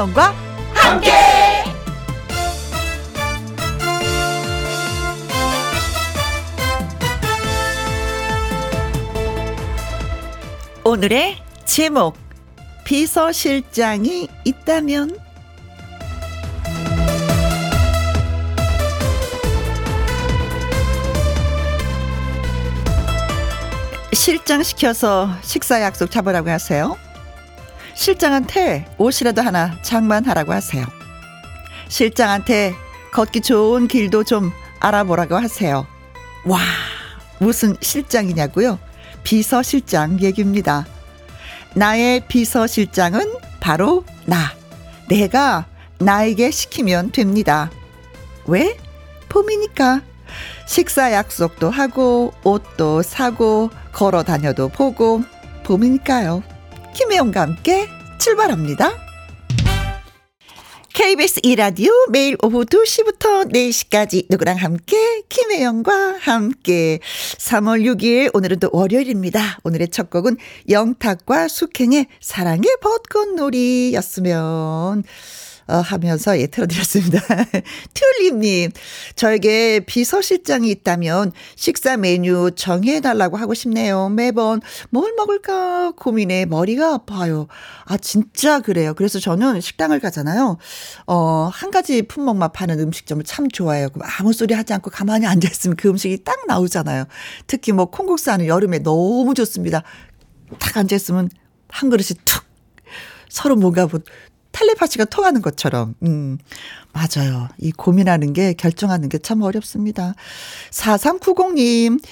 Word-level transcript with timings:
김혜영과 0.00 0.34
함께. 0.72 1.12
오늘의 10.84 11.42
제목 11.66 12.16
비서실장이 12.84 14.28
있다면 14.44 15.18
실장 24.14 24.62
시켜서 24.62 25.28
식사 25.42 25.82
약속 25.82 26.10
잡으라고 26.10 26.48
하세요. 26.48 26.96
실장한테 28.00 28.86
옷이라도 28.96 29.42
하나 29.42 29.76
장만하라고 29.82 30.54
하세요. 30.54 30.86
실장한테 31.88 32.74
걷기 33.12 33.42
좋은 33.42 33.88
길도 33.88 34.24
좀 34.24 34.50
알아보라고 34.80 35.36
하세요. 35.36 35.86
와, 36.46 36.60
무슨 37.40 37.76
실장이냐고요? 37.82 38.78
비서실장 39.22 40.22
얘기입니다. 40.22 40.86
나의 41.74 42.26
비서실장은 42.26 43.34
바로 43.60 44.06
나. 44.24 44.50
내가 45.10 45.66
나에게 45.98 46.50
시키면 46.50 47.12
됩니다. 47.12 47.70
왜? 48.46 48.78
봄이니까. 49.28 50.00
식사 50.66 51.12
약속도 51.12 51.68
하고, 51.68 52.32
옷도 52.44 53.02
사고, 53.02 53.68
걸어 53.92 54.22
다녀도 54.22 54.68
보고, 54.70 55.22
봄이니까요. 55.64 56.42
김혜영과 56.94 57.40
함께 57.40 57.88
출발합니다. 58.18 58.92
KBS 60.92 61.40
이라디오 61.44 61.92
매일 62.10 62.36
오후 62.42 62.64
2시부터 62.64 63.48
4시까지 63.50 64.26
누구랑 64.28 64.56
함께 64.56 65.22
김혜영과 65.28 66.16
함께 66.20 66.98
3월 67.38 67.84
6일 67.84 68.30
오늘은 68.34 68.58
또 68.58 68.68
월요일입니다. 68.72 69.60
오늘의 69.64 69.88
첫 69.88 70.10
곡은 70.10 70.36
영탁과 70.68 71.48
숙행의 71.48 72.06
사랑의 72.20 72.68
벚꽃놀이였으면 72.82 75.04
어, 75.70 75.80
하면서 75.80 76.38
예, 76.38 76.48
틀어드렸습니다. 76.48 77.20
튤립님, 77.94 78.72
저에게 79.14 79.80
비서실장이 79.80 80.68
있다면 80.70 81.32
식사 81.54 81.96
메뉴 81.96 82.50
정해달라고 82.56 83.36
하고 83.36 83.54
싶네요. 83.54 84.08
매번 84.08 84.60
뭘 84.90 85.12
먹을까 85.16 85.92
고민에 85.92 86.46
머리가 86.46 86.94
아파요. 86.94 87.46
아, 87.84 87.96
진짜 87.96 88.58
그래요. 88.60 88.94
그래서 88.94 89.20
저는 89.20 89.60
식당을 89.60 90.00
가잖아요. 90.00 90.58
어, 91.06 91.50
한 91.52 91.70
가지 91.70 92.02
품목만 92.02 92.50
파는 92.52 92.80
음식점을 92.80 93.22
참 93.24 93.48
좋아해요. 93.48 93.90
그럼 93.90 94.08
아무 94.18 94.32
소리 94.32 94.54
하지 94.54 94.72
않고 94.72 94.90
가만히 94.90 95.26
앉아있으면 95.26 95.76
그 95.76 95.88
음식이 95.88 96.24
딱 96.24 96.46
나오잖아요. 96.48 97.04
특히 97.46 97.70
뭐 97.70 97.86
콩국수 97.86 98.32
하는 98.32 98.46
여름에 98.46 98.80
너무 98.80 99.34
좋습니다. 99.34 99.84
딱 100.58 100.76
앉아있으면 100.76 101.30
한 101.68 101.90
그릇이 101.90 102.18
툭 102.24 102.50
서로 103.28 103.54
뭔가 103.54 103.86
뭐 103.86 104.00
텔레파시가 104.64 105.06
통하는 105.06 105.40
것처럼. 105.42 105.94
음, 106.02 106.38
맞아요. 106.92 107.48
이 107.58 107.72
고민하는 107.72 108.32
게, 108.34 108.52
결정하는 108.52 109.08
게 109.08 109.18
참 109.20 109.42
어렵습니다. 109.42 110.14
4390님, 110.70 112.02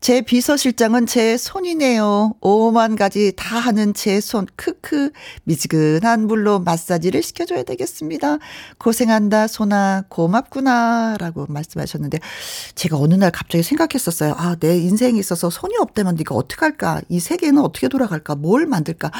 제 0.00 0.20
비서실장은 0.20 1.06
제 1.06 1.36
손이네요. 1.36 2.34
오만 2.40 2.96
가지 2.96 3.32
다 3.34 3.58
하는 3.58 3.94
제 3.94 4.20
손. 4.20 4.46
크크. 4.56 5.10
미지근한 5.44 6.26
물로 6.26 6.60
마사지를 6.60 7.22
시켜줘야 7.22 7.62
되겠습니다. 7.62 8.38
고생한다, 8.78 9.46
손아. 9.48 10.04
고맙구나. 10.08 11.16
라고 11.18 11.46
말씀하셨는데, 11.48 12.18
제가 12.74 12.98
어느 12.98 13.14
날 13.14 13.30
갑자기 13.32 13.62
생각했었어요. 13.64 14.34
아, 14.36 14.56
내 14.60 14.76
인생에 14.78 15.18
있어서 15.18 15.50
손이 15.50 15.74
없다면 15.78 16.16
네가 16.16 16.34
어떡할까? 16.34 17.02
이 17.08 17.18
세계는 17.18 17.62
어떻게 17.62 17.88
돌아갈까? 17.88 18.34
뭘 18.36 18.66
만들까? 18.66 19.10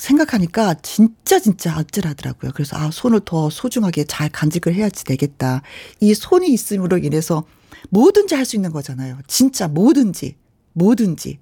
생각하니까 0.00 0.74
진짜 0.82 1.38
진짜 1.38 1.76
아찔하더라고요. 1.76 2.52
그래서 2.54 2.76
아 2.76 2.90
손을 2.90 3.20
더 3.24 3.50
소중하게 3.50 4.04
잘 4.04 4.28
간직을 4.30 4.74
해야지 4.74 5.04
되겠다. 5.04 5.62
이 6.00 6.14
손이 6.14 6.48
있음으로 6.52 6.98
인해서 6.98 7.44
뭐든지 7.90 8.34
할 8.34 8.44
수 8.44 8.56
있는 8.56 8.72
거잖아요. 8.72 9.18
진짜 9.26 9.68
뭐든지 9.68 10.36
뭐든지. 10.72 11.38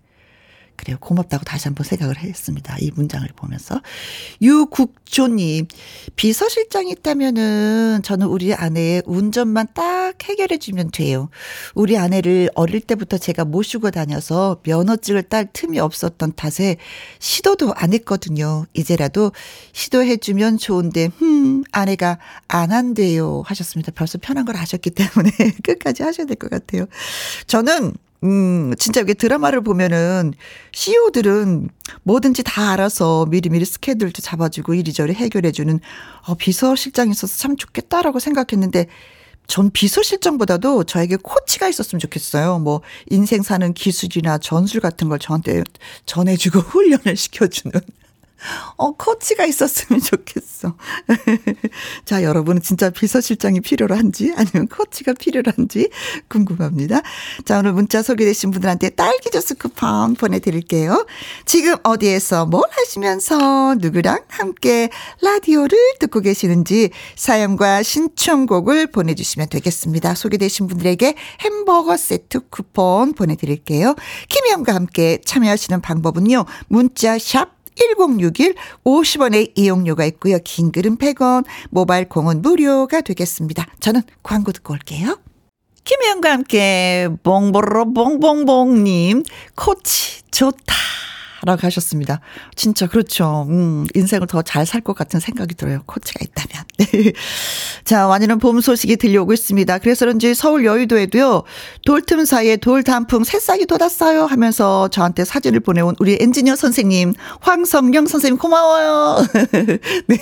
그래요. 0.79 0.97
고맙다고 1.01 1.45
다시 1.45 1.67
한번 1.69 1.85
생각을 1.85 2.19
했습니다. 2.19 2.77
이 2.81 2.91
문장을 2.95 3.29
보면서. 3.37 3.81
유국조님, 4.41 5.67
비서실장이 6.17 6.93
있다면은 6.93 8.01
저는 8.05 8.29
우리 8.29 8.55
아내의 8.55 9.03
운전만 9.05 9.69
딱 9.75 10.15
해결해주면 10.23 10.93
돼요. 10.93 11.29
우리 11.75 11.99
아내를 11.99 12.49
어릴 12.55 12.81
때부터 12.81 13.19
제가 13.19 13.45
모시고 13.45 13.91
다녀서 13.91 14.61
면허증을 14.65 15.25
딸 15.25 15.49
틈이 15.53 15.79
없었던 15.81 16.35
탓에 16.37 16.77
시도도 17.19 17.75
안 17.75 17.93
했거든요. 17.93 18.65
이제라도 18.73 19.33
시도해주면 19.73 20.59
좋은데, 20.59 21.11
흠, 21.19 21.65
아내가 21.73 22.19
안 22.47 22.71
한대요. 22.73 23.43
하셨습니다. 23.47 23.91
벌써 23.93 24.17
편한 24.19 24.45
걸 24.45 24.57
아셨기 24.57 24.91
때문에 24.91 25.31
끝까지 25.65 26.05
하셔야 26.05 26.27
될 26.27 26.37
것 26.39 26.49
같아요. 26.51 26.87
저는 27.49 27.95
음, 28.25 28.75
진짜 28.79 29.01
이게 29.01 29.15
드라마를 29.15 29.61
보면은 29.61 30.35
CEO들은 30.73 31.69
뭐든지 32.03 32.43
다 32.43 32.73
알아서 32.73 33.27
미리미리 33.27 33.65
스케줄도 33.65 34.23
잡아주고 34.23 34.75
이리저리 34.75 35.15
해결해주는 35.15 35.79
어, 36.27 36.35
비서실장이 36.35 37.13
있어서 37.13 37.37
참 37.37 37.57
좋겠다라고 37.57 38.19
생각했는데 38.19 38.87
전 39.47 39.71
비서실장보다도 39.71 40.85
저에게 40.85 41.17
코치가 41.17 41.69
있었으면 41.69 42.01
좋겠어요. 42.01 42.59
뭐 42.59 42.83
인생 43.09 43.43
사는 43.43 43.73
기술이나 43.73 44.39
전술 44.39 44.81
같은 44.81 45.09
걸 45.09 45.19
저한테 45.19 45.63
전해주고 46.05 46.59
훈련을 46.61 47.17
시켜주는. 47.17 47.73
어, 48.77 48.93
코치가 48.93 49.45
있었으면 49.45 50.01
좋겠어. 50.01 50.77
자, 52.05 52.23
여러분은 52.23 52.63
진짜 52.63 52.91
비서실장이 52.91 53.61
필요한지 53.61 54.33
아니면 54.37 54.69
코치가 54.69 55.13
필요한지 55.13 55.91
궁금합니다. 56.29 57.03
자, 57.45 57.59
오늘 57.59 57.73
문자 57.73 58.03
소개되신 58.03 58.51
분들한테 58.51 58.91
딸기 58.91 59.31
주스 59.31 59.55
쿠폰 59.57 60.15
보내드릴게요. 60.15 61.07
지금 61.45 61.77
어디에서 61.83 62.47
뭘 62.47 62.63
하시면서 62.71 63.75
누구랑 63.79 64.25
함께 64.29 64.89
라디오를 65.23 65.77
듣고 65.99 66.21
계시는지 66.21 66.91
사연과 67.17 67.83
신청곡을 67.83 68.89
보내주시면 68.89 69.49
되겠습니다. 69.49 70.15
소개되신 70.15 70.67
분들에게 70.69 71.15
햄버거 71.41 71.97
세트 71.97 72.49
쿠폰 72.51 73.15
보내드릴게요. 73.15 73.97
김혜영과 74.29 74.75
함께 74.75 75.19
참여하시는 75.25 75.81
방법은요. 75.81 76.45
문자 76.69 77.19
샵 77.19 77.58
1061 77.79 78.55
50원의 78.85 79.53
이용료가 79.55 80.05
있고요. 80.07 80.39
긴 80.45 80.73
글은 80.73 80.99
100원, 80.99 81.45
모바일 81.71 82.09
공은 82.09 82.43
무료가 82.43 83.01
되겠습니다. 83.01 83.67
저는 83.81 84.03
광고 84.23 84.53
듣고 84.53 84.75
올게요. 84.75 85.19
김혜영과 85.85 86.33
함께 86.33 87.09
봉보로 87.23 87.95
봉봉봉님 87.95 89.23
코치 89.57 90.23
좋다. 90.31 90.75
라고 91.49 91.67
하셨습니다. 91.67 92.21
진짜 92.55 92.87
그렇죠. 92.87 93.47
음, 93.49 93.87
인생을 93.95 94.27
더 94.27 94.43
잘 94.43 94.67
살 94.67 94.83
것 94.83 94.95
같은 94.95 95.19
생각이 95.19 95.55
들어요. 95.55 95.83
코치가 95.87 96.21
있다면. 96.23 96.65
자, 97.85 98.07
완연한 98.07 98.39
봄 98.39 98.61
소식이 98.61 98.97
들려오고 98.97 99.33
있습니다. 99.33 99.79
그래서 99.79 100.05
그런지 100.05 100.35
서울 100.35 100.65
여의도에도요, 100.67 101.43
돌 101.87 102.03
틈 102.03 102.25
사이에 102.25 102.57
돌 102.57 102.83
단풍 102.83 103.25
새싹이 103.25 103.67
돋았어요 103.67 104.25
하면서 104.27 104.89
저한테 104.89 105.25
사진을 105.25 105.61
보내온 105.61 105.95
우리 106.01 106.17
엔지니어 106.21 106.55
선생님, 106.57 107.15
황성령 107.41 108.07
선생님 108.07 108.39
고마워요. 108.39 109.27
네. 110.09 110.17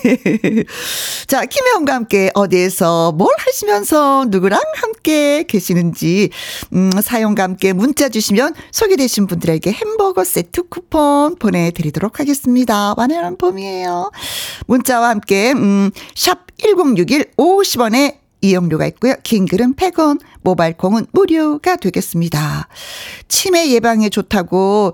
자, 1.27 1.45
김혜영과 1.45 1.95
함께 1.95 2.31
어디에서 2.35 3.13
뭘 3.13 3.35
하시면서 3.39 4.27
누구랑 4.29 4.61
함께 4.77 5.45
계시는지, 5.45 6.31
음, 6.73 6.91
사연과 7.03 7.43
함께 7.43 7.73
문자 7.73 8.09
주시면 8.09 8.55
소개되신 8.71 9.27
분들에게 9.27 9.71
햄버거 9.73 10.23
세트 10.25 10.69
쿠폰 10.69 11.16
쿠폰 11.17 11.37
보내드리도록 11.37 12.21
하겠습니다. 12.21 12.95
완연한 12.97 13.39
봄이에요. 13.39 14.11
문자와 14.67 15.09
함께, 15.09 15.53
음, 15.53 15.91
샵1061 16.15 17.35
50원에 17.37 18.19
이용료가 18.43 18.87
있고요. 18.89 19.15
긴 19.23 19.47
글은 19.47 19.77
100원, 19.77 20.21
모바일 20.43 20.77
콩은 20.77 21.07
무료가 21.13 21.77
되겠습니다. 21.77 22.69
치매 23.29 23.71
예방에 23.71 24.11
좋다고 24.11 24.93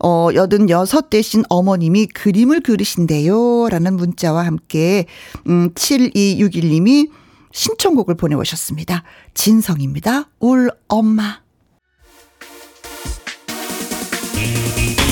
어 0.00 0.28
86 0.32 1.10
대신 1.10 1.44
어머님이 1.50 2.06
그림을 2.06 2.62
그리신대요. 2.62 3.68
라는 3.68 3.96
문자와 3.96 4.46
함께 4.46 5.04
음 5.48 5.70
7261님이 5.74 7.10
신청곡을 7.52 8.16
보내 8.16 8.34
오셨습니다. 8.34 9.04
진성입니다. 9.34 10.30
울 10.40 10.70
엄마. 10.88 11.47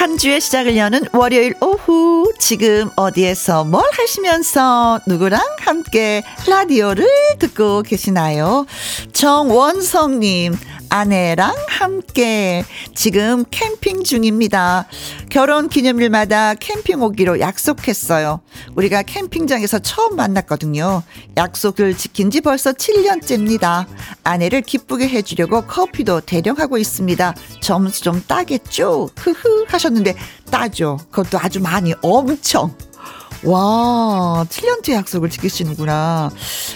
한 0.00 0.16
주의 0.16 0.40
시작을 0.40 0.78
여는 0.78 1.02
월요일 1.12 1.54
오후 1.60 2.32
지금 2.38 2.88
어디에서 2.96 3.64
뭘 3.64 3.84
하시면서 3.92 4.98
누구랑 5.06 5.42
함께 5.58 6.22
라디오를 6.48 7.06
듣고 7.38 7.82
계시나요? 7.82 8.64
정원성님 9.12 10.54
아내랑 10.90 11.54
함께 11.68 12.64
지금 12.94 13.44
캠핑 13.50 14.02
중입니다. 14.02 14.86
결혼 15.30 15.68
기념일마다 15.68 16.54
캠핑 16.54 17.00
오기로 17.00 17.40
약속했어요. 17.40 18.40
우리가 18.74 19.02
캠핑장에서 19.02 19.78
처음 19.78 20.16
만났거든요. 20.16 21.02
약속을 21.36 21.96
지킨 21.96 22.30
지 22.30 22.40
벌써 22.40 22.72
7년째입니다. 22.72 23.86
아내를 24.24 24.62
기쁘게 24.62 25.08
해주려고 25.08 25.62
커피도 25.62 26.22
대령하고 26.22 26.76
있습니다. 26.76 27.34
점수 27.60 28.02
좀 28.02 28.22
따겠죠? 28.26 29.08
흐흐 29.16 29.66
하셨는데 29.68 30.16
따죠. 30.50 30.98
그것도 31.10 31.38
아주 31.38 31.60
많이 31.60 31.94
엄청. 32.02 32.74
와, 33.44 34.44
7년째 34.48 34.92
약속을 34.92 35.30
지키시는구나. 35.30 36.30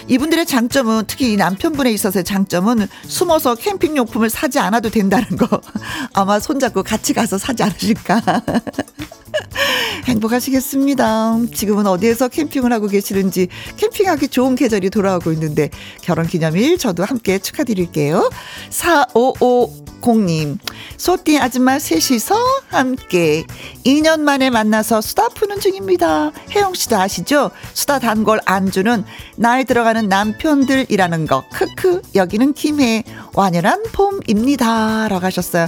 이분들의 0.07 0.45
장점은 0.45 1.03
특히 1.07 1.33
이 1.33 1.37
남편분에 1.37 1.91
있어서의 1.91 2.23
장점은 2.23 2.87
숨어서 3.07 3.55
캠핑 3.55 3.97
용품을 3.97 4.29
사지 4.29 4.59
않아도 4.59 4.89
된다는 4.89 5.37
거. 5.37 5.61
아마 6.13 6.39
손잡고 6.39 6.83
같이 6.83 7.13
가서 7.13 7.37
사지 7.37 7.61
않으실까. 7.63 8.21
행복하시겠습니다. 10.05 11.37
지금은 11.53 11.87
어디에서 11.87 12.27
캠핑을 12.27 12.71
하고 12.71 12.87
계시는지 12.87 13.47
캠핑하기 13.77 14.29
좋은 14.29 14.55
계절이 14.55 14.89
돌아오고 14.89 15.31
있는데 15.33 15.69
결혼 16.01 16.27
기념일 16.27 16.77
저도 16.77 17.03
함께 17.03 17.39
축하드릴게요. 17.39 18.29
4550님, 18.69 20.57
소띠 20.97 21.39
아줌마 21.39 21.79
셋이서 21.79 22.35
함께 22.67 23.45
2년 23.85 24.21
만에 24.21 24.49
만나서 24.49 25.01
수다 25.01 25.29
푸는 25.29 25.59
중입니다. 25.59 26.31
혜영 26.51 26.73
씨도 26.73 26.97
아시죠? 26.97 27.51
수다 27.73 27.99
단골 27.99 28.39
안주는 28.45 29.03
나이 29.37 29.65
들어가는 29.65 30.07
남편들이라는 30.07 31.27
거. 31.27 31.43
크크, 31.51 32.01
여기는 32.15 32.53
김해 32.53 33.03
완연한 33.35 33.83
봄입니다. 33.91 35.07
라고 35.09 35.25
하셨어요. 35.25 35.67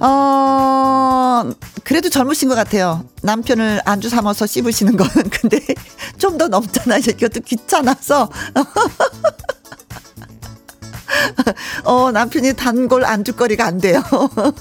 어, 0.00 1.44
그래도 1.84 2.08
젊으신 2.08 2.48
것 2.48 2.54
같아요. 2.54 3.04
남편을 3.22 3.80
안주 3.84 4.08
삼아서 4.08 4.46
씹으시는 4.46 4.96
건. 4.96 5.08
근데 5.30 5.60
좀 6.18 6.38
더 6.38 6.46
넘잖아요. 6.48 7.00
이것도 7.08 7.40
귀찮아서. 7.40 8.28
어, 11.84 12.10
남편이 12.12 12.54
단골 12.54 13.04
안주거리가 13.04 13.64
안 13.64 13.78
돼요. 13.78 14.02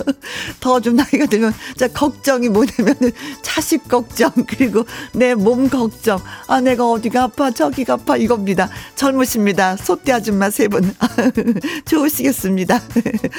더 0.60 0.80
좀 0.80 0.96
나이가 0.96 1.26
들면, 1.26 1.54
자, 1.76 1.88
걱정이 1.88 2.50
뭐냐면, 2.50 2.96
자식 3.42 3.88
걱정, 3.88 4.32
그리고 4.48 4.86
내 5.14 5.34
몸 5.36 5.70
걱정. 5.70 6.20
아, 6.48 6.62
내가 6.62 6.90
어디가 6.90 7.24
아파, 7.24 7.52
저기가 7.52 7.94
아파, 7.94 8.18
이겁니다. 8.18 8.70
젊으십니다. 8.96 9.76
소띠 9.78 10.12
아줌마 10.12 10.50
세 10.50 10.68
분. 10.68 10.94
좋으시겠습니다. 11.86 12.82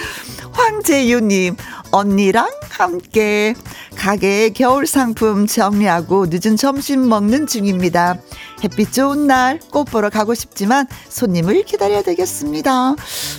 황재유님, 0.53 1.57
언니랑 1.91 2.49
함께 2.71 3.55
가게에 3.97 4.51
겨울 4.51 4.87
상품 4.87 5.47
정리하고 5.47 6.27
늦은 6.29 6.57
점심 6.57 7.09
먹는 7.09 7.47
중입니다. 7.47 8.17
햇빛 8.65 8.93
좋은 8.93 9.27
날 9.27 9.61
꽃 9.71 9.85
보러 9.85 10.09
가고 10.11 10.35
싶지만 10.35 10.87
손님을 11.09 11.65
기다려야 11.65 12.03
되겠습니다. 12.03 12.95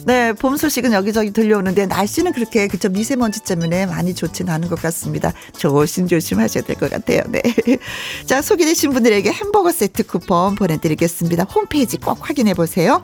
네, 0.05 0.33
봄 0.33 0.57
소식은 0.57 0.93
여기저기 0.93 1.31
들려오는데 1.31 1.85
날씨는 1.85 2.33
그렇게 2.33 2.67
그쵸 2.67 2.89
미세먼지 2.89 3.41
때문에 3.43 3.85
많이 3.85 4.13
좋지는 4.15 4.51
않은 4.53 4.67
것 4.69 4.81
같습니다. 4.81 5.33
조심조심 5.57 6.39
하셔야 6.39 6.63
될 6.63 6.75
것 6.75 6.89
같아요. 6.89 7.21
네. 7.27 7.41
자, 8.25 8.41
소개되신 8.41 8.91
분들에게 8.91 9.31
햄버거 9.31 9.71
세트 9.71 10.03
쿠폰 10.07 10.55
보내드리겠습니다. 10.55 11.43
홈페이지 11.43 11.97
꼭 11.97 12.17
확인해 12.29 12.53
보세요. 12.53 13.03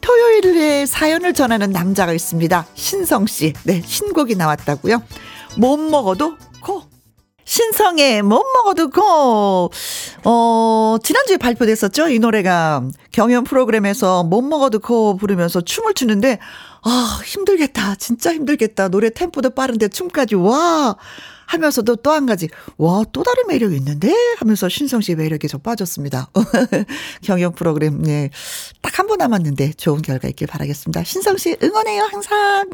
토요일에 0.00 0.86
사연을 0.86 1.32
전하는 1.34 1.70
남자가 1.70 2.12
있습니다. 2.12 2.66
신성 2.74 3.26
씨. 3.26 3.52
네, 3.64 3.82
신곡이 3.84 4.34
나왔다고요. 4.36 5.02
못 5.56 5.76
먹어도 5.78 6.36
코. 6.60 6.93
신성의 7.44 8.22
못 8.22 8.42
먹어도 8.54 8.90
고. 8.90 9.70
어, 10.24 10.96
지난주에 11.02 11.36
발표됐었죠? 11.36 12.08
이 12.08 12.18
노래가 12.18 12.82
경연 13.12 13.44
프로그램에서 13.44 14.24
못 14.24 14.42
먹어도 14.42 14.78
고 14.78 15.16
부르면서 15.16 15.60
춤을 15.60 15.94
추는데, 15.94 16.38
아, 16.82 17.20
힘들겠다. 17.24 17.94
진짜 17.96 18.32
힘들겠다. 18.32 18.88
노래 18.88 19.10
템포도 19.10 19.50
빠른데 19.50 19.88
춤까지. 19.88 20.34
와. 20.34 20.96
하면서도 21.54 21.96
또 21.96 22.10
한 22.14 22.26
가지, 22.26 22.48
와, 22.76 23.02
또 23.12 23.22
다른 23.22 23.46
매력이 23.48 23.74
있는데? 23.76 24.12
하면서 24.38 24.68
신성 24.68 25.00
씨의 25.00 25.16
매력에 25.16 25.48
좀 25.48 25.60
빠졌습니다. 25.60 26.30
경연 27.22 27.54
프로그램, 27.54 28.02
네. 28.02 28.30
딱 28.82 28.98
한 29.00 29.06
번 29.08 29.18
남았는데 29.18 29.72
좋은 29.72 30.02
결과 30.02 30.28
있길 30.28 30.46
바라겠습니다. 30.46 31.02
신성 31.04 31.36
씨 31.36 31.56
응원해요, 31.62 32.04
항상. 32.10 32.70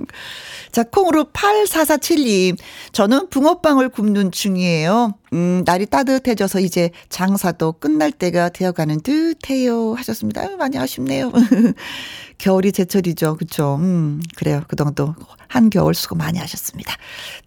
자, 0.72 0.82
콩으로 0.84 1.24
8447님. 1.32 2.56
저는 2.92 3.30
붕어빵을 3.30 3.88
굽는 3.88 4.30
중이에요. 4.32 5.14
음, 5.32 5.62
날이 5.64 5.86
따뜻해져서 5.86 6.60
이제 6.60 6.90
장사도 7.08 7.72
끝날 7.80 8.12
때가 8.12 8.48
되어가는 8.50 9.00
듯해요. 9.00 9.94
하셨습니다. 9.94 10.56
많이 10.56 10.76
아쉽네요. 10.78 11.32
겨울이 12.38 12.72
제철이죠. 12.72 13.36
그쵸. 13.36 13.76
음, 13.80 14.20
그래요. 14.36 14.62
그동안 14.68 14.94
또 14.94 15.14
한겨울 15.50 15.94
수고 15.94 16.14
많이 16.14 16.38
하셨습니다. 16.38 16.96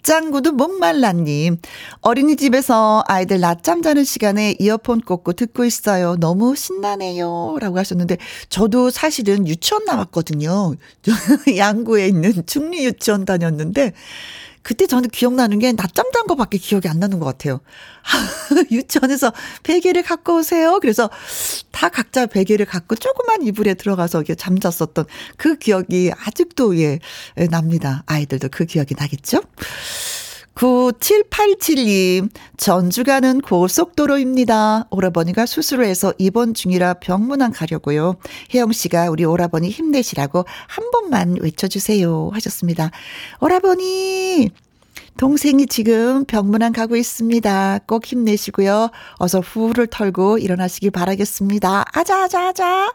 짱구도 0.03 0.51
목말라님. 0.51 1.57
어린이집에서 2.01 3.05
아이들 3.07 3.39
낮잠 3.39 3.81
자는 3.81 4.03
시간에 4.03 4.55
이어폰 4.59 4.99
꽂고 5.01 5.33
듣고 5.33 5.63
있어요. 5.63 6.17
너무 6.17 6.53
신나네요. 6.53 7.55
라고 7.61 7.79
하셨는데, 7.79 8.17
저도 8.49 8.89
사실은 8.89 9.47
유치원 9.47 9.85
나왔거든요. 9.85 10.75
양구에 11.55 12.07
있는 12.07 12.45
중리 12.45 12.83
유치원 12.85 13.23
다녔는데, 13.23 13.93
그때 14.63 14.87
저는 14.87 15.09
기억나는 15.09 15.59
게 15.59 15.73
낮잠 15.73 16.11
잔 16.13 16.25
거밖에 16.25 16.57
기억이 16.57 16.87
안 16.87 16.99
나는 16.99 17.19
것 17.19 17.25
같아요. 17.25 17.59
유치원에서 18.71 19.33
베개를 19.63 20.03
갖고 20.03 20.37
오세요. 20.37 20.79
그래서 20.81 21.09
다 21.71 21.89
각자 21.89 22.25
베개를 22.25 22.65
갖고 22.65 22.95
조그만 22.95 23.43
이불에 23.43 23.73
들어가서 23.75 24.23
잠잤었던 24.23 25.05
그 25.37 25.57
기억이 25.57 26.11
아직도 26.25 26.79
예, 26.79 26.99
납니다. 27.49 28.03
아이들도 28.05 28.49
그 28.51 28.65
기억이 28.65 28.95
나겠죠? 28.97 29.41
9787님, 30.55 32.29
전주 32.57 33.03
가는 33.03 33.41
고속도로입니다. 33.41 34.87
오라버니가 34.91 35.45
수술을 35.45 35.85
해서 35.85 36.13
입원 36.19 36.53
중이라 36.53 36.95
병문안 36.95 37.51
가려고요. 37.51 38.15
혜영 38.53 38.71
씨가 38.71 39.09
우리 39.09 39.25
오라버니 39.25 39.69
힘내시라고 39.69 40.45
한 40.67 40.91
번만 40.91 41.37
외쳐주세요. 41.41 42.29
하셨습니다. 42.33 42.91
오라버니, 43.41 44.51
동생이 45.17 45.65
지금 45.67 46.23
병문안 46.25 46.71
가고 46.71 46.95
있습니다. 46.95 47.79
꼭 47.87 48.05
힘내시고요. 48.05 48.89
어서 49.17 49.39
후를 49.39 49.87
털고 49.87 50.37
일어나시길 50.37 50.91
바라겠습니다. 50.91 51.85
아자, 51.93 52.23
아자, 52.23 52.47
아자. 52.49 52.93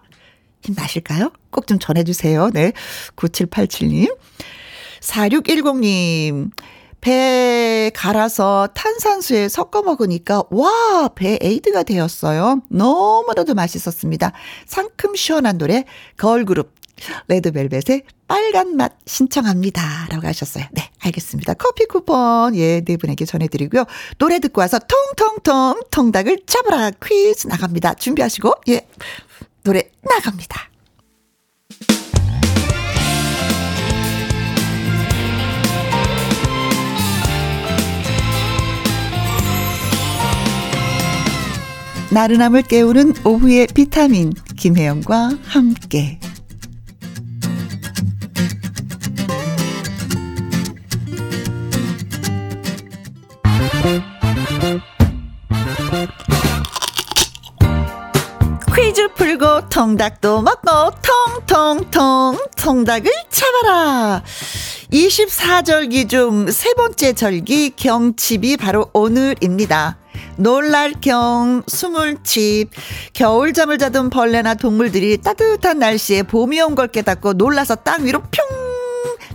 힘나실까요? 0.62 1.30
꼭 1.50 1.66
좀 1.66 1.78
전해주세요. 1.78 2.50
네. 2.52 2.72
9787님. 3.16 4.16
4610님. 5.00 6.50
배 7.00 7.90
갈아서 7.94 8.68
탄산수에 8.74 9.48
섞어 9.48 9.82
먹으니까 9.82 10.42
와, 10.50 11.08
배 11.14 11.38
에이드가 11.40 11.82
되었어요. 11.84 12.60
너무나도 12.68 13.54
맛있었습니다. 13.54 14.32
상큼 14.66 15.14
시원한 15.14 15.58
노래 15.58 15.84
걸그룹 16.16 16.74
레드벨벳의 17.28 18.02
빨간 18.26 18.76
맛 18.76 18.92
신청합니다. 19.06 20.08
라고 20.10 20.26
하셨어요. 20.26 20.64
네, 20.72 20.90
알겠습니다. 21.00 21.54
커피 21.54 21.86
쿠폰, 21.86 22.54
예, 22.56 22.80
네 22.80 22.96
분에게 22.96 23.24
전해드리고요. 23.24 23.84
노래 24.18 24.40
듣고 24.40 24.60
와서 24.60 24.78
통통통 24.78 25.82
통닭을 25.90 26.40
잡아라 26.46 26.90
퀴즈 26.90 27.46
나갑니다. 27.46 27.94
준비하시고, 27.94 28.54
예, 28.68 28.86
노래 29.62 29.90
나갑니다. 30.02 30.68
나른함을 42.10 42.62
깨우는 42.62 43.14
오후의 43.24 43.68
비타민 43.74 44.32
김혜영과 44.56 45.30
함께 45.44 46.18
퀴즈 58.74 59.08
풀고 59.14 59.68
통닭도 59.68 60.42
먹고 60.42 60.70
통통통 61.46 62.38
통닭을 62.56 63.10
잡아라 63.30 64.22
24절기 64.92 66.08
중 66.08 66.48
세 66.50 66.72
번째 66.74 67.12
절기 67.12 67.70
경칩이 67.76 68.56
바로 68.56 68.88
오늘입니다. 68.94 69.98
놀랄 70.38 70.92
경, 71.00 71.62
수물칩, 71.66 72.70
겨울잠을 73.12 73.78
자던 73.78 74.08
벌레나 74.10 74.54
동물들이 74.54 75.18
따뜻한 75.18 75.78
날씨에 75.80 76.22
봄이 76.22 76.60
온 76.60 76.74
걸 76.78 76.86
깨닫고 76.88 77.32
놀라서 77.32 77.74
땅 77.74 78.04
위로 78.06 78.22
평 78.30 78.46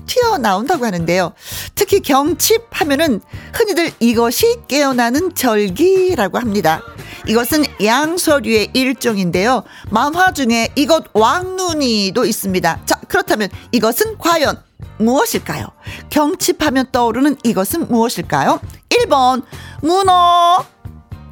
튀어나온다고 0.05 0.85
하는데요. 0.85 1.33
특히 1.75 1.99
경칩 1.99 2.67
하면은 2.71 3.19
흔히들 3.53 3.91
이것이 3.99 4.59
깨어나는 4.67 5.35
절기라고 5.35 6.39
합니다. 6.39 6.81
이것은 7.27 7.65
양서류의 7.83 8.69
일종인데요. 8.73 9.63
만화 9.89 10.31
중에 10.31 10.69
이것 10.75 11.05
왕눈이도 11.13 12.25
있습니다. 12.25 12.79
자, 12.85 12.95
그렇다면 13.07 13.49
이것은 13.71 14.17
과연 14.17 14.61
무엇일까요? 14.99 15.67
경칩하면 16.09 16.87
떠오르는 16.91 17.37
이것은 17.43 17.87
무엇일까요? 17.89 18.59
1번 18.89 19.43
문어 19.81 20.65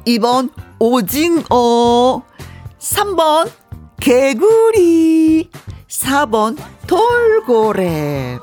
2번 0.06 0.50
오징어. 0.78 2.22
3번 2.78 3.50
개구리. 4.00 5.50
4번 5.88 6.56
돌고래. 6.86 8.38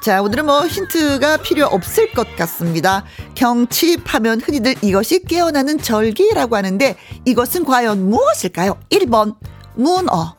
자, 0.00 0.22
오늘은 0.22 0.46
뭐 0.46 0.66
힌트가 0.66 1.38
필요 1.38 1.66
없을 1.66 2.12
것 2.12 2.34
같습니다. 2.36 3.04
경칩하면 3.34 4.40
흔히들 4.40 4.74
이것이 4.80 5.22
깨어나는 5.24 5.78
절기라고 5.78 6.56
하는데 6.56 6.96
이것은 7.26 7.64
과연 7.64 8.08
무엇일까요? 8.08 8.78
1번 8.90 9.36
문어. 9.74 10.36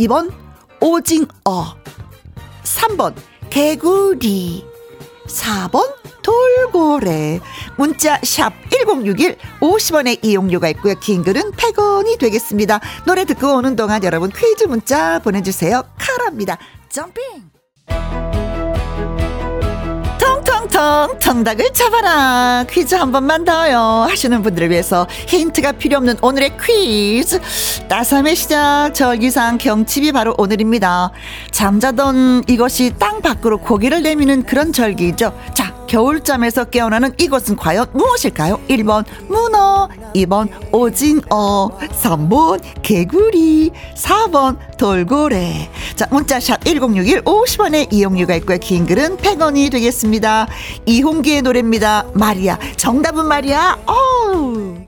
2번 0.00 0.32
오징어. 0.80 1.76
3번 2.64 3.14
개구리. 3.50 4.64
4번 5.28 6.01
돌고래. 6.22 7.40
문자 7.76 8.18
샵 8.22 8.52
1061 8.70 9.36
50원의 9.60 10.24
이용료가 10.24 10.68
있고요. 10.70 10.94
긴 11.00 11.22
글은 11.22 11.52
100원이 11.52 12.18
되겠습니다. 12.18 12.80
노래 13.04 13.24
듣고 13.24 13.56
오는 13.56 13.76
동안 13.76 14.02
여러분 14.04 14.30
퀴즈 14.30 14.64
문자 14.64 15.18
보내주세요. 15.18 15.82
카라입니다. 15.98 16.58
점핑! 16.88 17.22
텅텅텅 20.18 21.18
정답을 21.18 21.72
잡아라. 21.72 22.64
퀴즈 22.68 22.94
한 22.94 23.12
번만 23.12 23.44
더요. 23.44 24.06
하시는 24.08 24.42
분들을 24.42 24.70
위해서 24.70 25.06
힌트가 25.26 25.72
필요 25.72 25.98
없는 25.98 26.16
오늘의 26.22 26.56
퀴즈. 26.58 27.40
따삼의 27.88 28.36
시작. 28.36 28.92
절기상 28.94 29.58
경칩이 29.58 30.12
바로 30.12 30.34
오늘입니다. 30.38 31.10
잠자던 31.50 32.44
이것이 32.48 32.94
땅 32.98 33.20
밖으로 33.20 33.58
고개를 33.58 34.02
내미는 34.02 34.44
그런 34.44 34.72
절기죠. 34.72 35.32
자 35.54 35.74
겨울잠에서 35.92 36.64
깨어나는 36.64 37.12
이것은 37.18 37.54
과연 37.54 37.86
무엇일까요? 37.92 38.58
1번 38.66 39.04
문어, 39.28 39.90
2번 40.14 40.48
오징어, 40.72 41.70
3번 41.78 42.62
개구리, 42.80 43.70
4번 43.94 44.56
돌고래. 44.78 45.70
자, 45.94 46.06
문자샵 46.10 46.64
1061 46.64 47.24
50원의 47.24 47.92
이용료가 47.92 48.34
있고요. 48.36 48.56
긴 48.56 48.86
글은 48.86 49.18
100원이 49.18 49.70
되겠습니다. 49.70 50.48
이홍기의 50.86 51.42
노래입니다. 51.42 52.06
마리아. 52.14 52.58
정답은 52.78 53.26
마리아. 53.26 53.76
어우. 53.84 54.81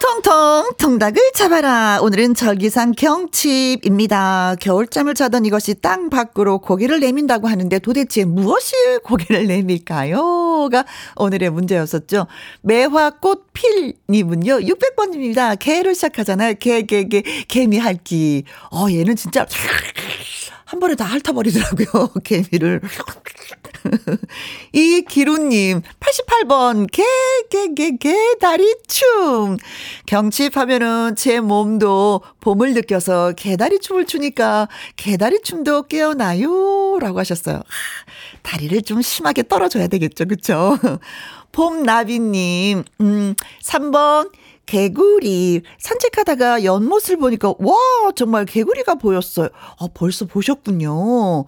통통통 0.00 0.72
통닭을 0.78 1.32
잡아라. 1.34 1.98
오늘은 2.02 2.34
절기상 2.34 2.92
경칩입니다. 2.92 4.56
겨울잠을 4.60 5.14
자던 5.14 5.44
이것이 5.44 5.74
땅 5.74 6.08
밖으로 6.08 6.58
고개를 6.58 7.00
내민다고 7.00 7.48
하는데 7.48 7.78
도대체 7.80 8.24
무엇이 8.24 8.74
고개를 9.02 9.46
내밀까요?가 9.48 10.84
오늘의 11.16 11.50
문제였었죠. 11.50 12.26
매화꽃 12.62 13.52
필님은요. 13.52 14.60
600번입니다. 14.60 15.58
개로 15.58 15.92
시작하잖아요. 15.94 16.54
개, 16.60 16.82
개, 16.82 17.08
개, 17.08 17.22
개미핥기. 17.48 18.44
어, 18.70 18.86
얘는 18.88 19.16
진짜 19.16 19.46
한 20.72 20.80
번에 20.80 20.94
다 20.94 21.04
핥아버리더라고요. 21.04 22.08
개미를. 22.24 22.80
이 24.72 25.02
기루님 25.06 25.82
88번 26.00 26.90
개 26.90 27.02
개 27.50 27.74
개 27.74 27.96
개 27.98 28.14
다리 28.40 28.74
춤 28.88 29.58
경칩 30.06 30.56
하면은 30.56 31.14
제 31.14 31.40
몸도 31.40 32.22
봄을 32.40 32.72
느껴서 32.72 33.32
개다리 33.36 33.80
춤을 33.80 34.06
추니까 34.06 34.68
개다리 34.96 35.42
춤도 35.42 35.88
깨어나요 35.88 36.98
라고 37.00 37.18
하셨어요. 37.18 37.60
다리를 38.42 38.80
좀 38.82 39.02
심하게 39.02 39.42
떨어줘야 39.46 39.88
되겠죠, 39.88 40.24
그쵸? 40.24 40.78
봄나비님 41.52 42.82
음 43.02 43.34
3번 43.62 44.30
개구리 44.66 45.62
산책하다가 45.78 46.64
연못을 46.64 47.16
보니까 47.16 47.54
와 47.58 47.76
정말 48.14 48.44
개구리가 48.44 48.94
보였어요. 48.96 49.48
아 49.78 49.88
벌써 49.92 50.24
보셨군요. 50.24 51.44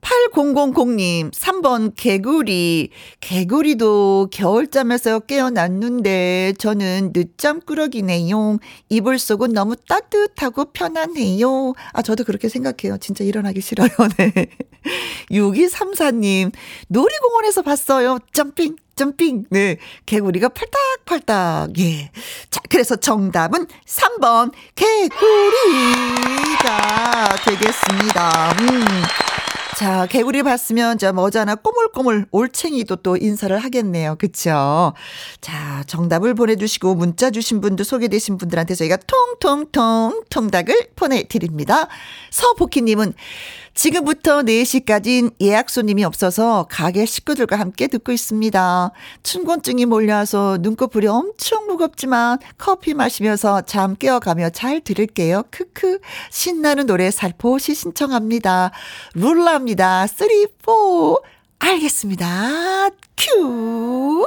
8000님, 0.00 1.30
3번 1.32 1.92
개구리. 1.96 2.90
개구리도 3.20 4.28
겨울잠에서 4.32 5.20
깨어났는데 5.20 6.54
저는 6.58 7.12
늦잠 7.12 7.60
꾸러기네요. 7.60 8.58
이불 8.88 9.18
속은 9.18 9.52
너무 9.52 9.76
따뜻하고 9.76 10.72
편안해요. 10.72 11.74
아, 11.92 12.02
저도 12.02 12.24
그렇게 12.24 12.48
생각해요. 12.48 12.98
진짜 12.98 13.24
일어나기 13.24 13.60
싫어요. 13.60 13.88
네. 14.16 14.48
6234님, 15.30 16.52
놀이공원에서 16.88 17.62
봤어요. 17.62 18.18
점핑. 18.32 18.76
점핑. 19.00 19.44
네. 19.48 19.78
개구리가 20.04 20.50
팔딱팔딱. 20.50 21.78
예. 21.78 22.10
자, 22.50 22.60
그래서 22.68 22.96
정답은 22.96 23.66
3번 23.86 24.52
개구리가 24.74 25.08
되겠습니다. 27.46 28.52
음. 28.60 28.84
자, 29.78 30.04
개구리 30.04 30.42
봤으면 30.42 30.98
저 30.98 31.14
머자나 31.14 31.54
꼬물꼬물 31.54 32.26
올챙이도 32.30 32.96
또 32.96 33.16
인사를 33.16 33.56
하겠네요. 33.58 34.16
그쵸? 34.18 34.92
자, 35.40 35.82
정답을 35.86 36.34
보내주시고 36.34 36.94
문자 36.94 37.30
주신 37.30 37.62
분도 37.62 37.82
소개되신 37.82 38.36
분들한테 38.36 38.74
저희가 38.74 38.98
통통통 39.06 40.24
통닭을 40.28 40.88
보내드립니다. 40.94 41.88
서복희님은 42.30 43.14
지금부터 43.74 44.42
4시까지는 44.42 45.32
예약 45.40 45.70
손님이 45.70 46.04
없어서 46.04 46.66
가게 46.70 47.06
식구들과 47.06 47.58
함께 47.58 47.86
듣고 47.86 48.12
있습니다. 48.12 48.90
춘곤증이 49.22 49.86
몰려와서 49.86 50.58
눈꺼풀이 50.60 51.06
엄청 51.06 51.66
무겁지만 51.66 52.38
커피 52.58 52.94
마시면서 52.94 53.62
잠 53.62 53.96
깨어가며 53.96 54.50
잘 54.50 54.80
들을게요. 54.80 55.44
크크. 55.50 56.00
신나는 56.30 56.86
노래 56.86 57.10
살포시 57.10 57.74
신청합니다. 57.74 58.72
룰라입니다. 59.14 60.06
3, 60.06 60.28
4. 60.64 61.16
알겠습니다. 61.60 62.90
큐. 63.16 64.26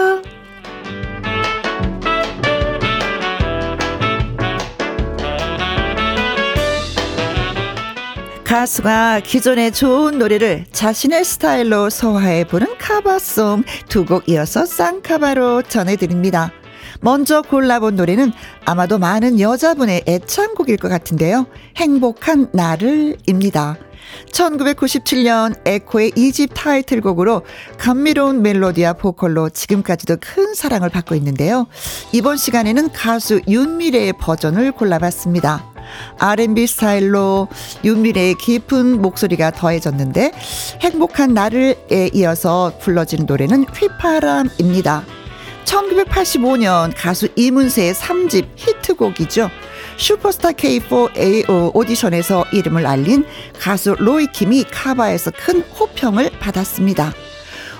가수가 8.51 9.21
기존의 9.21 9.71
좋은 9.71 10.19
노래를 10.19 10.65
자신의 10.73 11.23
스타일로 11.23 11.89
소화해 11.89 12.43
보는 12.43 12.77
cover송 12.79 13.63
두 13.87 14.03
곡 14.03 14.27
이어서 14.27 14.65
쌍cover로 14.65 15.61
전해드립니다. 15.61 16.51
먼저 16.99 17.41
골라본 17.43 17.95
노래는 17.95 18.33
아마도 18.65 18.99
많은 18.99 19.39
여자분의 19.39 20.03
애창곡일 20.05 20.75
것 20.75 20.89
같은데요. 20.89 21.47
행복한 21.77 22.49
나를입니다. 22.51 23.77
1997년 24.33 25.55
에코의 25.65 26.11
2집 26.11 26.49
타이틀곡으로 26.53 27.43
감미로운 27.77 28.41
멜로디와 28.41 28.93
보컬로 28.93 29.49
지금까지도 29.49 30.17
큰 30.19 30.53
사랑을 30.55 30.89
받고 30.89 31.15
있는데요. 31.15 31.67
이번 32.11 32.35
시간에는 32.35 32.91
가수 32.91 33.39
윤미래의 33.47 34.11
버전을 34.19 34.73
골라봤습니다. 34.73 35.71
R&B 36.17 36.67
스타일로 36.67 37.47
윤미래의 37.83 38.35
깊은 38.35 39.01
목소리가 39.01 39.51
더해졌는데 39.51 40.31
행복한 40.81 41.33
나를에 41.33 42.09
이어서 42.13 42.73
불러진 42.79 43.25
노래는 43.25 43.65
휘파람입니다. 43.65 45.03
1985년 45.65 46.91
가수 46.95 47.29
이문세의 47.35 47.93
3집 47.93 48.47
히트곡이죠. 48.55 49.49
슈퍼스타 49.97 50.51
K4A 50.51 51.71
오디션에서 51.73 52.45
이름을 52.51 52.85
알린 52.85 53.25
가수 53.59 53.95
로이킴이 53.97 54.65
카바에서 54.71 55.31
큰 55.31 55.61
호평을 55.61 56.31
받았습니다. 56.39 57.13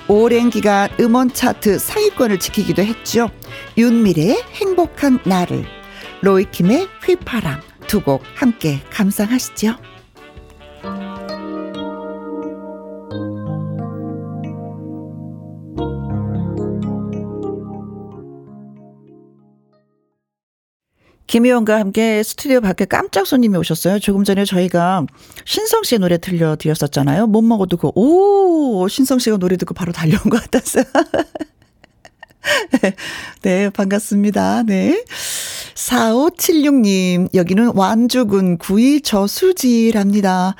오랜 0.07 0.49
기간 0.49 0.89
음원 0.99 1.33
차트 1.33 1.79
상위권을 1.79 2.39
지키기도 2.39 2.83
했죠. 2.83 3.29
윤미래의 3.77 4.43
행복한 4.55 5.19
나를, 5.23 5.65
로이킴의 6.21 6.87
휘파람 7.05 7.70
두 7.87 8.01
곡 8.01 8.21
함께 8.35 8.79
감상하시죠. 8.89 9.75
김희원과 21.27 21.79
함께 21.79 22.23
스튜디오 22.23 22.59
밖에 22.59 22.83
깜짝 22.85 23.25
손님이 23.25 23.57
오셨어요. 23.57 23.99
조금 23.99 24.23
전에 24.25 24.43
저희가 24.43 25.05
신성 25.45 25.83
씨의 25.83 25.99
노래 25.99 26.17
들려드렸었잖아요. 26.17 27.27
못 27.27 27.41
먹어도 27.41 27.77
그, 27.77 27.89
오, 27.95 28.87
신성 28.89 29.17
씨가 29.17 29.37
노래 29.37 29.55
듣고 29.55 29.73
바로 29.73 29.93
달려온 29.93 30.23
것 30.29 30.41
같았어요. 30.41 30.83
네, 33.41 33.69
반갑습니다. 33.69 34.63
네. 34.63 35.03
4576님, 35.75 37.33
여기는 37.33 37.71
완주군 37.75 38.57
구이 38.57 39.01
저수지랍니다. 39.01 40.55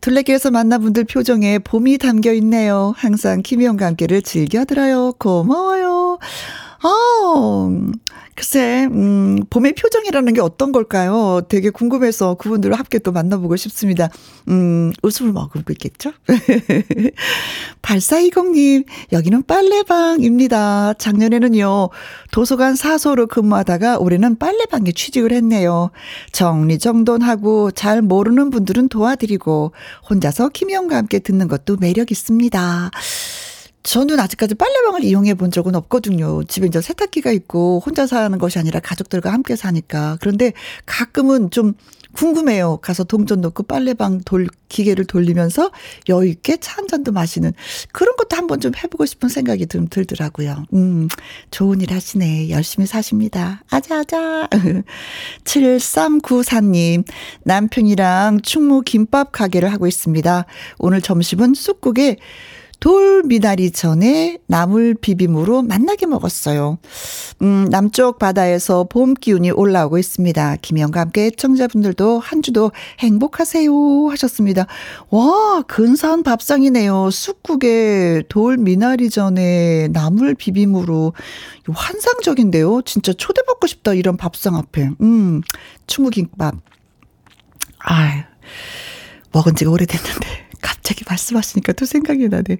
둘레길에서 0.00 0.50
만난 0.50 0.82
분들 0.82 1.04
표정에 1.04 1.58
봄이 1.58 1.98
담겨 1.98 2.32
있네요. 2.34 2.94
항상 2.96 3.42
김희영과 3.42 3.86
함께를 3.86 4.22
즐겨 4.22 4.64
들어요. 4.64 5.12
고마워요. 5.18 6.18
아, 6.82 7.70
글쎄, 8.34 8.86
음, 8.90 9.38
봄의 9.48 9.74
표정이라는 9.74 10.34
게 10.34 10.40
어떤 10.42 10.70
걸까요? 10.70 11.40
되게 11.48 11.70
궁금해서 11.70 12.34
그분들을 12.34 12.78
함께 12.78 12.98
또 12.98 13.10
만나보고 13.12 13.56
싶습니다. 13.56 14.10
음, 14.48 14.92
웃음을 15.02 15.32
머금고 15.32 15.72
있겠죠? 15.72 16.12
8420님, 17.80 18.84
여기는 19.12 19.44
빨래방입니다. 19.44 20.94
작년에는요, 20.94 21.88
도서관 22.30 22.74
사소로 22.76 23.26
근무하다가 23.28 23.98
올해는 23.98 24.36
빨래방에 24.38 24.92
취직을 24.92 25.32
했네요. 25.32 25.90
정리정돈하고 26.32 27.70
잘 27.70 28.02
모르는 28.02 28.50
분들은 28.50 28.88
도와드리고, 28.88 29.72
혼자서 30.10 30.50
김영과 30.50 30.96
함께 30.96 31.20
듣는 31.20 31.48
것도 31.48 31.78
매력 31.80 32.10
있습니다. 32.10 32.90
저는 33.86 34.18
아직까지 34.18 34.56
빨래방을 34.56 35.04
이용해 35.04 35.34
본 35.34 35.52
적은 35.52 35.76
없거든요. 35.76 36.42
집에 36.44 36.66
이제 36.66 36.80
세탁기가 36.80 37.30
있고 37.30 37.80
혼자 37.86 38.04
사는 38.06 38.36
것이 38.36 38.58
아니라 38.58 38.80
가족들과 38.80 39.32
함께 39.32 39.54
사니까. 39.54 40.18
그런데 40.20 40.52
가끔은 40.86 41.50
좀 41.52 41.74
궁금해요. 42.12 42.78
가서 42.78 43.04
동전 43.04 43.40
넣고 43.42 43.62
빨래방 43.64 44.22
돌, 44.24 44.48
기계를 44.68 45.04
돌리면서 45.04 45.70
여유 46.08 46.28
있게 46.28 46.56
차 46.56 46.76
한 46.76 46.88
잔도 46.88 47.10
마시는 47.12 47.52
그런 47.92 48.16
것도 48.16 48.36
한번 48.36 48.60
좀 48.60 48.72
해보고 48.76 49.06
싶은 49.06 49.28
생각이 49.28 49.66
좀 49.66 49.88
들더라고요. 49.88 50.66
음, 50.74 51.08
좋은 51.50 51.80
일 51.80 51.92
하시네. 51.92 52.50
열심히 52.50 52.86
사십니다. 52.86 53.62
아자아자. 53.70 54.48
7394님, 55.44 57.04
남편이랑 57.44 58.42
충무 58.42 58.82
김밥 58.82 59.32
가게를 59.32 59.72
하고 59.72 59.86
있습니다. 59.86 60.44
오늘 60.78 61.00
점심은 61.00 61.54
쑥국에 61.54 62.16
돌 62.80 63.22
미나리 63.24 63.70
전에 63.70 64.38
나물 64.46 64.94
비빔으로 64.94 65.62
맛나게 65.62 66.06
먹었어요. 66.06 66.78
음, 67.42 67.68
남쪽 67.70 68.18
바다에서 68.18 68.84
봄 68.84 69.14
기운이 69.14 69.50
올라오고 69.50 69.98
있습니다. 69.98 70.56
김영과 70.56 71.00
함께 71.00 71.30
청자분들도 71.30 72.18
한 72.18 72.42
주도 72.42 72.72
행복하세요 73.00 73.72
하셨습니다. 74.10 74.66
와, 75.10 75.62
근사한 75.66 76.22
밥상이네요. 76.22 77.10
쑥국에 77.10 78.22
돌 78.28 78.56
미나리 78.56 79.10
전에 79.10 79.88
나물 79.88 80.34
비빔으로 80.34 81.12
환상적인데요. 81.68 82.82
진짜 82.82 83.12
초대받고 83.12 83.66
싶다 83.66 83.94
이런 83.94 84.16
밥상 84.16 84.54
앞에. 84.54 84.90
음, 85.00 85.42
충무김밥. 85.86 86.54
아, 87.88 88.24
먹은 89.32 89.54
지가 89.56 89.70
오래됐는데. 89.70 90.45
갑자기 90.86 91.04
말씀하시니까 91.08 91.72
또 91.72 91.84
생각이 91.84 92.28
나네. 92.28 92.58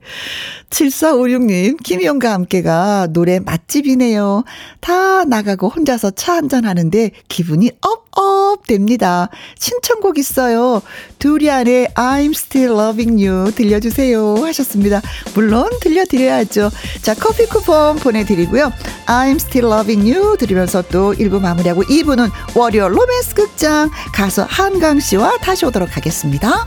7456님, 0.71 1.81
김희영과 1.81 2.33
함께가 2.33 3.07
노래 3.13 3.39
맛집이네요. 3.39 4.43
다 4.81 5.25
나가고 5.25 5.69
혼자서 5.69 6.11
차 6.11 6.35
한잔 6.35 6.65
하는데 6.65 7.13
기분이 7.29 7.71
업업 7.81 8.67
됩니다. 8.67 9.29
신청곡 9.59 10.19
있어요. 10.19 10.83
두리안의 11.21 11.89
I'm 11.95 12.31
Still 12.31 12.73
Loving 12.73 13.25
You 13.25 13.53
들려주세요 13.53 14.45
하셨습니다. 14.45 15.01
물론 15.35 15.71
들려드려야죠. 15.81 16.71
자, 17.03 17.15
커피 17.15 17.47
쿠폰 17.47 17.97
보내드리고요. 17.97 18.73
I'm 19.07 19.37
Still 19.37 19.73
Loving 19.73 20.13
You 20.13 20.37
들으면서 20.37 20.83
또 20.83 21.15
1부 21.15 21.41
마무리하고 21.41 21.85
2부는 21.85 22.29
월요 22.57 22.89
로맨스 22.89 23.37
극장 23.37 23.89
가수 24.13 24.45
한강 24.49 24.99
씨와 24.99 25.39
다시 25.39 25.65
오도록 25.65 25.97
하겠습니다. 25.97 26.67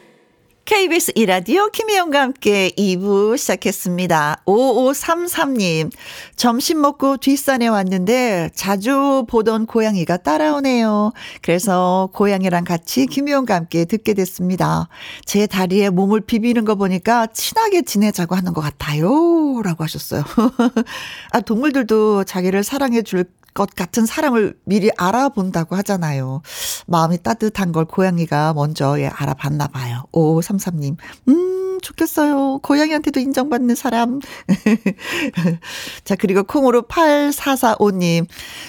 KBS 0.71 1.11
이라디오 1.15 1.67
김혜영과 1.67 2.21
함께 2.21 2.71
2부 2.77 3.37
시작했습니다. 3.37 4.43
5533님, 4.45 5.91
점심 6.37 6.79
먹고 6.79 7.17
뒷산에 7.17 7.67
왔는데 7.67 8.51
자주 8.55 9.25
보던 9.27 9.65
고양이가 9.65 10.15
따라오네요. 10.15 11.11
그래서 11.41 12.09
고양이랑 12.13 12.63
같이 12.63 13.05
김혜영과 13.05 13.53
함께 13.53 13.83
듣게 13.83 14.13
됐습니다. 14.13 14.87
제 15.25 15.45
다리에 15.45 15.89
몸을 15.89 16.21
비비는 16.21 16.63
거 16.63 16.75
보니까 16.75 17.27
친하게 17.27 17.81
지내자고 17.81 18.35
하는 18.35 18.53
것 18.53 18.61
같아요. 18.61 19.61
라고 19.65 19.83
하셨어요. 19.83 20.23
아, 21.33 21.41
동물들도 21.41 22.23
자기를 22.23 22.63
사랑해 22.63 23.01
줄 23.01 23.25
것 23.53 23.69
같은 23.75 24.05
사람을 24.05 24.57
미리 24.65 24.89
알아본다고 24.97 25.75
하잖아요. 25.77 26.41
마음이 26.87 27.17
따뜻한 27.21 27.71
걸 27.71 27.85
고양이가 27.85 28.53
먼저 28.53 28.99
예, 28.99 29.07
알아봤나 29.07 29.67
봐요. 29.67 30.03
5533님. 30.13 30.97
음, 31.29 31.60
좋겠어요. 31.81 32.59
고양이한테도 32.59 33.19
인정받는 33.19 33.75
사람. 33.75 34.19
자, 36.03 36.15
그리고 36.15 36.43
콩으로 36.43 36.83
8445님. 36.83 38.25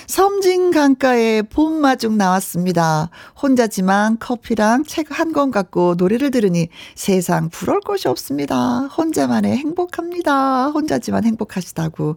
섬진 0.07 0.71
강가에 0.73 1.43
봄마중 1.43 2.17
나왔습니다. 2.19 3.11
혼자지만 3.41 4.19
커피랑 4.19 4.85
책 4.85 5.07
한 5.13 5.33
권 5.33 5.51
갖고 5.51 5.95
노래를 5.97 6.31
들으니 6.31 6.69
세상 6.95 7.49
부러울 7.49 7.81
것이 7.81 8.09
없습니다. 8.09 8.81
혼자만의 8.97 9.57
행복합니다. 9.57 10.69
혼자지만 10.69 11.25
행복하시다고. 11.25 12.17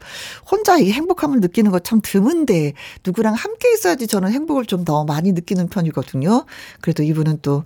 혼자 0.49 0.77
이 0.77 0.91
행복함을 0.91 1.39
느끼는 1.41 1.71
거 1.71 1.79
참 1.79 1.99
드문데 2.03 2.73
누구랑 3.05 3.33
함께 3.35 3.71
있어야지 3.73 4.07
저는 4.07 4.31
행복을 4.31 4.65
좀 4.65 4.85
더 4.85 5.03
많이 5.05 5.31
느끼는 5.31 5.67
편이거든요. 5.69 6.45
그래도 6.81 7.01
이분은 7.03 7.39
또 7.41 7.63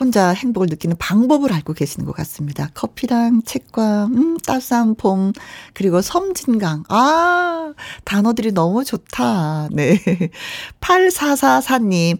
혼자 0.00 0.30
행복을 0.30 0.68
느끼는 0.70 0.96
방법을 0.98 1.52
알고 1.52 1.74
계시는 1.74 2.06
것 2.06 2.12
같습니다. 2.16 2.63
좋습니다. 2.64 2.70
커피랑 2.74 3.42
책과, 3.44 4.06
음, 4.06 4.38
따스한 4.38 4.94
봄, 4.94 5.32
그리고 5.72 6.00
섬진강. 6.00 6.84
아, 6.88 7.72
단어들이 8.04 8.52
너무 8.52 8.84
좋다. 8.84 9.68
네. 9.72 9.98
8444님, 10.80 12.18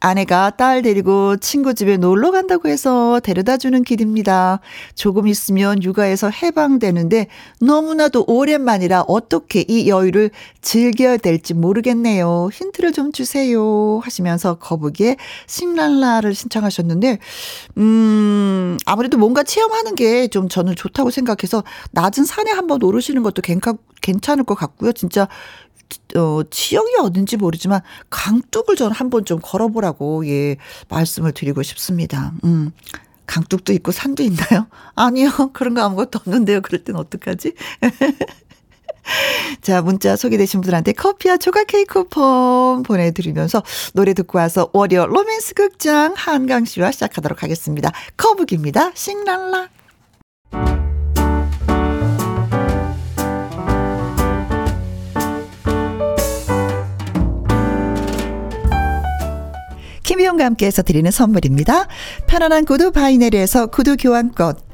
아내가 0.00 0.50
딸 0.50 0.82
데리고 0.82 1.36
친구 1.36 1.74
집에 1.74 1.96
놀러 1.96 2.30
간다고 2.30 2.68
해서 2.68 3.20
데려다 3.22 3.56
주는 3.56 3.82
길입니다. 3.82 4.60
조금 4.94 5.26
있으면 5.28 5.82
육아에서 5.82 6.30
해방되는데 6.30 7.26
너무나도 7.60 8.24
오랜만이라 8.26 9.04
어떻게 9.08 9.64
이 9.68 9.88
여유를 9.88 10.30
즐겨야 10.62 11.16
될지 11.18 11.54
모르겠네요. 11.54 12.48
힌트를 12.52 12.92
좀 12.92 13.12
주세요. 13.12 13.98
하시면서 14.02 14.54
거북이의 14.54 15.16
싱랄라를 15.46 16.34
신청하셨는데, 16.34 17.18
음, 17.78 18.78
아무래도 18.86 19.18
뭔가 19.18 19.42
체험하는 19.42 19.83
게 19.94 20.28
좀 20.28 20.48
저는 20.48 20.74
좋다고 20.76 21.10
생각해서 21.10 21.62
낮은 21.92 22.24
산에 22.24 22.50
한번 22.50 22.82
오르시는 22.82 23.22
것도 23.22 23.42
괜찮, 23.42 23.76
괜찮을 24.02 24.44
것 24.44 24.54
같고요. 24.54 24.92
진짜 24.92 25.28
어, 26.16 26.40
지역이 26.50 26.96
어딘지 27.00 27.36
모르지만 27.36 27.80
강둑을 28.10 28.76
저는 28.76 28.92
한번 28.92 29.24
좀 29.24 29.38
걸어보라고 29.42 30.26
예 30.28 30.56
말씀을 30.88 31.32
드리고 31.32 31.62
싶습니다. 31.62 32.32
음. 32.44 32.72
강둑도 33.26 33.72
있고 33.74 33.90
산도 33.92 34.22
있나요? 34.22 34.66
아니요. 34.96 35.30
그런 35.54 35.74
거 35.74 35.82
아무것도 35.82 36.18
없는데요. 36.20 36.60
그럴 36.60 36.84
땐 36.84 36.96
어떡하지? 36.96 37.54
자, 39.60 39.82
문자 39.82 40.16
소개되신 40.16 40.60
분들한테 40.60 40.92
커피와 40.92 41.36
조각 41.36 41.66
케이크 41.66 42.04
쿠폰 42.04 42.82
보내드리면서 42.82 43.62
노래 43.92 44.14
듣고 44.14 44.38
와서 44.38 44.70
월요 44.72 45.06
로맨스 45.06 45.54
극장 45.54 46.14
한강 46.16 46.64
씨와 46.64 46.90
시작하도록 46.90 47.42
하겠습니다. 47.42 47.90
커북입니다. 48.16 48.92
싱랄라. 48.94 49.68
김희용과 60.02 60.44
함께해서 60.44 60.82
드리는 60.82 61.10
선물입니다. 61.10 61.88
편안한 62.26 62.66
구두 62.66 62.92
바이네리에서 62.92 63.66
구두 63.66 63.96
교환권. 63.96 64.73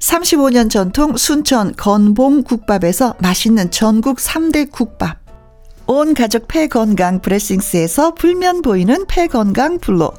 35년 0.00 0.70
전통 0.70 1.16
순천 1.16 1.76
건봉 1.76 2.42
국밥에서 2.42 3.14
맛있는 3.18 3.70
전국 3.70 4.16
3대 4.16 4.70
국밥. 4.70 5.18
온 5.86 6.14
가족 6.14 6.48
폐건강 6.48 7.20
브레싱스에서 7.20 8.14
불면 8.14 8.62
보이는 8.62 9.04
폐건강 9.06 9.78
블로. 9.78 10.12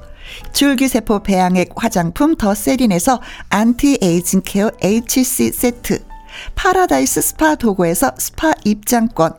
줄기세포 0.53 1.23
배양액 1.23 1.71
화장품 1.75 2.35
더 2.35 2.53
세린에서 2.53 3.21
anti-aging 3.49 4.43
care 4.45 4.69
HC 4.83 5.51
세트. 5.51 6.03
파라다이스 6.55 7.21
스파 7.21 7.55
도구에서 7.55 8.11
스파 8.17 8.53
입장권. 8.63 9.33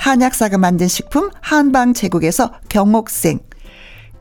한약사가 0.00 0.58
만든 0.58 0.88
식품 0.88 1.30
한방 1.40 1.94
제국에서 1.94 2.52
경옥생. 2.68 3.38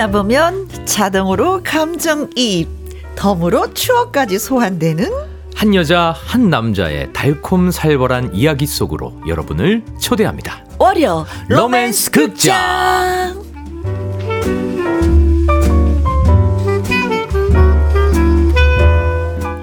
듣다 0.00 0.10
보면 0.10 0.66
자동으로 0.86 1.60
감정이입, 1.62 2.68
덤으로 3.16 3.74
추억까지 3.74 4.38
소환되는 4.38 5.12
한 5.54 5.74
여자 5.74 6.14
한 6.16 6.48
남자의 6.48 7.12
달콤살벌한 7.12 8.34
이야기 8.34 8.64
속으로 8.64 9.12
여러분을 9.26 9.84
초대합니다. 10.00 10.64
월요 10.78 11.26
로맨스 11.48 12.12
극장. 12.12 13.39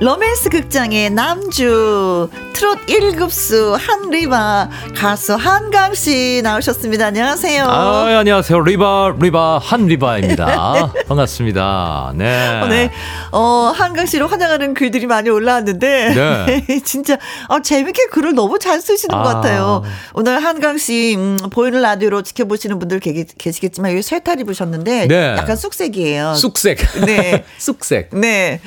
로맨스 0.07 0.47
극장의 0.51 1.09
남주 1.09 2.29
트롯 2.53 2.85
1급수 2.85 3.77
한 3.77 4.09
리바 4.09 4.69
가수 4.95 5.35
한강 5.35 5.93
씨 5.93 6.39
나오셨습니다. 6.45 7.07
안녕하세요. 7.07 7.65
아, 7.67 8.05
예, 8.09 8.15
안녕하세요. 8.15 8.61
리바 8.61 9.17
리바 9.19 9.57
한 9.57 9.85
리바입니다. 9.85 10.93
반갑습니다. 11.09 12.13
네. 12.15 12.61
어, 12.61 12.67
네. 12.67 12.89
어, 13.33 13.73
한강씨로 13.75 14.27
환영하는 14.29 14.75
글들이 14.75 15.07
많이 15.07 15.29
올라왔는데 15.29 16.13
네. 16.47 16.79
진짜 16.85 17.17
어, 17.49 17.61
재밌게 17.61 18.05
글을 18.05 18.33
너무 18.33 18.59
잘 18.59 18.79
쓰시는 18.79 19.13
아. 19.13 19.23
것 19.23 19.29
같아요. 19.33 19.83
오늘 20.13 20.41
한강 20.41 20.77
씨 20.77 21.15
음, 21.17 21.35
보이는 21.51 21.81
라디오로 21.81 22.21
지켜보시는 22.21 22.79
분들 22.79 23.01
계, 23.01 23.25
계시겠지만 23.37 23.91
여기 23.91 24.01
쇠탈 24.01 24.39
입으셨는데 24.39 25.07
네. 25.07 25.35
약간 25.37 25.57
쑥색이에요. 25.57 26.35
쑥색. 26.35 26.79
네. 27.05 27.43
쑥색. 27.59 28.11
네. 28.13 28.61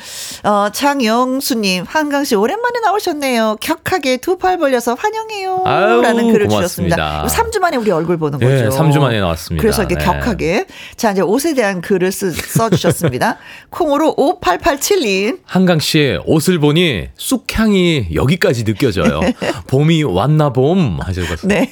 어, 0.45 0.69
장영 0.71 1.30
수님, 1.39 1.85
한강 1.87 2.25
씨 2.25 2.35
오랜만에 2.35 2.81
나오셨네요. 2.81 3.59
격하게 3.61 4.17
두 4.17 4.37
팔 4.39 4.57
벌려서 4.59 4.95
환영해요. 4.95 5.63
아유, 5.67 6.01
라는 6.01 6.33
글을 6.33 6.47
고맙습니다. 6.49 6.97
주셨습니다. 6.97 7.27
3주 7.27 7.61
만에 7.61 7.77
우리 7.77 7.91
얼굴 7.91 8.17
보는 8.17 8.39
네, 8.39 8.65
거죠. 8.65 8.77
3주 8.77 8.99
만에 9.01 9.21
나왔습니다. 9.21 9.61
그래서 9.61 9.83
이렇게 9.83 9.97
네. 9.97 10.05
격하게. 10.05 10.65
자, 10.97 11.13
이제 11.13 11.21
옷에 11.21 11.53
대한 11.55 11.81
글을 11.83 12.11
쓰, 12.11 12.33
써주셨습니다. 12.33 13.37
콩으로 13.71 14.17
5887님. 14.17 15.41
한강 15.45 15.79
씨의 15.79 16.23
옷을 16.25 16.59
보니 16.59 17.09
쑥향이 17.17 18.09
여기까지 18.15 18.65
느껴져요. 18.65 19.21
봄이 19.69 20.03
왔나 20.05 20.53
봄 20.53 20.99
하셔서. 21.01 21.47
네. 21.47 21.71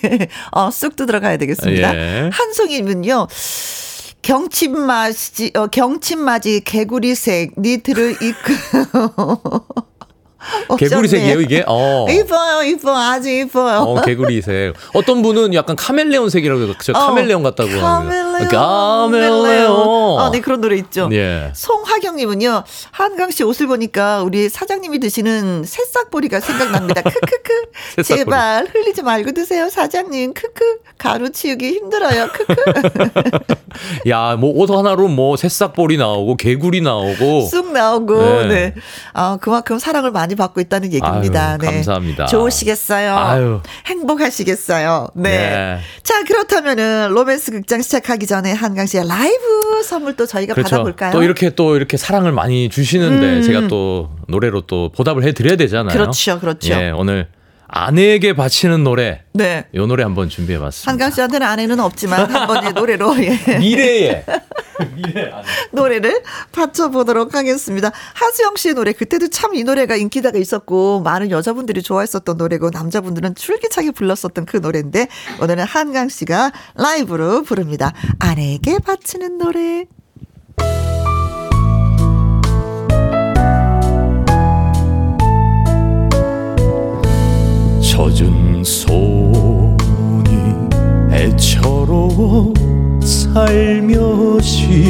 어, 0.53 0.71
쑥도 0.71 1.07
들어가야 1.07 1.39
되겠습니다. 1.39 1.95
예. 1.97 2.31
한송이면요. 2.33 3.27
경칩맞이, 4.23 5.53
어, 5.55 5.67
경칩맞이 5.69 6.63
개구리색 6.65 7.55
니트를 7.57 8.17
입고. 8.23 9.65
개구리색이에요 10.79 11.41
이게? 11.41 11.65
어. 11.67 12.07
이뻐요, 12.11 12.63
이뻐. 12.63 12.97
아주 12.97 13.29
이뻐요. 13.29 13.79
어, 13.81 14.01
개구리색. 14.03 14.75
어떤 14.95 15.23
분은 15.23 15.55
약간 15.55 15.75
카멜레온색이라고 15.77 16.61
해서 16.63 16.75
저 16.83 16.93
카멜레온 16.93 17.43
같다고. 17.43 17.71
카멜레온. 17.81 18.49
가멜레온. 18.49 20.21
아, 20.21 20.31
네, 20.31 20.41
그런 20.41 20.61
노래 20.61 20.77
있죠. 20.77 21.09
예. 21.13 21.51
송하경님은요, 21.55 22.65
한강 22.91 23.31
씨 23.31 23.43
옷을 23.45 23.67
보니까 23.67 24.23
우리 24.23 24.49
사장님이 24.49 25.01
드시는 25.01 25.65
새싹보리가 25.65 26.41
생각납니다. 26.41 27.03
크크크. 27.09 27.53
새싹보리. 27.97 28.19
제발 28.19 28.67
흘리지 28.73 29.03
말고 29.03 29.33
드세요, 29.33 29.69
사장님. 29.69 30.35
크크. 30.35 30.79
가루 30.99 31.31
치우기 31.31 31.67
힘들어요. 31.69 32.29
크크. 32.33 32.55
야, 34.09 34.37
뭐 34.37 34.59
옷 34.59 34.71
하나로 34.71 35.07
뭐 35.09 35.37
새싹보리 35.37 35.97
나오고 35.99 36.37
개구리 36.37 36.81
나오고. 36.81 37.47
쑥 37.47 37.73
나오고, 37.73 38.21
네. 38.23 38.47
네. 38.49 38.75
아, 39.13 39.39
그만큼 39.41 39.79
사랑을 39.79 40.11
많이 40.11 40.35
받고 40.39 40.61
있다는 40.61 40.93
얘기입니다. 40.93 41.51
아유, 41.51 41.59
네. 41.59 41.67
감사합니다. 41.67 42.27
좋으시겠어요. 42.27 43.15
아유. 43.15 43.61
행복하시겠어요. 43.87 45.09
네. 45.15 45.31
네. 45.31 45.79
자, 46.03 46.25
그렇다면은 46.25 47.11
로맨스 47.11 47.53
극장 47.53 47.83
시작하기 47.83 48.27
전에 48.27 48.53
한강 48.53 48.87
씨의 48.87 49.07
라이브 49.07 49.83
선물 49.85 50.17
또 50.17 50.25
저희가 50.25 50.55
받아볼까요? 50.55 51.11
그렇죠. 51.11 51.19
또 51.19 51.23
이렇게 51.23 51.51
또 51.51 51.77
이렇게 51.77 51.97
사랑을 51.97 52.33
많이 52.33 52.71
주시는데 52.71 53.37
음. 53.37 53.43
제가 53.43 53.69
또 53.69 54.11
노래로 54.29 54.63
또 54.63 54.91
보답을 54.93 55.25
해드려야 55.25 55.57
되잖아요. 55.57 55.93
그렇죠, 55.93 56.41
그렇죠. 56.41 56.73
예, 56.73 56.91
오늘 56.91 57.29
아내에게 57.71 58.33
바치는 58.35 58.83
노래. 58.83 59.23
네. 59.35 59.67
요 59.75 59.87
노래 59.87 60.03
한번 60.03 60.29
준비해 60.29 60.59
봤습니다. 60.59 60.91
한강 60.91 61.11
씨한테는 61.11 61.47
아내는 61.47 61.79
없지만 61.81 62.31
한 62.31 62.47
번의 62.47 62.73
노래로 62.75 63.15
예. 63.23 63.59
미래에. 63.59 64.25
노래를 65.73 66.23
받쳐보도록 66.53 67.35
하겠습니다. 67.35 67.91
하수영 68.15 68.57
씨의 68.57 68.75
노래 68.75 68.93
그때도 68.93 69.29
참 69.29 69.49
이 69.55 69.65
노래가 69.65 69.97
인기다가 69.97 70.39
있었고 70.39 71.01
많은 71.01 71.31
여자분들이 71.31 71.83
좋아했었던 71.83 72.37
노래고 72.37 72.71
남자분들은 72.71 73.35
줄기차게 73.35 73.91
불렀었던 73.93 74.45
그 74.47 74.59
노래인데 74.59 75.09
오늘은 75.43 75.65
한강 75.65 76.09
씨가 76.09 76.53
라이브로 76.77 77.43
부릅니다. 77.43 77.93
아내에게 78.19 78.79
바치는 78.79 79.39
노래. 79.39 79.87
젖은 87.99 88.63
손이 88.63 89.77
애처로워 91.11 92.55
살며시 93.03 94.85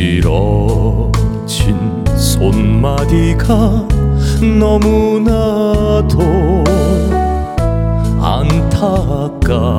손마디가 2.15 3.87
너무나도 4.59 6.19
안타까워서 8.21 9.71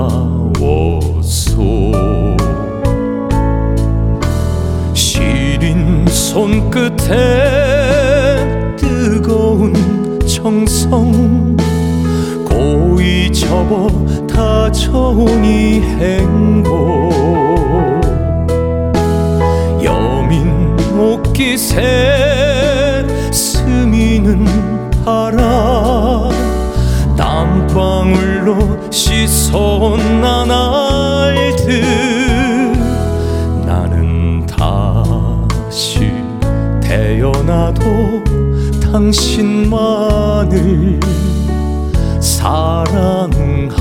손끝에 6.33 6.97
뜨거운 8.79 10.18
정성. 10.27 11.55
고이 12.49 13.31
접어 13.31 13.87
다져온 14.27 15.45
이 15.45 15.83
행복. 15.83 17.12
여민 19.85 20.75
옷깃에 20.99 21.71
스미는 23.31 24.47
바람 25.05 26.31
땀방울로 27.14 28.90
씻어온 28.90 30.23
나날 30.23 30.82
당신만을 39.03 41.01
사랑하리라 42.21 43.73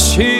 당 0.00 0.39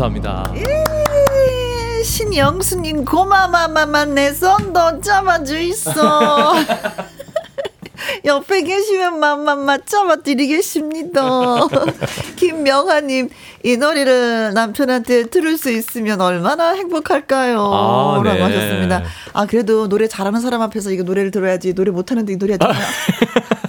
감사합니다. 0.00 0.54
예, 0.56 2.02
신영수님 2.02 3.04
고마마마만 3.04 4.14
내 4.14 4.32
손도 4.32 5.02
잡아주 5.02 5.58
있어. 5.58 6.54
옆에 8.24 8.62
계시면 8.62 9.20
맘맘마 9.20 9.78
잡아드리겠습니다. 9.84 11.20
김명아님, 12.36 13.28
이 13.62 13.76
노래를 13.76 14.54
남편한테 14.54 15.24
들을 15.24 15.58
수 15.58 15.70
있으면 15.70 16.20
얼마나 16.20 16.72
행복할까요? 16.72 17.60
아, 17.60 18.20
네. 18.22 18.30
라고 18.30 18.44
하셨습니다. 18.44 19.02
아, 19.32 19.46
그래도 19.46 19.88
노래 19.88 20.08
잘하는 20.08 20.40
사람 20.40 20.62
앞에서 20.62 20.90
이거 20.90 21.02
노래를 21.02 21.30
들어야지. 21.30 21.74
노래 21.74 21.90
못하는데 21.90 22.32
이 22.32 22.36
노래 22.36 22.56
마. 22.56 22.68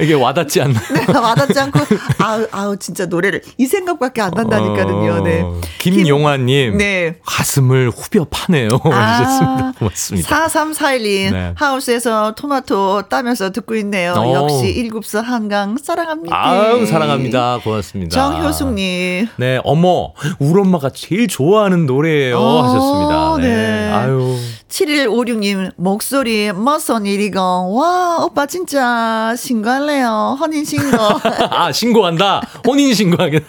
이게 0.00 0.14
와닿지 0.14 0.60
않나요? 0.60 0.80
네, 0.92 1.18
와닿지 1.18 1.58
않고, 1.58 1.78
아우, 2.18 2.46
아우, 2.50 2.76
진짜 2.76 3.06
노래를 3.06 3.42
이 3.58 3.66
생각밖에 3.66 4.20
안 4.20 4.30
난다니까요. 4.34 5.22
네. 5.22 5.40
어, 5.42 5.60
김용화님. 5.78 6.78
네. 6.78 7.16
가슴을 7.24 7.90
후벼 7.90 8.26
파네요. 8.30 8.68
하셨습니다. 8.82 9.72
고맙습니다. 9.78 10.46
4341님, 10.46 11.32
네. 11.32 11.52
하우스에서 11.56 12.34
토마토 12.34 13.02
따면서 13.08 13.50
듣고 13.50 13.74
있네요. 13.76 14.12
어. 14.12 14.34
역시 14.34 14.70
일곱수 14.70 15.18
한강 15.18 15.76
사랑합니다. 15.78 16.36
아유, 16.36 16.86
사랑합니다. 16.86 17.60
고맙습니다. 17.62 18.14
정효 18.14 18.52
숙님. 18.60 19.26
네, 19.36 19.60
어머, 19.64 20.12
우리 20.38 20.60
엄마가 20.60 20.90
제일 20.90 21.26
좋아하는 21.28 21.86
노래예요. 21.86 22.38
어, 22.38 22.62
하셨습니다. 22.62 23.36
네. 23.38 23.54
네. 23.54 23.92
아유. 23.92 24.36
7156님, 24.68 25.72
목소리, 25.76 26.52
무슨 26.52 27.04
일이건, 27.06 27.70
와, 27.72 28.18
오빠 28.24 28.46
진짜 28.46 29.34
신고할래요. 29.36 30.36
혼인신고. 30.40 30.96
아, 31.50 31.72
신고한다. 31.72 32.40
혼인신고하겠다. 32.66 33.46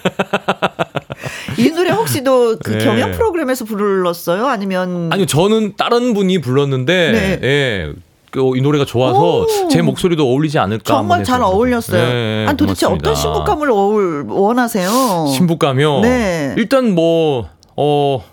이 1.57 1.69
노래 1.69 1.91
혹시 1.91 2.23
도 2.23 2.57
그 2.63 2.71
네. 2.71 2.83
경연 2.83 3.11
프로그램에서 3.13 3.65
불렀어요? 3.65 4.47
아니면. 4.47 5.09
아니요, 5.11 5.25
저는 5.25 5.75
다른 5.77 6.13
분이 6.13 6.39
불렀는데, 6.41 7.11
네. 7.11 7.39
예. 7.47 7.93
그, 8.31 8.57
이 8.57 8.61
노래가 8.61 8.85
좋아서 8.85 9.41
오. 9.41 9.47
제 9.69 9.81
목소리도 9.81 10.23
어울리지 10.25 10.57
않을까. 10.57 10.83
정말 10.85 11.23
잘. 11.23 11.41
어울렸어요. 11.41 12.01
네, 12.01 12.45
아니, 12.47 12.57
도대체 12.57 12.85
고맙습니다. 12.87 13.11
어떤 13.11 13.15
신부감을 13.21 13.69
어울, 13.71 14.25
원하세요? 14.27 14.89
신부감이요? 15.35 15.99
네. 16.01 16.55
일단 16.57 16.95
뭐, 16.95 17.47
어, 17.75 18.23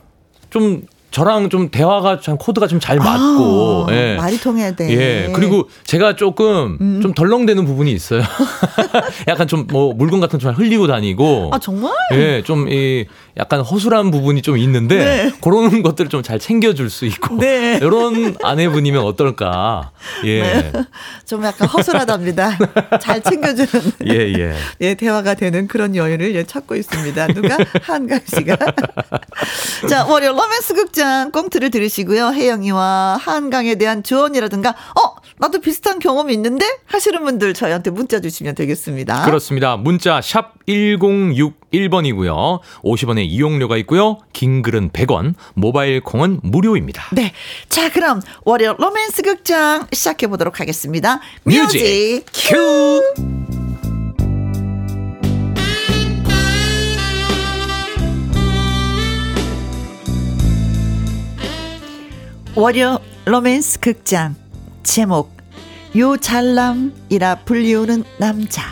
좀 0.50 0.82
저랑 1.10 1.48
좀 1.48 1.70
대화가 1.70 2.20
참 2.20 2.36
코드가 2.36 2.66
좀 2.66 2.78
잘 2.80 2.98
맞고 2.98 3.86
아, 3.88 3.92
예. 3.92 4.14
말이 4.16 4.38
통해야 4.38 4.72
돼. 4.72 4.90
예. 4.90 5.32
그리고 5.32 5.68
제가 5.84 6.16
조금 6.16 6.76
음. 6.80 7.00
좀 7.02 7.12
덜렁대는 7.14 7.64
부분이 7.64 7.90
있어요. 7.92 8.22
약간 9.26 9.46
좀 9.48 9.66
뭐 9.70 9.92
물건 9.94 10.20
같은 10.20 10.38
거좀 10.38 10.54
흘리고 10.54 10.86
다니고. 10.86 11.50
아 11.52 11.58
정말? 11.58 11.92
예, 12.12 12.42
좀이 12.44 13.06
약간 13.38 13.60
허술한 13.60 14.10
부분이 14.10 14.42
좀 14.42 14.58
있는데 14.58 14.98
네. 14.98 15.32
그런 15.40 15.82
것들을 15.82 16.10
좀 16.10 16.18
잘 16.28 16.38
챙겨줄 16.38 16.90
수 16.90 17.06
있고 17.06 17.36
네. 17.38 17.78
이런 17.80 18.36
아내분이면 18.42 19.02
어떨까? 19.02 19.92
예, 20.24 20.42
네. 20.42 20.72
좀 21.24 21.44
약간 21.44 21.68
허술하답니다. 21.68 22.58
잘 23.00 23.22
챙겨주는 23.22 23.92
예, 24.06 24.14
예. 24.36 24.54
예, 24.80 24.94
대화가 24.94 25.34
되는 25.34 25.68
그런 25.68 25.94
여유를 25.96 26.34
예, 26.34 26.44
찾고 26.44 26.74
있습니다. 26.74 27.28
누가? 27.28 27.56
한강 27.82 28.20
씨가. 28.26 28.56
자, 29.88 30.04
월요 30.06 30.32
로맨스 30.32 30.74
극장 30.74 31.30
꽁트를 31.30 31.70
들으시고요. 31.70 32.32
혜영이와 32.32 33.18
한강에 33.20 33.76
대한 33.76 34.02
조언이라든가, 34.02 34.70
어, 34.70 35.14
나도 35.38 35.60
비슷한 35.60 35.98
경험이 36.00 36.34
있는데? 36.34 36.66
하시는 36.86 37.22
분들 37.24 37.54
저희한테 37.54 37.90
문자 37.90 38.20
주시면 38.20 38.54
되겠습니다. 38.56 39.24
그렇습니다. 39.24 39.76
문자 39.76 40.20
샵 40.20 40.54
1061 40.66 41.52
번이고요. 41.90 42.60
50원의 42.82 43.26
이용료가 43.26 43.76
있고요. 43.78 44.18
긴 44.32 44.62
글은 44.62 44.90
100원, 44.90 45.34
모바일 45.54 46.00
콩은 46.00 46.40
무료입니다. 46.42 47.08
네. 47.12 47.32
자, 47.68 47.90
그럼 47.90 48.20
월요 48.44 48.74
로맨스 48.78 49.22
극장 49.22 49.86
시작해 49.92 50.26
보도록 50.26 50.60
하겠습니다. 50.60 51.20
music, 51.44 51.78
music 51.78 52.24
cue! 52.32 53.02
월요 62.54 62.98
로맨스 63.24 63.78
극장 63.78 64.34
제목 64.82 65.30
요 65.96 66.16
잘남이라 66.16 67.44
불리우는 67.44 68.02
남자 68.18 68.62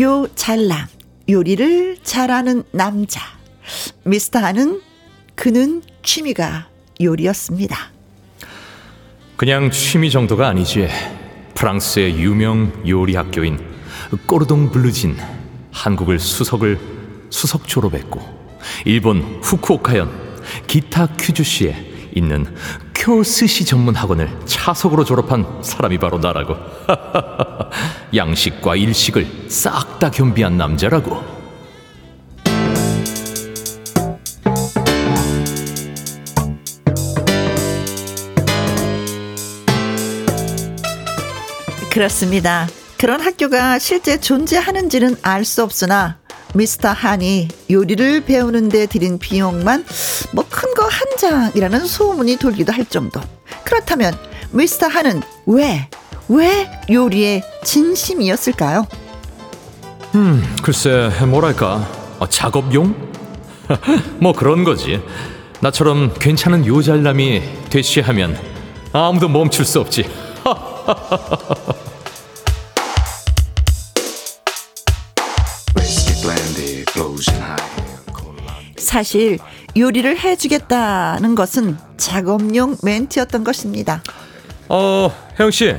요 0.00 0.26
잘남 0.34 0.86
요리를 1.28 1.98
잘하는 2.02 2.62
남자 2.70 3.20
미스터 4.04 4.38
하는 4.38 4.80
그는 5.34 5.82
취미가 6.02 6.68
요리였습니다. 7.00 7.76
그냥 9.36 9.70
취미 9.70 10.10
정도가 10.10 10.48
아니지. 10.48 10.88
프랑스의 11.54 12.18
유명 12.18 12.72
요리 12.86 13.14
학교인 13.16 13.58
꼬르동 14.26 14.70
블루진 14.70 15.16
한국을 15.72 16.18
수석을 16.18 16.78
수석 17.30 17.68
졸업했고 17.68 18.20
일본 18.86 19.40
후쿠오카현 19.42 20.10
기타 20.66 21.06
큐주시에 21.18 21.89
있는 22.14 22.46
쿄스시 22.94 23.64
전문 23.64 23.94
학원을 23.94 24.28
차석으로 24.44 25.04
졸업한 25.04 25.62
사람이 25.62 25.98
바로 25.98 26.18
나라고. 26.18 26.56
양식과 28.14 28.76
일식을 28.76 29.46
싹 29.48 29.98
다 29.98 30.10
겸비한 30.10 30.56
남자라고. 30.56 31.22
그렇습니다. 41.90 42.66
그런 42.98 43.20
학교가 43.20 43.78
실제 43.78 44.18
존재하는지는 44.20 45.16
알 45.22 45.44
수 45.44 45.62
없으나 45.62 46.18
미스터 46.54 46.88
한이 46.90 47.48
요리를 47.70 48.24
배우는데 48.24 48.86
들인 48.86 49.18
비용만 49.18 49.84
뭐 50.32 50.44
큰 50.50 50.74
거 50.74 50.86
한 50.86 51.06
장이라는 51.18 51.86
소문이 51.86 52.36
돌기도 52.36 52.72
할 52.72 52.84
정도. 52.86 53.20
그렇다면 53.64 54.14
미스터 54.50 54.86
한은 54.86 55.22
왜, 55.46 55.88
왜 56.28 56.70
요리에 56.90 57.42
진심이었을까요? 57.64 58.86
글쎄 60.62 61.10
뭐랄까 61.26 61.88
어, 62.18 62.28
작업용? 62.28 62.94
뭐 64.18 64.32
그런 64.32 64.64
거지 64.64 65.00
나처럼 65.60 66.12
괜찮은 66.18 66.66
요잘남이 66.66 67.42
되시하면 67.70 68.36
아무도 68.92 69.28
멈출 69.28 69.64
수 69.64 69.78
없지 69.78 70.04
사실 78.90 79.38
요리를 79.76 80.18
해주겠다는 80.18 81.36
것은 81.36 81.78
작업용 81.96 82.76
멘트였던 82.82 83.44
것입니다. 83.44 84.02
어 84.68 85.12
혜영 85.38 85.52
씨 85.52 85.76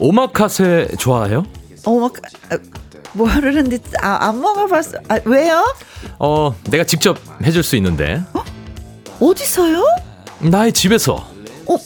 오마카세 0.00 0.88
좋아해요? 0.98 1.46
아, 2.50 2.58
모르는데 3.12 3.78
아, 4.02 4.26
안 4.26 4.40
먹어봤어. 4.40 4.98
아, 5.08 5.20
왜요? 5.24 5.64
어 6.18 6.52
내가 6.64 6.82
직접 6.82 7.16
해줄 7.44 7.62
수 7.62 7.76
있는데 7.76 8.20
어디서요? 9.20 9.84
나의 10.40 10.72
집에서 10.72 11.14
어, 11.66 11.76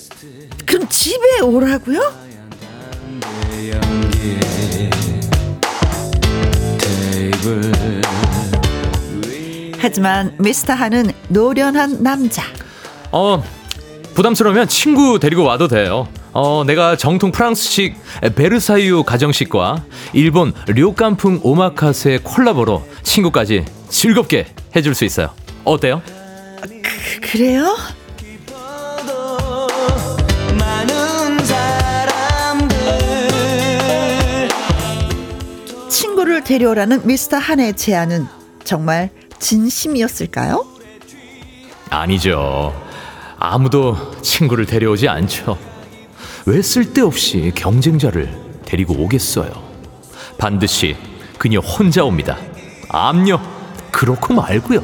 그럼 0.65 0.89
집에 0.89 1.41
오라고요? 1.43 2.01
하지만 9.79 10.35
미스터 10.39 10.73
한은 10.73 11.13
노련한 11.29 12.03
남자. 12.03 12.43
어 13.11 13.43
부담스러우면 14.15 14.69
친구 14.69 15.19
데리고 15.19 15.45
와도 15.45 15.67
돼요 15.69 16.09
어 16.33 16.63
내가 16.67 16.97
정통 16.97 17.31
프랑스식 17.33 17.97
베르사유 18.35 19.05
가정식과 19.05 19.85
일본 20.13 20.53
료깐풍 20.67 21.41
오마카세 21.43 22.19
콜라보로 22.23 22.87
친구까지 23.03 23.65
즐겁게 23.89 24.47
해줄 24.77 24.95
수 24.95 25.05
있어요 25.07 25.31
어때요? 25.65 26.03
그래요? 27.23 27.77
많은 30.59 31.39
사람들 31.47 32.77
친구를 35.89 36.45
데려오라는 36.45 37.07
미스터 37.07 37.39
한의 37.39 37.75
제안은 37.75 38.27
정말 38.65 39.09
진심이었을까요? 39.39 40.65
아니죠. 41.91 42.75
아무도 43.39 44.21
친구를 44.23 44.67
데려오지 44.67 45.09
않죠. 45.09 45.59
왜 46.47 46.61
쓸데없이 46.63 47.53
경쟁자를 47.55 48.35
데리고 48.65 48.95
오겠어요? 48.95 49.51
반드시 50.39 50.97
그녀 51.39 51.61
혼자 51.61 52.05
옵니다. 52.05 52.37
암요. 52.89 53.41
그렇고 53.91 54.35
말고요. 54.35 54.81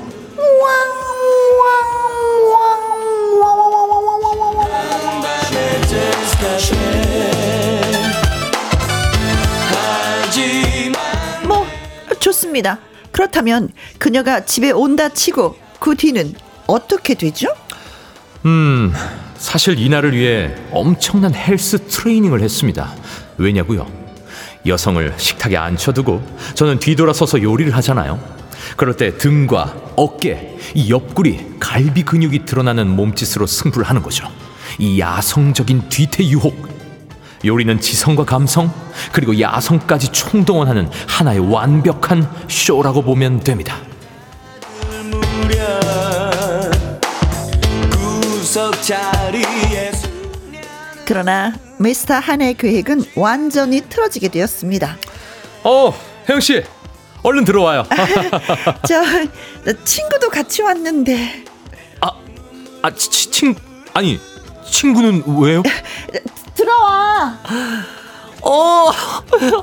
뭐 11.46 11.66
좋습니다. 12.18 12.78
그렇다면 13.14 13.68
그녀가 13.98 14.44
집에 14.44 14.72
온다 14.72 15.08
치고 15.08 15.56
그 15.78 15.94
뒤는 15.94 16.34
어떻게 16.66 17.14
되죠? 17.14 17.46
음, 18.44 18.92
사실 19.36 19.78
이날을 19.78 20.16
위해 20.16 20.52
엄청난 20.72 21.32
헬스 21.32 21.86
트레이닝을 21.86 22.42
했습니다. 22.42 22.92
왜냐고요? 23.38 23.86
여성을 24.66 25.14
식탁에 25.16 25.56
앉혀두고 25.56 26.26
저는 26.54 26.80
뒤돌아서서 26.80 27.40
요리를 27.40 27.74
하잖아요. 27.76 28.18
그럴 28.76 28.96
때 28.96 29.16
등과 29.16 29.92
어깨, 29.94 30.56
이 30.74 30.90
옆구리, 30.90 31.58
갈비 31.60 32.02
근육이 32.02 32.44
드러나는 32.44 32.88
몸짓으로 32.88 33.46
승부를 33.46 33.88
하는 33.88 34.02
거죠. 34.02 34.28
이 34.78 34.98
야성적인 34.98 35.88
뒤태 35.88 36.24
유혹. 36.24 36.73
요리는 37.44 37.80
지성과 37.80 38.24
감성, 38.24 38.72
그리고 39.12 39.38
야성까지 39.38 40.12
총동원하는 40.12 40.90
하나의 41.06 41.40
완벽한 41.40 42.28
쇼라고 42.48 43.02
보면 43.02 43.40
됩니다. 43.40 43.76
그러나 51.04 51.52
미스터 51.78 52.14
한의 52.14 52.54
계획은 52.54 53.04
완전히 53.16 53.82
틀어지게 53.82 54.28
되었습니다. 54.28 54.96
어, 55.64 55.92
혜영 56.28 56.40
씨, 56.40 56.62
얼른 57.22 57.44
들어와요. 57.44 57.84
저 58.86 59.02
친구도 59.84 60.28
같이 60.30 60.62
왔는데 60.62 61.44
아, 62.00 62.10
아, 62.82 62.90
치, 62.94 63.30
친, 63.30 63.54
아니, 63.92 64.20
친구는 64.70 65.24
왜요? 65.26 65.62
들어와. 66.64 67.38
어, 68.40 68.90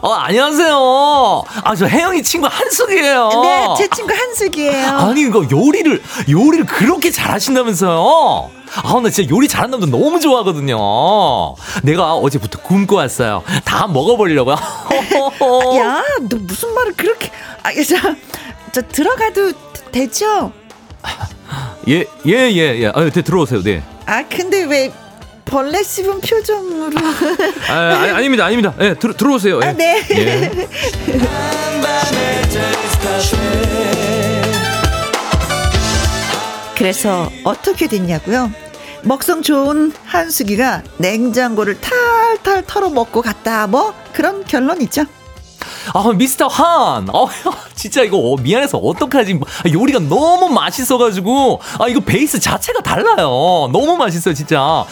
어, 0.02 0.12
안녕하세요. 0.14 1.44
아, 1.64 1.76
저 1.76 1.86
혜영이 1.86 2.24
친구 2.24 2.48
한숙이에요. 2.48 3.30
네, 3.44 3.68
제 3.78 3.88
친구 3.96 4.14
한숙이에요. 4.14 4.88
아니, 4.88 5.22
이거 5.22 5.46
요리를, 5.52 6.02
요리를 6.30 6.66
그렇게 6.66 7.12
잘하신다면서요? 7.12 8.50
아, 8.84 9.00
나 9.02 9.10
진짜 9.10 9.30
요리 9.30 9.48
잘하는 9.48 9.80
남자 9.80 9.86
너무 9.86 10.20
좋아하거든요. 10.20 10.78
내가 11.84 12.14
어제부터 12.16 12.60
굶고 12.62 12.96
왔어요. 12.96 13.44
다 13.66 13.88
먹어보려고요. 13.88 14.56
야, 15.78 16.04
너 16.30 16.38
무슨 16.40 16.74
말을 16.74 16.94
그렇게, 16.94 17.30
아, 17.64 17.70
저, 17.74 18.16
저 18.72 18.82
들어가도 18.88 19.52
되죠? 19.92 20.52
예, 21.88 22.06
예, 22.28 22.32
예, 22.52 22.80
예. 22.80 22.88
아, 22.94 23.02
네, 23.04 23.10
들어오세요, 23.10 23.62
네. 23.62 23.84
아, 24.06 24.24
근데 24.28 24.64
왜 24.64 24.92
벌레 25.52 25.84
씹은 25.84 26.22
표정으로. 26.22 26.98
아, 27.70 27.74
아니, 27.74 28.12
아닙니다, 28.12 28.46
아닙니다. 28.46 28.74
예, 28.80 28.94
들, 28.96 29.14
들어오세요. 29.14 29.60
예. 29.62 29.68
아, 29.68 29.74
네. 29.74 30.02
예. 30.12 30.68
그래서 36.78 37.30
어떻게 37.44 37.88
됐냐고요? 37.88 38.52
먹성 39.04 39.42
좋은 39.42 39.92
한숙이가 40.06 40.84
냉장고를 40.98 41.80
탈탈 41.82 42.64
털어먹고 42.66 43.22
갔다. 43.22 43.68
뭐 43.68 43.94
그런 44.14 44.46
결론이죠. 44.46 45.04
아, 45.94 46.12
미스터 46.14 46.48
한. 46.48 47.08
어, 47.14 47.28
진짜 47.76 48.04
이거 48.04 48.18
어, 48.18 48.36
미안해서 48.38 48.78
어떡하지? 48.78 49.40
요리가 49.74 50.00
너무 50.00 50.50
맛있어가지고. 50.50 51.62
아, 51.80 51.88
이거 51.88 52.00
베이스 52.00 52.40
자체가 52.40 52.82
달라요. 52.82 53.70
너무 53.72 53.96
맛있어요, 53.98 54.34
진짜. 54.34 54.62
어, 54.62 54.86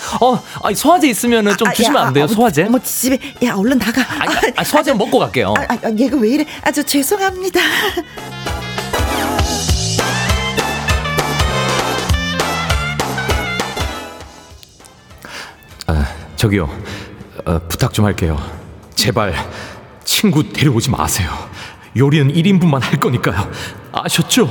아니, 0.63 0.75
소화제 0.75 1.07
있으면은 1.07 1.55
좀 1.57 1.67
아, 1.67 1.73
주시면 1.73 2.01
야, 2.01 2.07
안 2.07 2.13
돼요, 2.13 2.23
아, 2.25 2.27
소화제? 2.27 2.63
어머 2.65 2.79
집에 2.79 3.19
야 3.43 3.55
얼른 3.55 3.77
나가. 3.79 4.01
아니, 4.19 4.33
아, 4.55 4.63
소화제 4.63 4.93
먹고 4.93 5.19
갈게요. 5.19 5.53
아, 5.57 5.61
아, 5.73 5.77
아, 5.83 5.91
얘가 5.97 6.17
왜 6.17 6.29
이래? 6.29 6.45
아 6.63 6.71
저 6.71 6.83
죄송합니다. 6.83 7.59
아, 15.87 16.05
저기요. 16.35 16.69
어, 17.45 17.59
부탁 17.67 17.93
좀 17.93 18.05
할게요. 18.05 18.37
제발 18.95 19.33
친구 20.19 20.43
데려오지 20.43 20.89
마세요. 20.89 21.29
요리는 21.95 22.33
1인분만 22.33 22.81
할 22.81 22.99
거니까요. 22.99 23.49
아셨죠? 23.93 24.49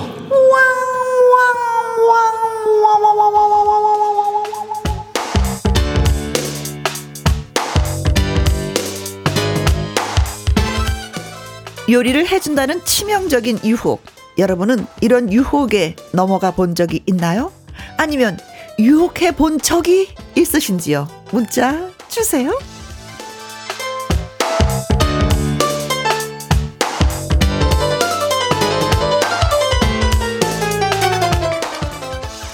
요리를 11.91 12.27
해준다는 12.27 12.83
치명적인 12.87 13.61
유혹. 13.64 14.01
여러분은 14.39 14.87
이런 15.03 15.31
유혹에 15.31 15.97
넘어가 16.14 16.51
본 16.51 16.75
적이 16.75 17.03
있나요? 17.05 17.53
아니면 17.99 18.39
유혹해 18.79 19.33
본 19.33 19.61
적이 19.61 20.09
있으신지요? 20.35 21.09
문자 21.31 21.91
주세요. 22.09 22.59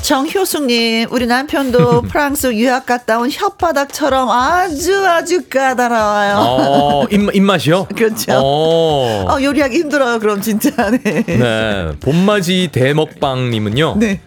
정효숙님, 0.04 1.08
우리 1.12 1.26
남편도 1.26 2.02
프랑스 2.12 2.52
유학 2.52 2.84
갔다 2.84 3.18
온 3.18 3.30
혓바닥처럼 3.30 4.28
아주 4.28 5.02
아주 5.08 5.48
까다로워요. 5.48 6.36
어, 6.36 7.04
입, 7.10 7.34
입맛이요? 7.34 7.86
그렇죠. 7.96 8.32
어. 8.32 9.24
어, 9.30 9.42
요리하기 9.42 9.78
힘들어요, 9.78 10.18
그럼 10.18 10.42
진짜. 10.42 10.70
네. 11.02 11.22
네. 11.24 11.92
봄맞이 12.00 12.68
대먹방님은요. 12.70 13.94
네. 13.98 14.20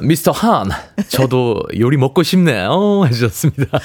미스터 0.00 0.30
한, 0.32 0.70
저도 1.08 1.60
요리 1.78 1.96
먹고 1.96 2.22
싶네요. 2.22 3.04
해주셨습니다. 3.06 3.78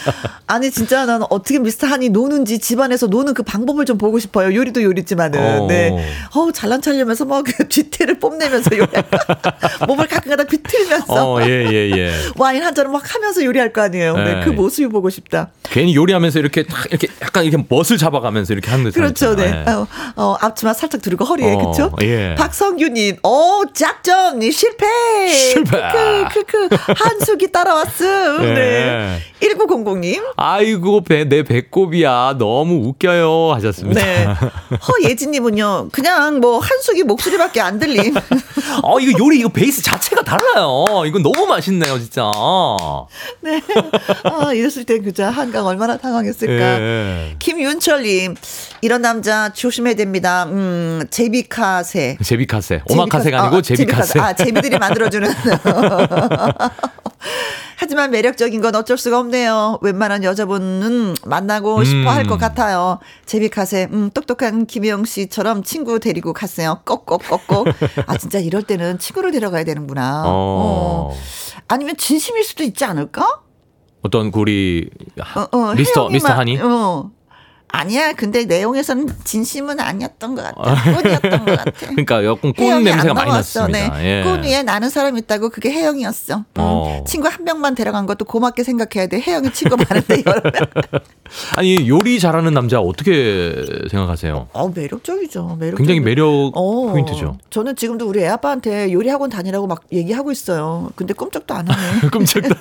아니, 0.47 0.71
진짜 0.71 1.05
나는 1.05 1.25
어떻게 1.29 1.59
미스터 1.59 1.87
한이 1.87 2.09
노는지 2.09 2.59
집안에서 2.59 3.07
노는 3.07 3.33
그 3.33 3.43
방법을 3.43 3.85
좀 3.85 3.97
보고 3.97 4.19
싶어요. 4.19 4.53
요리도 4.55 4.83
요리지만은. 4.83 5.39
어. 5.39 5.67
네. 5.67 5.91
어, 6.35 6.51
잘난 6.51 6.81
찰려면서 6.81 7.25
막그 7.25 7.67
뒤태를 7.69 8.19
뽐내면서 8.19 8.77
요리 8.77 8.87
몸을 9.87 10.07
가끔가다 10.07 10.45
비틀면서. 10.45 11.33
어, 11.33 11.41
예, 11.43 11.65
예, 11.71 11.91
예. 11.97 12.11
와인 12.37 12.63
한 12.63 12.73
잔을 12.73 12.91
막 12.91 13.01
하면서 13.13 13.43
요리할 13.43 13.73
거 13.73 13.81
아니에요. 13.81 14.15
네. 14.15 14.23
네. 14.35 14.45
그 14.45 14.49
모습이 14.49 14.87
보고 14.87 15.09
싶다. 15.09 15.49
괜히 15.63 15.95
요리하면서 15.95 16.39
이렇게 16.39 16.63
탁 16.63 16.85
이렇게 16.89 17.07
약간 17.21 17.43
이렇게 17.45 17.63
멋을 17.69 17.97
잡아가면서 17.97 18.53
이렇게 18.53 18.69
하는 18.71 18.85
듯. 18.85 18.93
그렇죠, 18.93 19.35
네. 19.35 19.47
하잖아요. 19.49 19.87
어, 20.15 20.23
어, 20.23 20.37
앞치마 20.39 20.73
살짝 20.73 21.01
두르고 21.01 21.25
허리에, 21.25 21.53
어, 21.53 21.57
그쵸? 21.71 21.91
예. 22.01 22.35
박성규님, 22.37 23.17
어, 23.23 23.61
작전, 23.73 24.39
실패! 24.51 24.85
실패. 25.27 25.77
크크, 26.33 26.69
한숙이 26.97 27.51
따라왔음. 27.51 28.41
네. 28.41 28.53
네. 28.53 29.19
1900님, 29.41 30.23
아이고 30.37 31.03
배, 31.03 31.25
내 31.25 31.43
배꼽이야 31.43 32.35
너무 32.37 32.87
웃겨요 32.87 33.53
하셨습니다. 33.55 34.01
네. 34.01 34.27
허예진님은요, 34.87 35.89
그냥 35.91 36.39
뭐 36.39 36.59
한숙이 36.59 37.03
목소리밖에 37.03 37.61
안 37.61 37.79
들림. 37.79 38.13
어 38.83 38.99
이거 38.99 39.17
요리 39.23 39.39
이거 39.39 39.49
베이스 39.49 39.81
자체가 39.83 40.23
달라요. 40.23 40.85
이거 41.05 41.19
너무 41.19 41.45
맛있네요 41.47 41.99
진짜. 41.99 42.31
네. 43.41 43.61
아, 44.23 44.53
이랬을 44.53 44.83
때 44.85 44.99
그자 44.99 45.29
한강 45.29 45.65
얼마나 45.65 45.97
당황했을까. 45.97 46.53
예. 46.81 47.35
김윤철님, 47.39 48.35
이런 48.81 49.01
남자 49.01 49.51
조심해야 49.53 49.95
됩니다. 49.95 50.45
음, 50.45 51.03
제비카세. 51.09 52.17
제비카세 52.23 52.81
오마카세가 52.89 53.41
아니고 53.41 53.57
아, 53.57 53.61
제비카세. 53.61 54.19
아, 54.19 54.33
제비들이 54.33 54.77
만들어주는. 54.77 55.29
하지만 57.77 58.11
매력적인 58.11 58.61
건 58.61 58.75
어쩔 58.75 58.97
수가 58.97 59.19
없네요. 59.19 59.79
웬만한 59.81 60.23
여자분은 60.23 61.15
만나고 61.25 61.83
싶어 61.83 62.09
할 62.09 62.25
것 62.25 62.37
같아요. 62.37 62.99
제비카세, 63.25 63.89
음, 63.91 64.09
똑똑한 64.11 64.65
김영 64.65 65.05
씨처럼 65.05 65.61
친구 65.63 65.99
데리고 65.99 66.33
갔어요. 66.33 66.79
꼭꼭꼭꼭. 66.85 67.67
아, 68.07 68.17
진짜 68.17 68.39
이럴 68.39 68.63
때는 68.63 68.97
친구를 68.97 69.31
데려가야 69.31 69.63
되는구나. 69.63 70.23
어. 70.25 71.11
어. 71.11 71.17
아니면 71.67 71.95
진심일 71.97 72.43
수도 72.43 72.63
있지 72.63 72.83
않을까? 72.85 73.41
어떤 74.01 74.31
우리 74.33 74.89
어, 75.35 75.47
어, 75.51 75.73
미스터 75.75 76.09
미스터 76.09 76.33
하니 76.33 76.59
어. 76.59 77.11
아니야. 77.75 78.13
근데 78.13 78.45
내용에서는 78.45 79.09
진심은 79.23 79.79
아니었던 79.79 80.35
것 80.35 80.43
같아. 80.43 80.93
꾼이었던 80.93 81.45
것 81.45 81.57
같아. 81.57 81.71
그러니까 81.87 82.25
약간 82.25 82.53
혜영이 82.57 82.83
냄새가 82.85 83.11
안 83.11 83.15
많이. 83.15 83.31
났습니다. 83.31 83.97
네. 83.97 84.19
예. 84.19 84.23
꾼 84.23 84.43
위에 84.43 84.63
나는 84.63 84.89
사람 84.89 85.17
있다고 85.17 85.49
그게 85.49 85.71
혜영이었어. 85.71 86.37
음. 86.37 86.43
어. 86.57 87.03
친구 87.05 87.27
한 87.27 87.43
명만 87.43 87.75
데려간 87.75 88.05
것도 88.05 88.25
고맙게 88.25 88.63
생각해야 88.63 89.07
돼. 89.07 89.19
혜영이 89.19 89.51
친구 89.53 89.75
많은데 89.77 90.23
여러분. 90.25 90.51
아니 91.57 91.87
요리 91.89 92.19
잘하는 92.19 92.53
남자 92.53 92.79
어떻게 92.79 93.55
생각하세요? 93.91 94.47
어 94.53 94.69
매력적이죠. 94.69 95.57
매력. 95.59 95.77
굉장히 95.77 95.99
매력 95.99 96.51
어. 96.55 96.91
포인트죠. 96.91 97.37
저는 97.49 97.75
지금도 97.75 98.07
우리 98.07 98.21
애 98.23 98.27
아빠한테 98.27 98.91
요리 98.93 99.09
학원 99.09 99.29
다니라고 99.29 99.67
막 99.67 99.83
얘기하고 99.91 100.31
있어요. 100.31 100.89
근데 100.95 101.13
꼼짝도 101.13 101.53
안 101.53 101.67
하네. 101.67 102.07
끔찍다. 102.11 102.55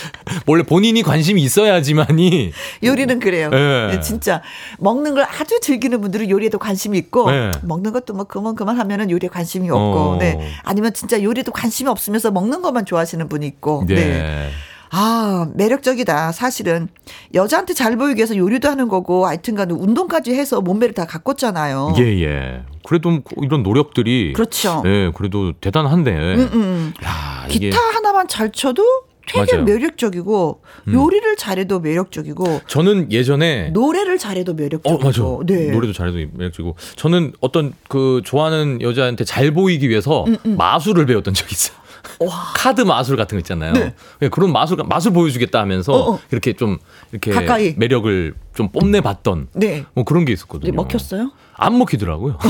원래 0.46 0.62
본인이 0.62 1.02
관심이 1.02 1.42
있어야지만이 1.42 2.52
요리는 2.82 3.20
그래요. 3.20 3.50
예. 3.52 3.94
네, 3.94 4.00
진짜 4.00 4.42
먹는 4.78 5.14
걸 5.14 5.24
아주 5.24 5.60
즐기는 5.60 6.00
분들은 6.00 6.30
요리에도 6.30 6.58
관심이 6.58 6.98
있고 6.98 7.30
예. 7.30 7.50
먹는 7.62 7.92
것도 7.92 8.14
뭐 8.14 8.24
그만 8.24 8.54
그만 8.54 8.78
하면은 8.78 9.10
요리에 9.10 9.28
관심이 9.28 9.70
없고, 9.70 9.98
어. 9.98 10.16
네 10.18 10.38
아니면 10.64 10.92
진짜 10.94 11.22
요리도 11.22 11.52
관심이 11.52 11.88
없으면서 11.88 12.30
먹는 12.30 12.62
것만 12.62 12.84
좋아하시는 12.86 13.28
분이 13.28 13.46
있고, 13.46 13.84
네. 13.86 13.94
네. 13.94 14.50
아, 14.94 15.48
매력적이다. 15.54 16.32
사실은. 16.32 16.88
여자한테 17.32 17.72
잘 17.72 17.96
보이기 17.96 18.18
위해서 18.18 18.36
요리도 18.36 18.68
하는 18.68 18.88
거고, 18.88 19.26
하여튼간 19.26 19.70
운동까지 19.70 20.34
해서 20.34 20.60
몸매를 20.60 20.94
다 20.94 21.06
가꿨잖아요. 21.06 21.94
예, 21.98 22.02
예. 22.22 22.62
그래도 22.84 23.20
이런 23.40 23.62
노력들이 23.62 24.34
그렇죠. 24.34 24.82
예, 24.84 25.10
그래도 25.14 25.52
대단한데. 25.52 26.10
음, 26.10 26.50
음. 26.52 26.94
야, 27.04 27.46
이게 27.48 27.70
기타 27.70 27.78
하나만 27.80 28.28
잘 28.28 28.52
쳐도 28.52 28.84
되게 29.26 29.52
맞아요. 29.52 29.62
음. 29.62 29.64
매력적이고, 29.66 30.62
요리를 30.92 31.36
잘해도 31.36 31.80
매력적이고, 31.80 32.62
저는 32.66 33.12
예전에 33.12 33.70
노래를 33.70 34.18
잘해도 34.18 34.52
어, 34.52 34.54
매력적이고. 34.54 35.04
맞아. 35.04 35.22
네. 35.46 35.70
노래도 35.70 35.92
잘해도 35.92 36.18
매력적이고. 36.32 36.76
저는 36.96 37.32
어떤 37.40 37.72
그 37.88 38.20
좋아하는 38.24 38.80
여자한테 38.82 39.24
잘 39.24 39.52
보이기 39.52 39.88
위해서 39.88 40.24
음, 40.26 40.56
마술을 40.56 41.06
배웠던 41.06 41.34
적이 41.34 41.52
있어요. 41.52 41.82
카드 42.56 42.80
마술 42.80 43.16
같은 43.16 43.36
거 43.36 43.40
있잖아요. 43.40 43.72
네. 43.72 43.94
예, 44.22 44.28
그런 44.28 44.52
마술 44.52 44.76
마술 44.84 45.12
보여주겠다 45.12 45.60
하면서 45.60 45.92
어, 45.92 46.14
어. 46.14 46.20
이렇게 46.30 46.52
좀 46.52 46.78
이렇게 47.12 47.30
가까이. 47.30 47.74
매력을 47.76 48.34
좀 48.54 48.68
뽐내 48.68 49.00
봤던 49.00 49.48
네. 49.54 49.84
뭐 49.94 50.04
그런 50.04 50.24
게 50.24 50.32
있었거든요. 50.32 50.72
먹혔어요? 50.74 51.30
안 51.54 51.78
먹히더라고요. 51.78 52.38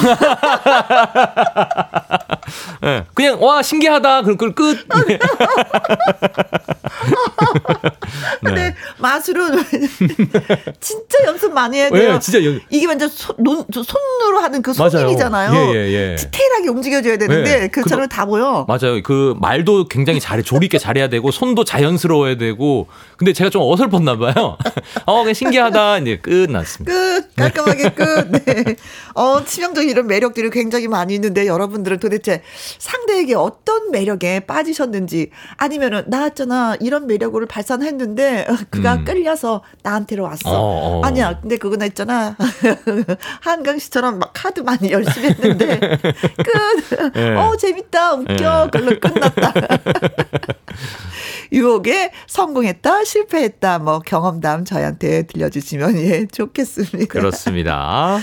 네, 2.82 3.04
그냥 3.14 3.42
와 3.42 3.62
신기하다 3.62 4.22
그럼 4.22 4.36
그걸 4.36 4.54
끝. 4.54 4.86
네. 8.42 8.52
네. 8.54 8.74
마술은 8.98 9.62
진짜 10.80 11.18
연습 11.26 11.52
많이 11.52 11.78
해야 11.78 11.90
돼요. 11.90 12.12
네, 12.12 12.18
진짜 12.20 12.44
연- 12.44 12.60
이게 12.70 12.86
완전 12.86 13.08
손, 13.08 13.34
논, 13.38 13.64
손으로 13.72 14.40
하는 14.40 14.62
그 14.62 14.72
맞아요. 14.76 14.90
손님이잖아요. 14.90 15.54
예, 15.54 15.74
예, 15.74 15.92
예. 16.12 16.16
디테일하게 16.16 16.68
움직여줘야 16.68 17.16
되는데 17.16 17.60
네. 17.60 17.68
그처럼 17.68 18.08
다 18.08 18.24
보여. 18.26 18.66
맞아요. 18.68 19.02
그 19.02 19.34
말도 19.40 19.88
굉장히 19.88 20.20
잘해 20.20 20.42
조리 20.42 20.66
있게 20.66 20.78
잘해야 20.78 21.08
되고 21.08 21.30
손도 21.30 21.64
자연스러워야 21.64 22.36
되고. 22.36 22.88
근데 23.16 23.32
제가 23.32 23.50
좀 23.50 23.62
어설펐나 23.62 24.16
봐요. 24.18 24.56
어, 25.06 25.18
그냥 25.20 25.34
신기하다 25.34 25.91
이제 25.98 26.18
끝났습니다. 26.18 26.92
끝 26.92 27.34
깔끔하게 27.36 27.90
끝. 27.90 28.30
네. 28.44 28.76
어 29.14 29.44
치명적인 29.44 29.90
이런 29.90 30.06
매력들이 30.06 30.50
굉장히 30.50 30.88
많이 30.88 31.14
있는데 31.14 31.46
여러분들은 31.46 31.98
도대체 31.98 32.42
상대에게 32.78 33.34
어떤 33.34 33.90
매력에 33.90 34.40
빠지셨는지 34.40 35.30
아니면은 35.56 36.04
나왔잖아 36.06 36.76
이런 36.80 37.06
매력을 37.06 37.44
발산했는데 37.46 38.46
그가 38.70 38.94
음. 38.94 39.04
끌려서 39.04 39.62
나한테로 39.82 40.24
왔어. 40.24 40.50
어, 40.50 41.00
어. 41.00 41.04
아니야. 41.04 41.40
근데 41.40 41.56
그거나 41.56 41.86
있잖아. 41.86 42.36
한강 43.40 43.78
씨처럼 43.78 44.18
막 44.18 44.30
카드 44.34 44.60
많이 44.60 44.90
열심히 44.90 45.28
했는데 45.28 45.78
끝. 45.80 47.16
예. 47.16 47.30
어 47.36 47.56
재밌다 47.56 48.14
웃겨. 48.14 48.34
예. 48.66 48.70
그걸로 48.70 49.00
끝났다. 49.00 49.52
유혹에 51.52 52.10
성공했다 52.26 53.04
실패했다 53.04 53.78
뭐 53.78 53.98
경험담 54.00 54.64
저희한테 54.64 55.26
들려주시면 55.26 55.81
예 55.96 56.26
좋겠습니다. 56.26 57.06
그렇습니다. 57.12 58.18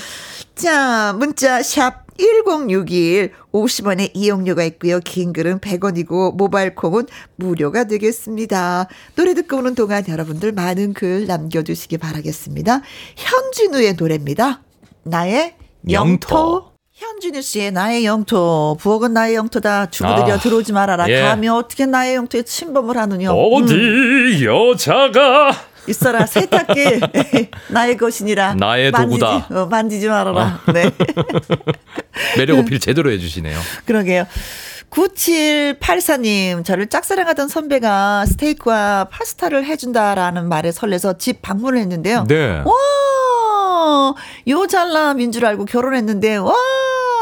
자, 0.55 1.13
문자 1.17 1.61
샵 1.61 2.05
1061 2.17 3.31
50원의 3.53 4.11
이용료가 4.13 4.63
있고요. 4.65 4.99
긴 4.99 5.31
글은 5.31 5.59
100원이고 5.59 6.35
모바일 6.35 6.75
콩은 6.75 7.07
무료가 7.37 7.85
되겠습니다. 7.85 8.87
노래 9.15 9.33
듣고 9.33 9.57
오는 9.57 9.73
동안 9.73 10.03
여러분들 10.07 10.51
많은 10.51 10.93
글 10.93 11.25
남겨주시기 11.27 11.97
바라겠습니다. 11.97 12.81
현진우의 13.15 13.93
노래입니다. 13.97 14.61
나의 15.03 15.55
영토. 15.89 16.35
영토. 16.35 16.69
현진우 16.93 17.41
씨의 17.41 17.71
나의 17.71 18.05
영토. 18.05 18.75
부엌은 18.81 19.13
나의 19.13 19.35
영토다. 19.35 19.89
주부들여 19.89 20.33
아, 20.33 20.37
들어오지 20.37 20.73
말아라. 20.73 21.09
예. 21.09 21.21
감히 21.21 21.47
어떻게 21.47 21.85
나의 21.85 22.15
영토에 22.15 22.41
침범을 22.41 22.97
하느냐. 22.97 23.31
어디 23.31 23.73
음. 23.73 24.41
여자가 24.43 25.68
있어라. 25.89 26.25
세탁기. 26.25 27.49
나의 27.69 27.97
것이니라. 27.97 28.55
나의 28.55 28.91
도구다. 28.91 29.27
만지지, 29.27 29.53
어, 29.53 29.65
만지지 29.65 30.07
말아라. 30.07 30.59
네. 30.73 30.89
매력 32.37 32.59
어필 32.59 32.79
제대로 32.79 33.11
해주시네요. 33.11 33.57
그러게요. 33.85 34.25
9784님 34.89 36.65
저를 36.65 36.87
짝사랑하던 36.87 37.47
선배가 37.47 38.25
스테이크와 38.25 39.07
파스타를 39.11 39.65
해준다라는 39.65 40.49
말에 40.49 40.71
설레서 40.71 41.17
집 41.17 41.41
방문을 41.41 41.79
했는데요. 41.79 42.25
네. 42.27 42.63
와, 42.65 44.15
요 44.47 44.67
잘남인 44.67 45.31
줄 45.31 45.45
알고 45.45 45.65
결혼했는데, 45.65 46.37
와, 46.37 46.53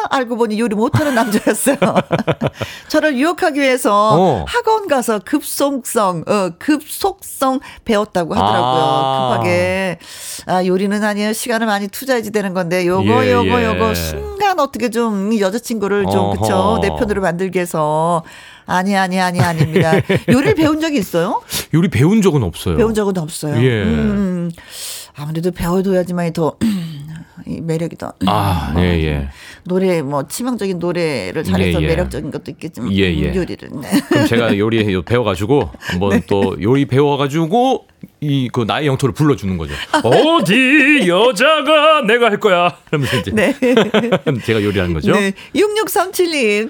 알고 0.10 0.38
보니 0.38 0.60
요리 0.60 0.76
못하는 0.76 1.16
남자였어요. 1.16 1.78
저를 2.88 3.18
유혹하기 3.18 3.60
위해서 3.60 4.18
어. 4.18 4.46
학원 4.48 4.88
가서 4.88 5.20
급속성, 5.20 6.24
어, 6.28 6.50
급속성 6.60 7.60
배웠다고 7.86 8.34
하더라고요. 8.34 8.84
아. 8.84 9.30
급하게. 9.32 10.00
아, 10.46 10.66
요리는 10.66 11.04
아니에요. 11.04 11.34
시간을 11.34 11.68
많이 11.68 11.88
투자해야지 11.88 12.32
되는 12.32 12.54
건데, 12.54 12.86
요거, 12.86 13.26
예, 13.26 13.34
요거, 13.34 13.62
예. 13.62 13.66
요거, 13.66 13.96
순간 13.96 14.60
어떻게 14.60 14.90
좀 14.90 15.38
여자친구를 15.38 16.06
좀, 16.12 16.32
그쵸. 16.32 16.54
어허. 16.56 16.82
내 16.82 16.90
편으로 16.90 17.22
만들기 17.22 17.58
위해서. 17.58 18.24
아니, 18.66 18.96
아니, 18.98 19.20
아니, 19.20 19.40
아닙니다. 19.40 19.92
요리를 20.28 20.56
배운 20.56 20.82
적이 20.82 20.98
있어요? 20.98 21.42
요리 21.74 21.88
배운 21.90 22.22
적은 22.22 22.44
없어요. 22.44 22.76
배운 22.78 22.94
적은 22.94 23.18
없어요. 23.18 23.56
예. 23.64 23.84
음, 23.84 24.52
아무래도 25.16 25.52
배워둬야지만이 25.52 26.34
더 26.34 26.58
이 27.48 27.62
매력이다. 27.62 28.14
아, 28.26 28.74
예, 28.78 28.82
예. 29.06 29.30
노래 29.68 30.02
뭐 30.02 30.28
치명적인 30.28 30.80
노래를 30.80 31.44
잘해서 31.44 31.80
예, 31.82 31.84
예. 31.84 31.88
매력적인 31.88 32.32
것도 32.32 32.52
있겠지만 32.52 32.92
예, 32.94 33.10
음, 33.14 33.20
예. 33.24 33.36
요리를 33.36 33.70
네. 33.82 34.02
그럼 34.10 34.28
제가 34.28 34.58
요리 34.58 35.04
배워가지고 35.04 35.70
한번 35.80 36.10
네. 36.12 36.22
또 36.28 36.56
요리 36.62 36.86
배워가지고 36.86 37.86
이 38.22 38.50
그 38.52 38.62
나의 38.62 38.88
영토를 38.88 39.14
불러주는 39.14 39.58
거죠. 39.58 39.74
어디 40.04 41.08
여자가 41.08 42.02
내가 42.08 42.28
할 42.32 42.40
거야. 42.40 42.78
이러면서 42.92 43.18
이제 43.18 43.32
네. 43.32 43.54
제가 44.46 44.64
요리하는 44.64 44.94
거죠. 44.94 45.12
네. 45.12 45.34
6637님. 45.56 46.70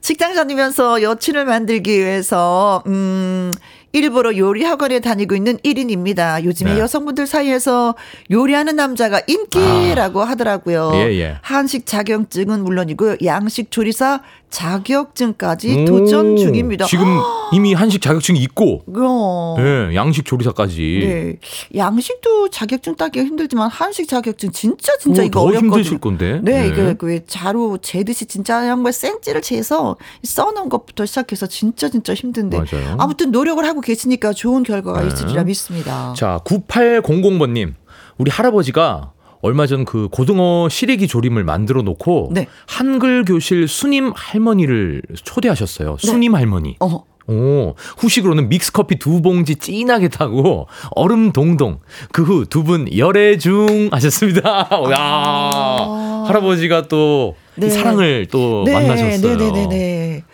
직장 0.00 0.34
다니면서 0.34 1.02
여친을 1.02 1.44
만들기 1.44 1.98
위해서 1.98 2.82
음 2.86 3.50
일부러 3.92 4.36
요리 4.36 4.64
학원에 4.64 5.00
다니고 5.00 5.34
있는 5.34 5.56
1인입니다. 5.58 6.44
요즘에 6.44 6.74
네. 6.74 6.80
여성분들 6.80 7.26
사이에서 7.26 7.94
요리하는 8.30 8.76
남자가 8.76 9.22
인기라고 9.26 10.22
하더라고요. 10.22 10.92
예, 10.94 11.18
예. 11.18 11.38
한식 11.42 11.86
자격증은 11.86 12.64
물론이고 12.64 13.16
양식 13.24 13.70
조리사 13.70 14.20
자격증까지 14.50 15.82
오, 15.82 15.84
도전 15.84 16.36
중입니다. 16.36 16.86
지금 16.86 17.06
이미 17.52 17.74
한식 17.74 18.00
자격증이 18.02 18.40
있고, 18.40 18.82
어. 18.96 19.56
예, 19.58 19.94
양식 19.94 20.24
조리사까지. 20.24 21.00
네. 21.02 21.36
양식도 21.78 22.48
자격증 22.50 22.96
따기가 22.96 23.24
힘들지만 23.24 23.70
한식 23.70 24.08
자격증 24.08 24.52
진짜 24.52 24.96
진짜 24.98 25.22
그거 25.22 25.26
이거 25.26 25.40
더 25.40 25.46
어렵거든요. 25.46 25.76
힘드실 25.76 25.98
건데. 25.98 26.40
네, 26.42 26.62
네. 26.62 26.68
이거 26.68 26.94
그 26.94 27.24
자루 27.26 27.78
재듯이 27.82 28.26
진짜 28.26 28.66
정말 28.66 28.92
생찌를 28.92 29.42
재서 29.42 29.96
써놓은 30.22 30.68
것부터 30.68 31.06
시작해서 31.06 31.46
진짜 31.46 31.88
진짜 31.88 32.14
힘든데 32.14 32.58
맞아요. 32.58 32.96
아무튼 32.98 33.30
노력을 33.30 33.64
하고 33.64 33.80
계시니까 33.80 34.32
좋은 34.32 34.62
결과가 34.62 35.02
네. 35.02 35.08
있으리라 35.08 35.44
믿습니다. 35.44 36.14
자, 36.16 36.40
9800번님. 36.44 37.74
우리 38.18 38.30
할아버지가 38.30 39.12
얼마 39.40 39.66
전 39.66 39.84
그 39.84 40.08
고등어 40.10 40.68
시래기 40.68 41.06
조림을 41.08 41.44
만들어 41.44 41.82
놓고 41.82 42.30
네. 42.32 42.46
한글 42.66 43.24
교실 43.24 43.68
수님 43.68 44.12
할머니를 44.14 45.02
초대하셨어요. 45.24 45.96
수님 46.00 46.34
할머니. 46.34 46.76
어, 46.80 47.04
오, 47.30 47.74
후식으로는 47.98 48.48
믹스커피 48.48 48.98
두 48.98 49.20
봉지 49.22 49.56
진하게 49.56 50.08
타고 50.08 50.66
얼음 50.96 51.32
동동. 51.32 51.78
그 52.12 52.22
후 52.24 52.46
두 52.46 52.64
분 52.64 52.88
열애 52.96 53.36
중 53.38 53.88
하셨습니다. 53.92 54.68
야 54.92 56.24
할아버지가 56.26 56.88
또이 56.88 57.30
아. 57.32 57.34
네. 57.56 57.68
사랑을 57.70 58.26
또 58.30 58.64
만나셨어요. 58.64 59.36
네네네네. 59.36 60.24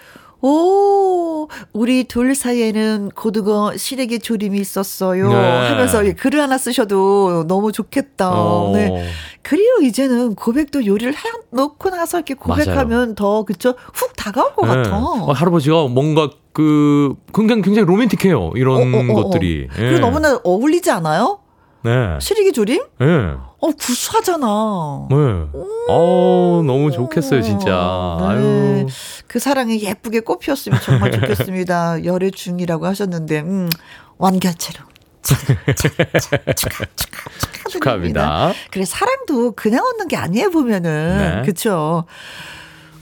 오, 1.45 1.49
우리 1.73 2.05
둘 2.05 2.35
사이에는 2.35 3.11
고등어 3.15 3.77
시래기 3.77 4.19
조림이 4.19 4.59
있었어요. 4.59 5.29
네. 5.29 5.35
하면서 5.69 6.03
글을 6.17 6.41
하나 6.41 6.59
쓰셔도 6.59 7.45
너무 7.47 7.73
좋겠다. 7.73 8.31
어. 8.31 8.73
네. 8.75 9.09
그리고 9.43 9.83
이제는 9.83 10.35
고백도 10.35 10.87
요리를 10.87 11.13
해 11.13 11.19
놓고 11.51 11.91
나서 11.91 12.19
이렇게 12.19 12.35
고백하면 12.35 13.15
더, 13.15 13.45
그쵸? 13.45 13.75
훅 13.93 14.17
다가올 14.17 14.55
것 14.55 14.67
네. 14.67 14.83
같아. 14.83 14.97
어, 14.97 15.33
할아버지가 15.33 15.89
뭔가 15.89 16.31
그 16.53 17.15
굉장히 17.35 17.63
굉장히 17.63 17.87
로맨틱해요. 17.87 18.53
이런 18.55 18.95
어, 18.95 18.99
어, 18.99 19.01
어, 19.01 19.21
어. 19.21 19.23
것들이. 19.25 19.69
예. 19.71 19.77
그리고 19.77 19.99
너무나 20.01 20.41
어울리지 20.43 20.91
않아요? 20.91 21.41
네. 21.83 22.19
시래기 22.21 22.53
조림? 22.53 22.83
예. 23.03 23.07
어, 23.65 23.73
구수하잖아. 23.73 25.07
네. 25.09 25.17
어, 25.89 26.63
너무 26.67 26.91
좋겠어요, 26.91 27.41
진짜. 27.41 28.19
네. 28.21 28.27
아유. 28.27 28.87
그 29.27 29.39
사랑이 29.39 29.83
예쁘게 29.83 30.21
꽃피었으면 30.21 30.79
정말 30.83 31.13
좋겠습니다. 31.13 32.05
열애 32.05 32.31
중이라고 32.31 32.85
하셨는데, 32.87 33.41
음, 33.41 33.71
완결체로. 34.19 34.85
축하, 35.23 35.55
축하, 35.73 36.05
축하, 36.19 36.37
축하, 36.53 36.55
축하, 36.55 36.85
축하합니다. 37.71 38.53
그래, 38.71 38.85
사랑도 38.85 39.53
그냥 39.53 39.83
얻는 39.83 40.09
게 40.09 40.17
아니에요, 40.17 40.51
보면은. 40.51 41.17
네. 41.17 41.41
그쵸. 41.47 42.05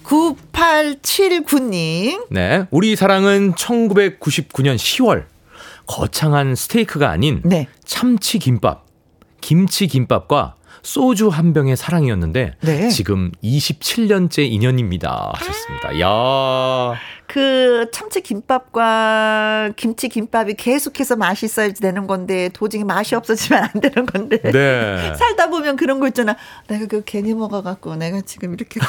9879님. 0.04 2.26
네. 2.30 2.66
우리 2.70 2.94
사랑은 2.94 3.54
1999년 3.54 4.76
10월 4.76 5.24
거창한 5.86 6.54
스테이크가 6.54 7.10
아닌 7.10 7.40
네. 7.44 7.66
참치 7.84 8.38
김밥, 8.38 8.86
김치 9.42 9.86
김밥과 9.88 10.54
소주 10.82 11.28
한 11.28 11.52
병의 11.52 11.76
사랑이었는데 11.76 12.54
네. 12.60 12.88
지금 12.88 13.30
27년째 13.44 14.50
인연입니다. 14.50 15.30
하셨습니다. 15.34 16.00
야. 16.00 16.94
그 17.28 17.86
참치 17.92 18.20
김밥과 18.20 19.70
김치 19.76 20.08
김밥이 20.08 20.54
계속해서 20.54 21.16
맛있어야지 21.16 21.80
되는 21.80 22.06
건데 22.06 22.50
도저히 22.52 22.84
맛이 22.84 23.14
없어지면 23.14 23.62
안 23.62 23.80
되는 23.80 24.06
건데 24.06 24.40
네. 24.42 25.14
살다 25.16 25.48
보면 25.48 25.76
그런 25.76 25.98
거 25.98 26.08
있잖아 26.08 26.36
내가 26.66 26.86
그 26.86 27.02
괜히 27.06 27.32
먹어갖고 27.32 27.96
내가 27.96 28.20
지금 28.22 28.54
이렇게 28.54 28.80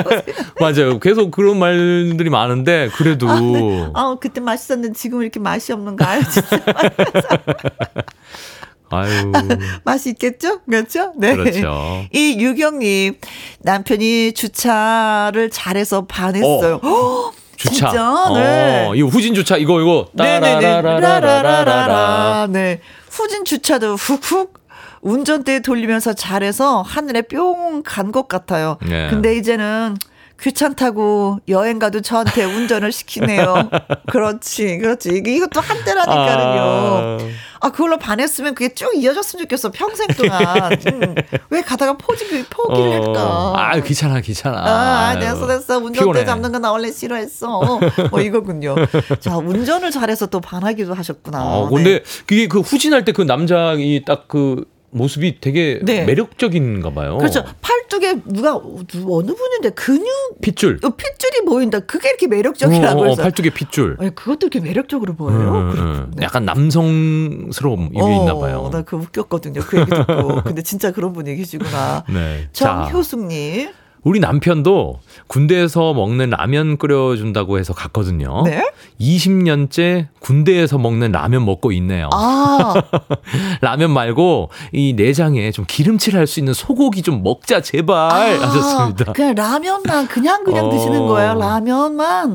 맞아요. 0.60 1.00
계속 1.00 1.30
그런 1.30 1.58
말들이 1.58 2.30
많은데 2.30 2.88
그래도 2.96 3.28
아, 3.28 3.40
네. 3.40 3.90
아 3.94 4.16
그때 4.18 4.40
맛있었는데 4.40 4.94
지금 4.94 5.22
이렇게 5.22 5.38
맛이 5.38 5.72
없는 5.72 5.96
거 5.96 6.04
알지 6.04 6.40
아유. 8.92 9.32
맛이 9.84 10.10
있겠죠? 10.10 10.60
그렇죠? 10.68 11.12
네. 11.16 11.34
그렇죠. 11.34 12.04
이 12.12 12.36
유경님 12.38 13.18
남편이 13.60 14.32
주차를 14.34 15.50
잘해서 15.50 16.04
반했어요. 16.06 16.80
헉, 16.82 17.32
주차. 17.56 17.74
진짜? 17.90 18.30
네. 18.34 18.86
어, 18.88 18.94
이거 18.94 19.08
후진 19.08 19.34
주차 19.34 19.56
이거 19.56 19.80
이거 19.80 20.08
네네네. 20.12 20.60
따라라라라라라. 20.60 21.40
라라라라라. 21.40 22.46
네. 22.50 22.80
후진 23.10 23.44
주차도 23.44 23.96
훅훅 23.96 24.62
운전대 25.02 25.60
돌리면서 25.60 26.12
잘해서 26.12 26.82
하늘에 26.82 27.22
뿅 27.22 27.82
간 27.82 28.12
것 28.12 28.28
같아요. 28.28 28.78
네. 28.86 29.08
근데 29.10 29.34
이제는 29.36 29.96
귀찮다고 30.42 31.38
여행 31.48 31.78
가도 31.78 32.00
저한테 32.00 32.44
운전을 32.44 32.90
시키네요. 32.92 33.70
그렇지, 34.10 34.78
그렇지. 34.78 35.22
이것도 35.24 35.60
한때라니까요. 35.60 37.18
아, 37.60 37.70
그걸로 37.70 37.96
반했으면 37.96 38.56
그게 38.56 38.74
쭉 38.74 38.90
이어졌으면 38.96 39.44
좋겠어. 39.44 39.70
평생 39.70 40.08
동안. 40.08 40.72
음, 40.92 41.14
왜 41.50 41.62
가다가 41.62 41.96
포기, 41.96 42.44
포기를 42.50 42.92
할까? 42.92 43.52
아, 43.56 43.80
귀찮아, 43.80 44.20
귀찮아. 44.20 44.58
아, 44.58 45.08
아유, 45.10 45.20
됐어, 45.20 45.46
됐어. 45.46 45.76
운전대 45.78 46.00
피곤해. 46.00 46.24
잡는 46.24 46.50
거 46.50 46.58
나 46.58 46.70
원래 46.72 46.90
싫어했어. 46.92 47.80
뭐 48.10 48.20
이거군요. 48.20 48.74
자, 49.20 49.36
운전을 49.36 49.90
잘해서 49.92 50.26
또 50.26 50.40
반하기도 50.40 50.92
하셨구나. 50.94 51.42
어, 51.44 51.68
네. 51.70 51.74
근데 51.76 52.02
그게 52.26 52.46
그 52.48 52.60
후진할 52.60 53.04
때 53.04 53.12
그 53.12 53.22
남자이 53.22 54.02
딱그 54.06 54.64
모습이 54.94 55.40
되게 55.40 55.80
네. 55.82 56.04
매력적인가 56.04 56.90
봐요. 56.90 57.16
그렇죠. 57.18 57.42
팔뚝에 57.62 58.20
누가 58.26 58.60
누- 58.86 59.16
어느 59.18 59.32
분인데 59.34 59.70
근육 59.70 60.06
핏줄. 60.42 60.80
어, 60.84 60.90
핏줄이 60.90 61.44
보인다. 61.46 61.80
그게 61.80 62.10
이렇게 62.10 62.26
매력적이라고 62.26 63.00
어, 63.00 63.04
어, 63.04 63.06
해서. 63.08 63.22
팔뚝에 63.22 63.50
핏줄. 63.50 63.96
아니, 63.98 64.14
그것도 64.14 64.48
이렇게 64.48 64.60
매력적으로 64.60 65.14
보여요. 65.14 65.48
음, 65.50 65.54
음, 65.54 65.70
그렇군요. 65.72 66.06
약간 66.22 66.44
남성스러움 66.44 67.90
이게 67.94 68.16
있나 68.16 68.34
봐요. 68.34 68.60
어, 68.60 68.70
나 68.70 68.82
그거 68.82 68.98
웃겼거든요. 69.02 69.60
그 69.62 69.80
얘기 69.80 69.90
듣고. 69.90 70.42
근데 70.42 70.62
진짜 70.62 70.92
그런 70.92 71.12
분이 71.12 71.34
계시구나. 71.36 72.04
네. 72.12 72.48
자, 72.52 72.86
정효숙님. 72.90 73.70
우리 74.04 74.18
남편도 74.18 74.98
군대에서 75.28 75.94
먹는 75.94 76.30
라면 76.30 76.76
끓여준다고 76.76 77.58
해서 77.58 77.72
갔거든요. 77.72 78.42
네? 78.44 78.64
20년째 79.00 80.08
군대에서 80.18 80.76
먹는 80.78 81.12
라면 81.12 81.44
먹고 81.44 81.70
있네요. 81.72 82.08
아, 82.12 82.74
라면 83.62 83.90
말고 83.92 84.50
이 84.72 84.94
내장에 84.94 85.50
좀 85.52 85.64
기름칠 85.68 86.16
할 86.16 86.26
수 86.26 86.40
있는 86.40 86.52
소고기 86.54 87.02
좀 87.02 87.22
먹자 87.22 87.60
제발 87.60 87.96
아, 87.96 88.46
하셨습니다. 88.48 89.12
그냥 89.12 89.34
라면만 89.34 90.08
그냥 90.08 90.44
그냥 90.44 90.66
어. 90.66 90.70
드시는 90.70 91.06
거예요. 91.06 91.34
라면만. 91.34 92.34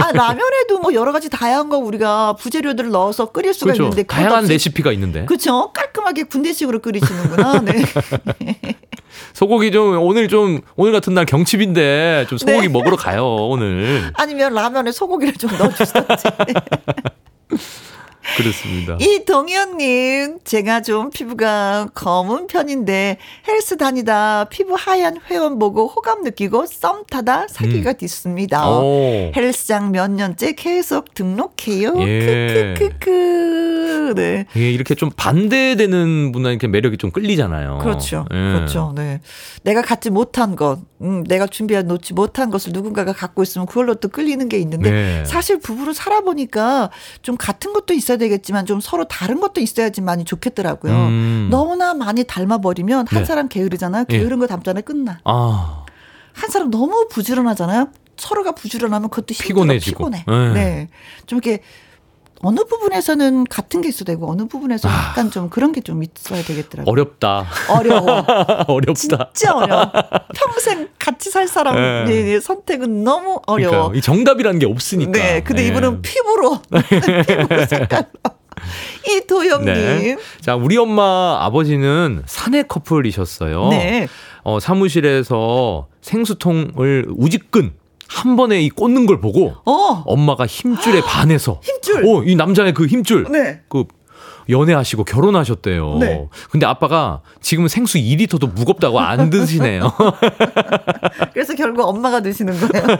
아 0.00 0.12
라면에도 0.12 0.78
뭐 0.80 0.94
여러 0.94 1.12
가지 1.12 1.28
다양한 1.30 1.68
거 1.68 1.78
우리가 1.78 2.34
부재료들을 2.34 2.90
넣어서 2.90 3.26
끓일 3.26 3.52
수가 3.54 3.72
그렇죠. 3.72 3.84
있는데 3.84 4.02
다양한 4.04 4.38
없이 4.40 4.52
레시피가 4.52 4.92
있는데 4.92 5.26
그렇죠. 5.26 5.72
깔끔하게 5.72 6.24
군대식으로 6.24 6.80
끓이시는구나. 6.80 7.60
네. 7.60 7.82
소고기 9.32 9.70
좀 9.70 9.98
오늘 10.00 10.28
좀 10.28 10.60
오늘 10.76 10.92
같은 10.92 11.14
날 11.14 11.24
경칩인데 11.26 12.26
좀 12.28 12.38
소고기 12.38 12.62
네. 12.62 12.68
먹으러 12.68 12.96
가요 12.96 13.24
오늘 13.24 14.10
아니면 14.14 14.54
라면에 14.54 14.92
소고기를 14.92 15.34
좀 15.34 15.50
넣어주시던지. 15.56 16.28
그렇습니다. 18.36 18.96
이동현님, 19.00 20.38
제가 20.44 20.82
좀 20.82 21.10
피부가 21.10 21.88
검은 21.94 22.46
편인데 22.46 23.18
헬스 23.46 23.76
다니다 23.76 24.46
피부 24.50 24.74
하얀 24.74 25.18
회원 25.30 25.58
보고 25.58 25.86
호감 25.86 26.22
느끼고 26.22 26.66
썸 26.66 27.04
타다 27.10 27.46
사기가 27.48 27.92
됐습니다. 27.92 28.66
음. 28.66 28.82
오. 28.82 29.32
헬스장 29.36 29.92
몇 29.92 30.10
년째 30.10 30.54
계속 30.54 31.14
등록해요. 31.14 31.94
예. 32.00 32.74
크크크크. 32.78 34.14
네. 34.16 34.46
예, 34.56 34.70
이렇게 34.70 34.94
좀 34.94 35.10
반대되는 35.14 36.32
분한테 36.32 36.66
매력이 36.66 36.98
좀 36.98 37.10
끌리잖아요. 37.10 37.78
그렇죠. 37.78 38.24
예. 38.32 38.36
그렇죠. 38.36 38.92
네. 38.96 39.20
내가 39.62 39.82
갖지 39.82 40.10
못한 40.10 40.56
것, 40.56 40.80
음, 41.00 41.24
내가 41.24 41.46
준비해 41.46 41.82
놓지 41.82 42.14
못한 42.14 42.50
것을 42.50 42.72
누군가가 42.72 43.12
갖고 43.12 43.42
있으면 43.42 43.66
그걸로 43.66 43.94
또 43.94 44.08
끌리는 44.08 44.48
게 44.48 44.58
있는데 44.58 44.90
네. 44.90 45.24
사실 45.24 45.58
부부로 45.58 45.92
살아보니까 45.92 46.90
좀 47.22 47.36
같은 47.36 47.72
것도 47.72 47.94
있어 47.94 48.13
야 48.14 48.16
되겠지만 48.16 48.66
좀 48.66 48.80
서로 48.80 49.04
다른 49.04 49.40
것도 49.40 49.60
있어야지만이 49.60 50.24
좋겠더라고요. 50.24 50.92
음. 50.92 51.48
너무나 51.50 51.94
많이 51.94 52.24
닮아버리면 52.24 53.06
한 53.08 53.20
네. 53.20 53.24
사람 53.24 53.48
게으르잖아요. 53.48 54.06
예. 54.10 54.18
게으른 54.18 54.38
거 54.38 54.46
담잖아요. 54.46 54.82
끝나. 54.82 55.20
아, 55.24 55.84
한 56.32 56.50
사람 56.50 56.70
너무 56.70 57.08
부지런하잖아요. 57.10 57.88
서로가 58.16 58.52
부지런하면 58.52 59.10
그것도 59.10 59.34
피곤해지고. 59.38 60.10
피곤해. 60.10 60.24
네. 60.26 60.52
네. 60.52 60.88
좀 61.26 61.38
이렇게 61.38 61.62
어느 62.44 62.64
부분에서는 62.64 63.44
같은 63.44 63.80
게 63.80 63.88
있어야 63.88 64.04
되고 64.04 64.30
어느 64.30 64.46
부분에서 64.46 64.88
는 64.88 64.94
아. 64.94 65.08
약간 65.10 65.30
좀 65.30 65.48
그런 65.50 65.72
게 65.72 65.80
좀 65.84 66.02
있어야 66.02 66.42
되겠더라고요. 66.42 66.90
어렵다. 66.90 67.46
어려워. 67.68 68.24
어렵다. 68.68 69.30
진짜 69.34 69.54
어려워. 69.54 69.90
평생 70.34 70.88
같이 70.98 71.30
살 71.30 71.46
사람의 71.46 72.04
네. 72.06 72.40
선택은 72.40 73.04
너무 73.04 73.40
어려워. 73.46 73.70
그러니까요. 73.70 73.98
이 73.98 74.00
정답이라는 74.00 74.58
게 74.60 74.66
없으니까. 74.66 75.12
네, 75.12 75.42
근데 75.42 75.62
네. 75.62 75.68
이분은 75.68 76.00
피부로, 76.02 76.58
피부 77.26 77.66
색깔로. 77.66 78.06
이도영님. 79.06 79.66
네. 79.74 80.16
자, 80.40 80.54
우리 80.56 80.76
엄마 80.78 81.38
아버지는 81.42 82.22
사내 82.26 82.62
커플이셨어요. 82.62 83.68
네. 83.68 84.08
어, 84.42 84.58
사무실에서 84.60 85.88
생수통을 86.00 87.06
우직근 87.16 87.74
한 88.08 88.36
번에 88.36 88.60
이 88.62 88.68
꽂는 88.70 89.06
걸 89.06 89.20
보고 89.20 89.54
어, 89.64 90.02
엄마가 90.06 90.46
힘줄에 90.46 91.00
반해서 91.02 91.60
힘줄. 91.62 92.04
어, 92.06 92.22
이 92.24 92.34
남자의 92.36 92.72
그 92.74 92.86
힘줄. 92.86 93.26
네. 93.30 93.60
그 93.68 93.84
연애하시고 94.50 95.04
결혼하셨대요. 95.04 95.98
네. 96.00 96.28
근데 96.50 96.66
아빠가 96.66 97.22
지금 97.40 97.66
생수 97.66 97.96
2리터도 97.98 98.52
무겁다고 98.52 99.00
안 99.00 99.28
드시네요. 99.30 99.90
그래서 101.32 101.54
결국 101.54 101.88
엄마가 101.88 102.20
드시는 102.20 102.54
거예요. 102.60 102.86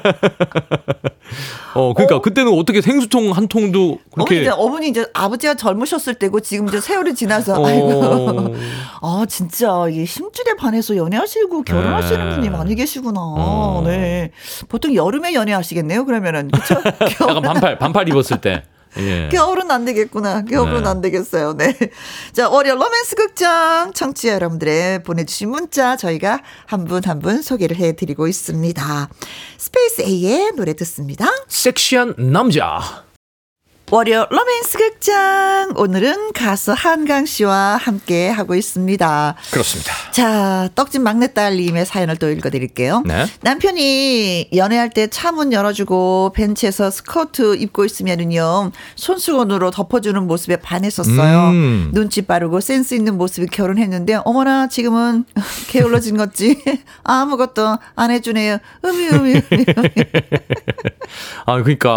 어, 1.74 1.92
그러니까 1.92 2.20
그때는 2.20 2.52
어떻게 2.52 2.80
생수통 2.80 3.32
한 3.32 3.48
통도 3.48 3.78
어머니 3.80 4.00
그렇게 4.14 4.40
이제 4.42 4.50
어머니 4.50 4.88
이제 4.88 5.06
아버지가 5.12 5.54
젊으셨을 5.54 6.14
때고 6.14 6.40
지금 6.40 6.68
이제 6.68 6.80
세월이 6.80 7.14
지나서 7.14 7.60
어. 7.60 7.66
아이고 7.66 8.54
아 9.02 9.26
진짜 9.28 9.86
이 9.90 10.04
힘줄에 10.04 10.54
반해서 10.56 10.96
연애하시고 10.96 11.62
결혼하시는 11.64 12.28
네. 12.28 12.34
분이 12.36 12.50
많이 12.50 12.74
계시구나. 12.74 13.20
어. 13.20 13.82
네. 13.84 14.30
보통 14.68 14.94
여름에 14.94 15.34
연애하시겠네요. 15.34 16.04
그러면은 16.04 16.50
그렇죠? 16.50 16.76
약간 17.22 17.42
반팔 17.42 17.78
반팔 17.78 18.08
입었을 18.08 18.40
때. 18.40 18.62
예. 18.98 19.28
겨울은 19.32 19.70
안 19.70 19.84
되겠구나. 19.84 20.42
겨울은 20.44 20.82
네. 20.84 20.88
안 20.88 21.00
되겠어요. 21.00 21.54
네. 21.56 21.76
자, 22.32 22.48
월요 22.48 22.74
로맨스 22.76 23.16
극장 23.16 23.92
청취자 23.92 24.34
여러분들의 24.34 25.02
보내주신 25.02 25.50
문자 25.50 25.96
저희가 25.96 26.42
한 26.66 26.84
분 26.84 27.02
한분 27.04 27.40
소개를 27.42 27.76
해드리고 27.76 28.28
있습니다. 28.28 29.08
스페이스 29.58 30.02
A의 30.02 30.52
노래 30.52 30.74
듣습니다. 30.74 31.26
섹시한 31.48 32.14
남자. 32.18 33.04
월요 33.94 34.26
로맨스 34.28 34.76
극장 34.76 35.72
오늘은 35.76 36.32
가수 36.32 36.72
한강 36.76 37.26
씨와 37.26 37.76
함께 37.76 38.28
하고 38.28 38.56
있습니다. 38.56 39.36
그렇습니다. 39.52 39.92
자, 40.10 40.68
떡집 40.74 41.00
막내딸님의 41.02 41.86
사연을 41.86 42.16
또 42.16 42.28
읽어드릴게요. 42.28 43.04
네. 43.06 43.26
남편이 43.42 44.48
연애할 44.56 44.90
때 44.90 45.06
차문 45.06 45.52
열어주고 45.52 46.32
벤치에서 46.34 46.90
스커트 46.90 47.54
입고 47.54 47.84
있으면은요 47.84 48.72
손수건으로 48.96 49.70
덮어주는 49.70 50.26
모습에 50.26 50.56
반했었어요. 50.56 51.50
음. 51.50 51.90
눈치 51.92 52.22
빠르고 52.22 52.58
센스 52.58 52.94
있는 52.94 53.16
모습이 53.16 53.46
결혼했는데 53.46 54.22
어머나 54.24 54.66
지금은 54.66 55.24
게을러진 55.70 56.16
것지 56.16 56.60
아무것도 57.04 57.78
안 57.94 58.10
해주네요. 58.10 58.58
음이 58.84 59.08
음이 59.10 59.34
음이. 59.34 59.42
아, 61.46 61.62
그러니까 61.62 61.90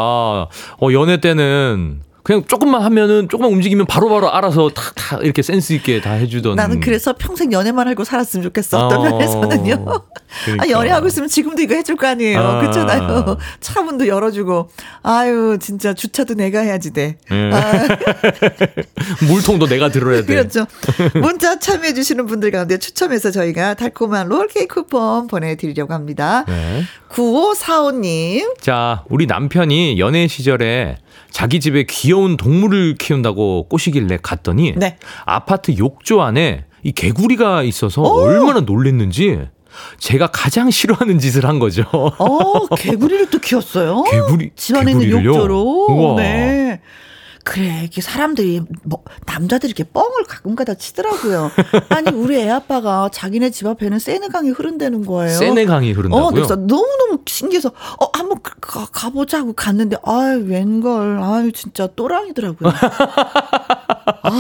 어 0.79 0.93
연애 0.93 1.19
때는 1.19 1.86
그냥 2.27 2.43
조금만 2.45 2.81
하면은 2.81 3.29
조금만 3.29 3.53
움직이면 3.53 3.85
바로바로 3.85 4.29
알아서 4.29 4.67
다, 4.67 4.91
다 4.95 5.17
이렇게 5.21 5.41
센스 5.41 5.71
있게 5.71 6.01
다 6.01 6.11
해주던. 6.11 6.57
나는 6.57 6.81
그래서 6.81 7.15
평생 7.17 7.53
연애만 7.53 7.87
하고 7.87 8.03
살았으면 8.03 8.43
좋겠어. 8.43 8.85
어떤 8.85 8.99
어, 8.99 9.03
면에서는요. 9.03 9.85
아, 9.87 10.01
그러니까. 10.43 10.69
연애하고 10.69 11.07
있으면 11.07 11.29
지금도 11.29 11.61
이거 11.61 11.75
해줄 11.75 11.95
거 11.95 12.05
아니에요. 12.05 12.37
아. 12.37 12.59
그렇잖아요. 12.59 13.37
차 13.61 13.81
문도 13.81 14.09
열어주고. 14.09 14.69
아유, 15.03 15.57
진짜 15.61 15.93
주차도 15.93 16.33
내가 16.33 16.59
해야지 16.59 16.91
돼. 16.91 17.17
예. 17.31 17.49
아, 17.53 17.97
물통도 19.25 19.67
내가 19.67 19.87
들어야 19.87 20.19
돼. 20.19 20.25
그렇죠. 20.25 20.65
문자 21.13 21.57
참여해 21.57 21.93
주시는 21.93 22.25
분들 22.25 22.51
가운데 22.51 22.77
추첨해서 22.77 23.31
저희가 23.31 23.75
달콤한 23.75 24.27
롤케이크 24.27 24.75
쿠폰 24.81 25.27
보내드리려고 25.27 25.93
합니다. 25.93 26.43
네. 26.45 26.83
9545님. 27.07 28.59
자, 28.59 29.05
우리 29.07 29.27
남편이 29.27 29.97
연애 29.97 30.27
시절에 30.27 30.97
자기 31.31 31.59
집에 31.59 31.83
귀여운 31.89 32.37
동물을 32.37 32.95
키운다고 32.95 33.67
꼬시길래 33.69 34.19
갔더니 34.21 34.73
네. 34.75 34.97
아파트 35.25 35.75
욕조 35.77 36.21
안에 36.21 36.65
이 36.83 36.91
개구리가 36.91 37.63
있어서 37.63 38.01
얼마나 38.01 38.61
놀랬는지 38.61 39.47
제가 39.99 40.27
가장 40.27 40.71
싫어하는 40.71 41.19
짓을 41.19 41.45
한 41.45 41.59
거죠. 41.59 41.83
어, 41.91 42.67
개구리를 42.75 43.29
또 43.29 43.39
키웠어요? 43.39 44.03
개구리 44.09 44.51
집안에 44.55 44.91
있는? 44.91 45.23
욕조로. 45.25 45.87
우와. 45.89 46.15
네. 46.21 46.81
그래, 47.47 47.83
이게 47.85 48.01
사람들이, 48.01 48.61
뭐, 48.83 49.05
남자들이 49.25 49.69
이렇게 49.69 49.85
뻥을 49.85 50.25
가끔가다 50.27 50.73
치더라고요. 50.73 51.49
아니, 51.87 52.11
우리 52.11 52.35
애 52.41 52.49
아빠가 52.49 53.09
자기네 53.09 53.51
집 53.51 53.67
앞에는 53.67 53.99
세네강이 53.99 54.49
흐른다는 54.49 55.05
거예요. 55.05 55.33
세네강이 55.37 55.93
흐른다고요? 55.93 56.25
어, 56.25 56.31
그래서 56.31 56.57
너무너무 56.57 57.19
신기해서, 57.25 57.69
어, 57.69 58.09
한번 58.11 58.39
가, 58.43 58.85
가보자 58.91 59.43
고 59.43 59.53
갔는데, 59.53 59.95
아유, 60.03 60.43
웬걸, 60.45 61.19
아유, 61.23 61.53
진짜 61.53 61.87
또랑이더라고요. 61.95 62.69
아, 64.23 64.31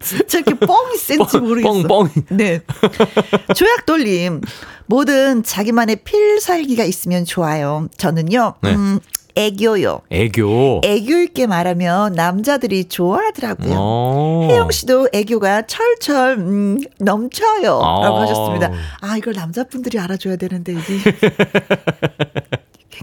진짜 0.00 0.38
이렇게 0.38 0.54
뻥이 0.54 0.96
센지 0.96 1.38
모르겠어. 1.38 1.86
뻥, 1.86 2.08
뻥. 2.08 2.08
네. 2.30 2.62
조약 3.54 3.84
돌림. 3.84 4.40
뭐든 4.86 5.42
자기만의 5.42 5.96
필살기가 6.04 6.84
있으면 6.84 7.26
좋아요. 7.26 7.88
저는요, 7.98 8.54
네. 8.62 8.74
음, 8.74 8.98
애교요. 9.36 10.00
애교. 10.10 10.80
애교 10.84 11.18
있게 11.22 11.46
말하면 11.46 12.12
남자들이 12.12 12.84
좋아하더라고요. 12.86 13.74
어. 13.76 14.48
혜영 14.50 14.70
씨도 14.70 15.08
애교가 15.12 15.66
철철 15.66 16.38
음, 16.38 16.78
넘쳐요. 16.98 17.80
아. 17.82 18.02
라고 18.04 18.18
하셨습니다. 18.18 18.70
아, 19.00 19.16
이걸 19.16 19.34
남자분들이 19.34 19.98
알아줘야 19.98 20.36
되는데, 20.36 20.72
이게. 20.72 20.82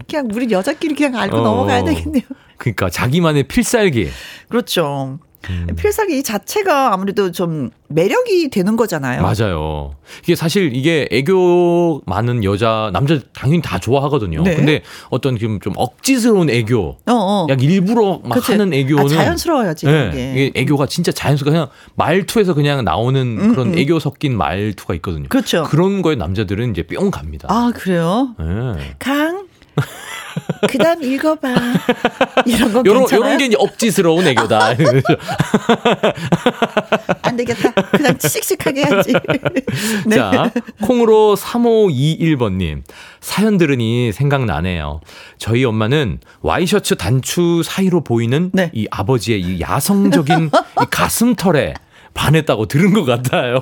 그냥 0.08 0.30
우리 0.34 0.50
여자끼리 0.52 0.96
그냥 0.96 1.18
알고 1.18 1.38
어. 1.38 1.42
넘어가야 1.42 1.84
되겠네요. 1.84 2.24
그러니까 2.58 2.90
자기만의 2.90 3.44
필살기. 3.44 4.10
그렇죠. 4.48 5.20
음. 5.50 5.68
필살기 5.76 6.24
자체가 6.24 6.94
아무래도 6.94 7.32
좀 7.32 7.72
매력이 7.88 8.50
되는 8.50 8.76
거잖아요. 8.78 9.22
맞아요. 9.22 9.96
이게 10.24 10.36
사실 10.36 10.76
이게 10.76 11.08
애교 11.12 12.04
많은 12.06 12.44
여자 12.44 12.90
남자 12.94 13.20
당연히 13.34 13.62
다 13.62 13.80
좋아하거든요. 13.80 14.44
네. 14.44 14.56
근데 14.56 14.82
어떤 15.10 15.38
좀, 15.38 15.60
좀 15.60 15.74
억지스러운 15.76 16.50
애교, 16.50 16.80
어, 16.80 17.14
어. 17.14 17.48
약 17.50 17.62
일부러 17.62 18.22
막 18.24 18.36
그치. 18.36 18.52
하는 18.52 18.74
애교는 18.74 19.06
아, 19.06 19.08
자연스러워야지. 19.08 19.86
네, 19.88 20.32
이게. 20.34 20.62
애교가 20.62 20.86
진짜 20.86 21.12
자연스럽게 21.12 21.52
그냥 21.52 21.68
말투에서 21.96 22.54
그냥 22.54 22.84
나오는 22.84 23.52
그런 23.52 23.74
음. 23.74 23.78
애교 23.78 24.00
섞인 24.00 24.38
말투가 24.38 24.94
있거든요. 24.96 25.28
그렇죠. 25.30 25.68
런 25.74 26.02
거에 26.02 26.16
남자들은 26.16 26.72
이제 26.72 26.84
뿅 26.84 27.12
갑니다. 27.12 27.48
아, 27.50 27.72
그래요? 27.74 28.36
네. 28.40 28.96
강. 29.00 29.48
그 30.70 30.78
다음 30.78 31.04
읽어봐. 31.04 31.50
이런 32.46 32.74
건 32.74 32.86
요런, 32.86 33.02
괜찮아요? 33.02 33.34
요런 33.34 33.50
게 33.50 33.56
억지스러운 33.58 34.28
애교다. 34.28 34.76
안 37.24 37.36
되겠다. 37.38 37.72
그냥 37.72 38.18
씩씩하게 38.20 38.86
해야지. 38.86 39.14
네. 40.06 40.16
자, 40.16 40.52
콩으로 40.84 41.36
3521번님. 41.36 42.84
사연 43.20 43.58
들으니 43.58 44.12
생각나네요. 44.12 45.02
저희 45.38 45.64
엄마는 45.66 46.20
와이셔츠 46.42 46.96
단추 46.96 47.62
사이로 47.64 48.04
보이는 48.04 48.50
네. 48.54 48.70
이 48.74 48.88
아버지의 48.90 49.42
이 49.42 49.62
야성적인 49.62 50.48
이 50.82 50.86
가슴털에 50.90 51.74
반했다고 52.14 52.66
들은 52.68 52.94
것 52.94 53.06
같아요. 53.06 53.58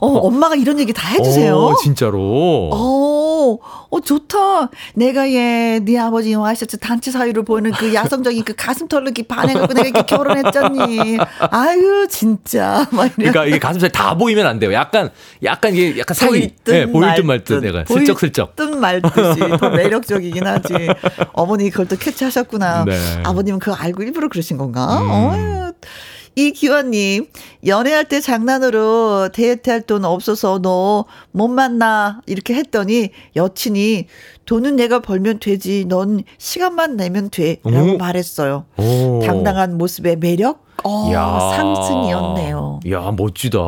어, 0.00 0.06
엄마가 0.06 0.54
이런 0.56 0.78
얘기 0.78 0.92
다 0.92 1.08
해주세요. 1.08 1.56
어, 1.56 1.74
진짜로. 1.82 2.70
어, 2.72 3.58
어, 3.90 4.00
좋다. 4.00 4.70
내가 4.94 5.28
얘, 5.30 5.80
네 5.82 5.98
아버지 5.98 6.34
와이셔츠 6.34 6.78
단추 6.78 7.10
사이로 7.10 7.42
보이는 7.44 7.70
그 7.72 7.92
야성적인 7.94 8.44
그 8.44 8.54
가슴털로 8.54 9.04
이렇게 9.04 9.22
반해갖고 9.22 9.74
내가 9.74 9.88
이렇게 9.88 10.02
결혼했잖니. 10.06 11.18
아유, 11.50 12.06
진짜. 12.10 12.86
막 12.92 13.06
이래. 13.16 13.30
그러니까 13.30 13.46
이게 13.46 13.58
가슴살 13.58 13.90
다 13.90 14.16
보이면 14.16 14.46
안 14.46 14.58
돼요. 14.58 14.72
약간, 14.72 15.10
약간 15.42 15.74
이게 15.74 15.98
약간 15.98 16.14
사이. 16.14 16.50
네, 16.64 16.86
보일 16.86 17.14
듯 17.14 17.22
말 17.24 17.42
듯. 17.44 17.60
내가 17.60 17.84
슬쩍슬쩍. 17.86 18.54
보일 18.56 18.70
듯 18.70 18.76
말듯이 18.76 19.40
더 19.58 19.70
매력적이긴 19.70 20.46
하지. 20.46 20.74
어머니 21.32 21.70
그걸 21.70 21.88
또 21.88 21.96
캐치하셨구나. 21.96 22.84
네. 22.84 22.98
아버님은 23.24 23.58
그거 23.60 23.74
알고 23.76 24.02
일부러 24.02 24.28
그러신 24.28 24.56
건가? 24.58 25.00
음. 25.00 25.10
어휴. 25.10 25.72
이기환님, 26.36 27.26
연애할 27.66 28.06
때 28.08 28.20
장난으로 28.20 29.28
데이트할 29.32 29.82
돈 29.82 30.04
없어서 30.04 30.58
너 30.60 31.04
못 31.32 31.48
만나. 31.48 32.20
이렇게 32.26 32.54
했더니 32.54 33.10
여친이 33.36 34.06
돈은 34.46 34.76
내가 34.76 35.00
벌면 35.00 35.38
되지. 35.40 35.84
넌 35.88 36.22
시간만 36.38 36.96
내면 36.96 37.28
돼. 37.30 37.56
라고 37.64 37.94
오. 37.94 37.96
말했어요. 37.96 38.66
오. 38.76 39.20
당당한 39.24 39.76
모습의 39.78 40.16
매력? 40.16 40.64
어, 40.84 41.10
야. 41.12 41.50
상승이었네요. 41.56 42.80
야, 42.90 43.12
멋지다. 43.16 43.58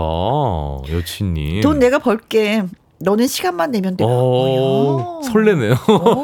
여친님. 0.91 1.61
돈 1.63 1.79
내가 1.79 1.99
벌게. 1.99 2.63
너는 2.99 3.27
시간만 3.27 3.73
내면 3.73 3.97
돼. 3.97 4.05
어. 4.07 5.21
설레네요. 5.25 5.73
어. 5.73 6.23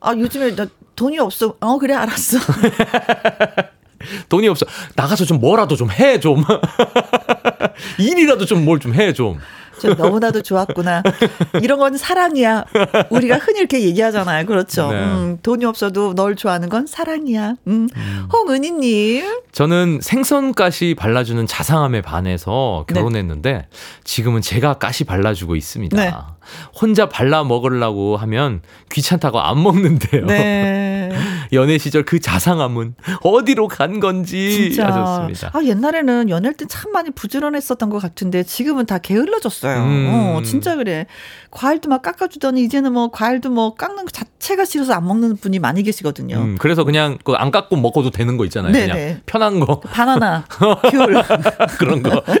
아, 0.00 0.12
요즘에 0.16 0.54
나 0.54 0.66
돈이 0.94 1.18
없어. 1.18 1.54
어, 1.60 1.78
그래, 1.78 1.94
알았어. 1.94 2.38
돈이 4.28 4.48
없어. 4.48 4.66
나가서 4.94 5.24
좀 5.24 5.40
뭐라도 5.40 5.76
좀 5.76 5.90
해, 5.90 6.20
좀. 6.20 6.44
일이라도 7.98 8.44
좀 8.46 8.64
뭘 8.64 8.80
좀 8.80 8.94
해, 8.94 9.12
좀. 9.12 9.38
저 9.78 9.92
너무나도 9.92 10.40
좋았구나. 10.40 11.02
이런 11.62 11.78
건 11.78 11.98
사랑이야. 11.98 12.64
우리가 13.10 13.36
흔히 13.36 13.58
이렇게 13.58 13.82
얘기하잖아요. 13.82 14.46
그렇죠. 14.46 14.90
네. 14.90 14.98
음, 15.04 15.38
돈이 15.42 15.66
없어도 15.66 16.14
널 16.14 16.34
좋아하는 16.34 16.70
건 16.70 16.86
사랑이야. 16.86 17.56
음. 17.66 17.86
홍은희님. 18.32 19.42
저는 19.52 19.98
생선 20.00 20.54
가시 20.54 20.94
발라주는 20.98 21.46
자상함에 21.46 22.00
반해서 22.00 22.86
결혼했는데 22.88 23.68
지금은 24.02 24.40
제가 24.40 24.74
가시 24.74 25.04
발라주고 25.04 25.56
있습니다. 25.56 25.94
네. 26.02 26.10
혼자 26.80 27.10
발라 27.10 27.44
먹으려고 27.44 28.16
하면 28.16 28.62
귀찮다고 28.90 29.40
안 29.40 29.62
먹는데요. 29.62 30.24
네. 30.24 31.10
연애 31.52 31.78
시절 31.78 32.04
그 32.04 32.20
자상함은 32.20 32.94
어디로 33.22 33.68
간 33.68 34.00
건지 34.00 34.70
진짜. 34.72 34.86
하셨습니다. 34.86 35.50
아, 35.52 35.62
옛날에는 35.64 36.30
연애할 36.30 36.54
때 36.54 36.66
참 36.68 36.92
많이 36.92 37.10
부지런했었던 37.10 37.88
것 37.90 38.00
같은데 38.02 38.42
지금은 38.42 38.86
다 38.86 38.98
게을러졌어요. 38.98 39.82
음. 39.82 40.10
어, 40.12 40.42
진짜 40.42 40.76
그래. 40.76 41.06
과일도 41.50 41.88
막 41.88 42.02
깎아주더니 42.02 42.62
이제는 42.64 42.92
뭐 42.92 43.10
과일도 43.10 43.50
뭐 43.50 43.74
깎는 43.74 44.04
것 44.04 44.12
자체가 44.12 44.64
싫어서 44.64 44.92
안 44.94 45.06
먹는 45.06 45.36
분이 45.36 45.58
많이 45.60 45.82
계시거든요. 45.82 46.36
음, 46.36 46.56
그래서 46.58 46.84
그냥 46.84 47.18
그 47.24 47.36
안 47.36 47.50
깎고 47.50 47.76
먹어도 47.76 48.10
되는 48.10 48.36
거 48.36 48.44
있잖아요. 48.46 48.72
네네. 48.72 48.92
그냥 48.92 49.20
편한 49.26 49.60
거 49.60 49.80
바나나, 49.80 50.44
귤. 50.90 51.22
그런 51.78 52.02
거. 52.02 52.22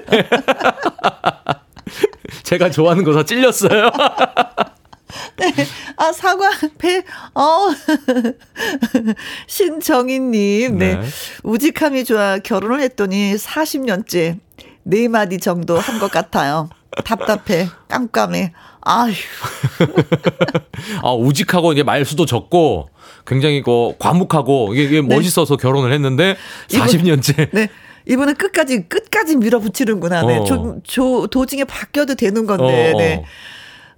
제가 2.42 2.70
좋아하는 2.70 3.04
거다 3.04 3.24
찔렸어요. 3.24 3.90
네. 5.36 5.52
아, 5.96 6.12
사과, 6.12 6.50
배, 6.78 7.02
어. 7.34 7.68
신정희님, 9.46 10.78
네. 10.78 10.96
네. 10.96 11.06
우직함이 11.42 12.04
좋아 12.04 12.38
결혼을 12.38 12.80
했더니 12.80 13.34
40년째 13.34 14.38
네 14.84 15.08
마디 15.08 15.38
정도 15.38 15.78
한 15.78 15.98
것 15.98 16.10
같아요. 16.10 16.68
답답해, 17.04 17.68
깜깜해. 17.88 18.52
아휴. 18.80 19.12
아, 21.02 21.12
우직하고 21.12 21.72
이제 21.72 21.82
말수도 21.82 22.24
적고 22.26 22.88
굉장히 23.26 23.62
그 23.62 23.92
과묵하고 23.98 24.74
이게, 24.74 24.84
이게 24.84 25.02
네. 25.02 25.14
멋있어서 25.14 25.56
결혼을 25.56 25.92
했는데 25.92 26.36
이분- 26.72 26.86
40년째 26.86 27.50
네. 27.52 27.68
이분은 28.08 28.34
끝까지, 28.36 28.88
끝까지 28.88 29.36
밀어붙이는구나. 29.36 30.22
네. 30.26 30.38
어. 30.38 30.44
조, 30.44 30.80
조, 30.84 31.26
도중에 31.26 31.64
바뀌어도 31.64 32.14
되는 32.14 32.46
건데, 32.46 32.92
어, 32.92 32.94
어. 32.94 32.98
네. 32.98 33.24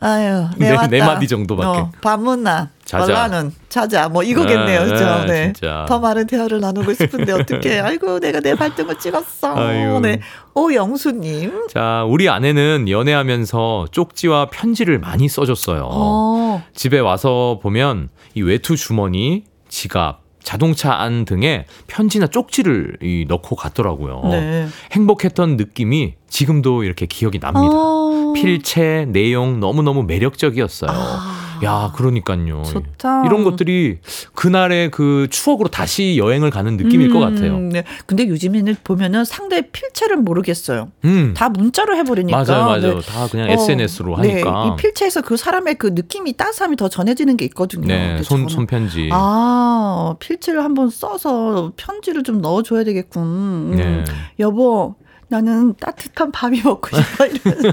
아유, 0.01 0.47
네, 0.57 0.69
네, 0.69 0.77
왔다. 0.77 0.87
네 0.87 0.99
마디 1.01 1.27
정도밖에. 1.27 1.81
어, 1.81 1.91
밤문나. 2.01 2.71
말라는 2.91 3.53
자자, 3.69 4.09
뭐 4.09 4.23
이거겠네요, 4.23 4.85
네, 4.85 4.91
그죠? 4.91 5.05
네, 5.05 5.27
네. 5.27 5.53
진짜. 5.53 5.85
더 5.89 5.99
많은 5.99 6.27
대화를 6.27 6.61
나누고 6.61 6.95
싶은데 6.95 7.33
어떻게? 7.33 7.81
아이고, 7.81 8.21
내가 8.21 8.41
내 8.41 8.55
발등을 8.55 8.99
찍었어. 8.99 9.57
아유. 9.57 10.01
네, 10.01 10.21
오영수님. 10.55 11.69
자, 11.69 12.05
우리 12.09 12.29
아내는 12.29 12.89
연애하면서 12.89 13.89
쪽지와 13.91 14.51
편지를 14.51 14.99
많이 15.01 15.29
써줬어요. 15.29 15.89
어, 15.91 16.63
집에 16.75 16.99
와서 17.01 17.59
보면 17.61 18.09
이 18.35 18.43
외투 18.43 18.77
주머니, 18.77 19.45
지갑, 19.69 20.23
자동차 20.43 20.95
안 20.95 21.27
등에 21.27 21.67
편지나 21.89 22.29
쪽지를 22.29 22.97
이 23.03 23.27
넣고 23.29 23.55
갔더라고요. 23.55 24.23
네. 24.31 24.69
행복했던 24.93 25.59
느낌이 25.59 26.15
지금도 26.31 26.85
이렇게 26.85 27.05
기억이 27.05 27.39
납니다. 27.39 27.75
어. 27.75 28.08
필체, 28.43 29.07
내용 29.09 29.61
너무너무 29.61 30.03
매력적이었어요. 30.05 30.91
아. 30.91 31.39
야, 31.65 31.93
그러니까요. 31.97 32.63
좋다. 32.63 33.25
이런 33.27 33.45
것들이 33.45 33.99
그날의 34.35 34.91
그 34.91 35.27
추억으로 35.31 35.69
다시 35.69 36.17
여행을 36.17 36.51
가는 36.51 36.77
느낌일 36.77 37.11
것 37.11 37.19
같아요. 37.19 37.57
음, 37.57 37.69
네. 37.71 37.85
근데 38.07 38.29
요즘에는 38.29 38.77
보면은 38.85 39.25
상대의 39.25 39.71
필체를 39.73 40.19
모르겠어요. 40.19 40.91
음. 41.05 41.35
다 41.37 41.49
문자로 41.49 41.97
해버리니까. 41.97 42.45
맞아요, 42.45 42.65
맞아요. 42.67 43.01
네. 43.01 43.01
다 43.01 43.27
그냥 43.29 43.49
어, 43.51 43.53
SNS로 43.53 44.17
네, 44.21 44.31
하니까. 44.43 44.67
이 44.67 44.81
필체에서 44.81 45.23
그 45.23 45.37
사람의 45.37 45.77
그 45.77 45.89
느낌이 45.89 46.35
따스함이 46.35 46.77
더 46.77 46.89
전해지는 46.89 47.37
게 47.37 47.45
있거든요. 47.47 47.87
네, 47.87 48.23
손, 48.23 48.49
손편지. 48.49 49.09
아, 49.13 50.15
필체를 50.21 50.63
한번 50.63 50.91
써서 50.91 51.73
편지를 51.77 52.23
좀 52.23 52.41
넣어줘야 52.41 52.85
되겠군. 52.85 53.23
음. 53.23 53.75
네. 53.77 54.05
여보, 54.39 54.95
나는 55.29 55.75
따뜻한 55.77 56.33
밥이 56.33 56.63
먹고 56.63 56.89
싶어. 56.97 57.27
이러면서. 57.27 57.73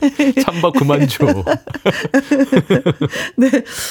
찬밥 0.42 0.74
그만 0.74 1.06
줘. 1.06 1.26
네. 3.36 3.50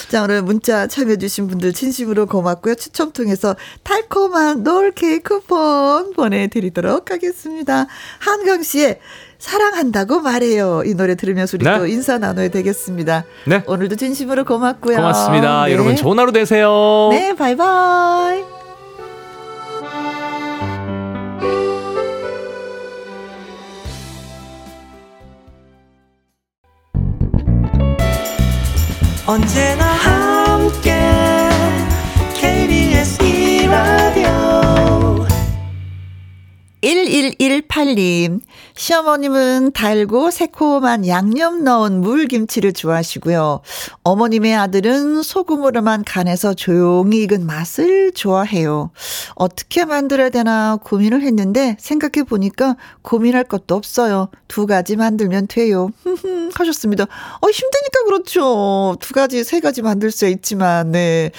자, 0.10 0.24
오늘 0.24 0.42
문자 0.42 0.88
참여해주신 0.88 1.48
분들 1.48 1.74
진심으로 1.74 2.26
고맙고요. 2.26 2.76
추첨 2.76 3.12
통해서 3.12 3.56
달콤한 3.84 4.64
롤 4.64 4.92
케이크 4.92 5.40
쿠폰 5.40 6.14
보내드리도록 6.14 7.12
하겠습니다. 7.12 7.88
한강 8.20 8.64
씨의 8.64 9.00
사랑한다고 9.38 10.20
말해요. 10.20 10.84
이 10.86 10.94
노래 10.96 11.16
들으면서 11.16 11.58
우리 11.58 11.64
네. 11.64 11.78
또 11.78 11.88
인사 11.88 12.18
나눠야 12.18 12.50
되겠습니다. 12.50 13.24
네. 13.48 13.64
오늘도 13.66 13.96
진심으로 13.96 14.44
고맙고요. 14.46 14.98
고맙습니다. 14.98 15.66
네. 15.66 15.74
여러분 15.74 15.96
좋은 15.96 16.20
하루 16.20 16.32
되세요. 16.32 17.08
네, 17.12 17.34
바이바이. 17.36 18.59
언제나 29.30 29.86
함께 29.86 30.98
KBS 32.34 33.22
이라디오. 33.24 34.28
1118님, 36.82 38.42
시어머님은 38.80 39.74
달고 39.74 40.32
새콤한 40.32 41.06
양념 41.06 41.66
넣은 41.66 42.00
물김치를 42.00 42.72
좋아하시고요. 42.72 43.60
어머님의 44.04 44.56
아들은 44.56 45.22
소금으로만 45.22 46.06
간해서 46.06 46.54
조용히 46.54 47.24
익은 47.24 47.46
맛을 47.46 48.14
좋아해요. 48.14 48.92
어떻게 49.36 49.84
만들어야 49.84 50.30
되나 50.30 50.78
고민을 50.82 51.24
했는데 51.24 51.76
생각해 51.78 52.24
보니까 52.24 52.78
고민할 53.02 53.44
것도 53.44 53.76
없어요. 53.76 54.30
두 54.48 54.66
가지 54.66 54.96
만들면 54.96 55.48
돼요. 55.48 55.90
하셨습니다. 56.56 57.04
어, 57.04 57.48
힘드니까 57.48 58.04
그렇죠. 58.06 58.96
두 59.00 59.14
가지, 59.14 59.44
세 59.44 59.60
가지 59.60 59.82
만들 59.82 60.12
수 60.12 60.28
있지만, 60.28 60.92
네. 60.92 61.32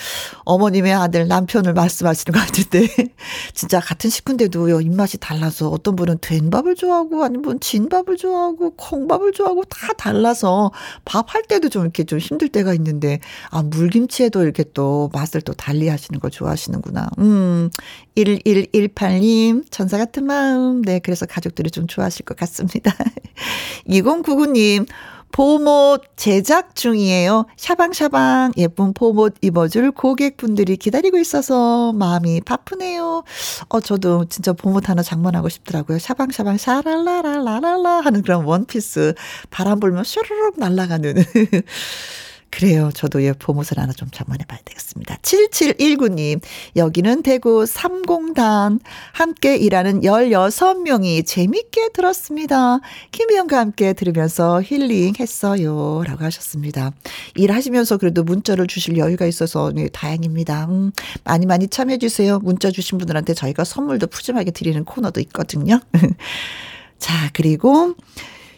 어머님의 0.45 0.93
아들, 0.93 1.27
남편을 1.29 1.73
말씀하시는 1.73 2.39
것 2.39 2.47
같은데, 2.47 2.87
진짜 3.55 3.81
같은 3.81 4.11
식구인데도요, 4.11 4.81
입맛이 4.81 5.19
달라서 5.19 5.69
어떤 5.69 5.97
분은 5.97 6.19
된 6.21 6.51
밥을 6.51 6.75
좋아하고, 6.75 7.25
아니면 7.31 7.61
진밥을 7.61 8.17
좋아하고, 8.17 8.75
콩밥을 8.77 9.33
좋아하고, 9.33 9.65
다 9.65 9.93
달라서 9.95 10.73
밥 11.05 11.31
할 11.35 11.43
때도 11.45 11.69
좀 11.69 11.83
이렇게 11.83 12.03
좀 12.05 12.19
힘들 12.19 12.49
때가 12.49 12.75
있는데, 12.75 13.21
아, 13.51 13.63
물김치에도 13.63 14.43
이렇게 14.43 14.65
또 14.75 15.09
맛을 15.13 15.41
또 15.43 15.53
달리 15.53 15.89
하시는 15.89 16.19
거 16.19 16.29
좋아하시는구나. 16.29 17.09
음, 17.19 17.71
1118님, 18.17 19.65
천사 19.71 19.97
같은 19.99 20.25
마음. 20.27 20.83
네, 20.83 20.99
그래서 20.99 21.25
가족들이 21.27 21.71
좀 21.71 21.87
좋아하실 21.87 22.25
것 22.25 22.37
같습니다. 22.37 22.93
2099님, 23.89 24.87
봄옷 25.33 26.03
제작 26.17 26.75
중이에요. 26.75 27.47
샤방샤방 27.57 28.53
예쁜 28.57 28.93
봄옷 28.93 29.37
입어줄 29.41 29.93
고객분들이 29.93 30.77
기다리고 30.77 31.19
있어서 31.19 31.93
마음이 31.93 32.41
바쁘네요. 32.43 33.23
어, 33.69 33.81
저도 33.81 34.27
진짜 34.27 34.53
봄옷 34.53 34.89
하나 34.89 35.03
장만하고 35.03 35.49
싶더라고요. 35.49 35.99
샤방샤방 35.99 36.57
샤랄라라라랄라 36.57 38.01
하는 38.01 38.23
그런 38.23 38.45
원피스 38.45 39.15
바람 39.51 39.81
불면 39.81 40.05
슈르륵 40.05 40.59
날아가는. 40.59 41.15
그래요. 42.51 42.91
저도 42.93 43.23
예, 43.23 43.33
보모을 43.33 43.65
하나 43.77 43.93
좀 43.93 44.09
장만해 44.11 44.45
봐야 44.47 44.59
되겠습니다. 44.65 45.17
7719님, 45.23 46.41
여기는 46.77 47.23
대구 47.23 47.65
삼공단. 47.65 48.81
함께 49.13 49.57
일하는 49.57 50.01
16명이 50.01 51.25
재밌게 51.27 51.91
들었습니다. 51.95 52.81
김희영과 53.13 53.59
함께 53.59 53.93
들으면서 53.93 54.61
힐링 54.63 55.15
했어요. 55.21 56.03
라고 56.05 56.25
하셨습니다. 56.25 56.93
일하시면서 57.37 57.99
그래도 57.99 58.25
문자를 58.25 58.67
주실 58.67 58.97
여유가 58.99 59.27
있어서 59.27 59.71
네, 59.73 59.89
다행입니다. 59.89 60.67
음, 60.67 60.91
많이 61.25 61.47
많이 61.47 61.69
참여해주세요. 61.69 62.41
문자 62.41 62.71
주신 62.71 62.99
분들한테 62.99 63.35
저희가 63.35 63.65
선물도 63.65 64.09
푸짐하게 64.09 64.51
드리는 64.51 64.85
코너도 64.85 65.21
있거든요. 65.21 65.81
자, 66.99 67.31
그리고 67.33 67.95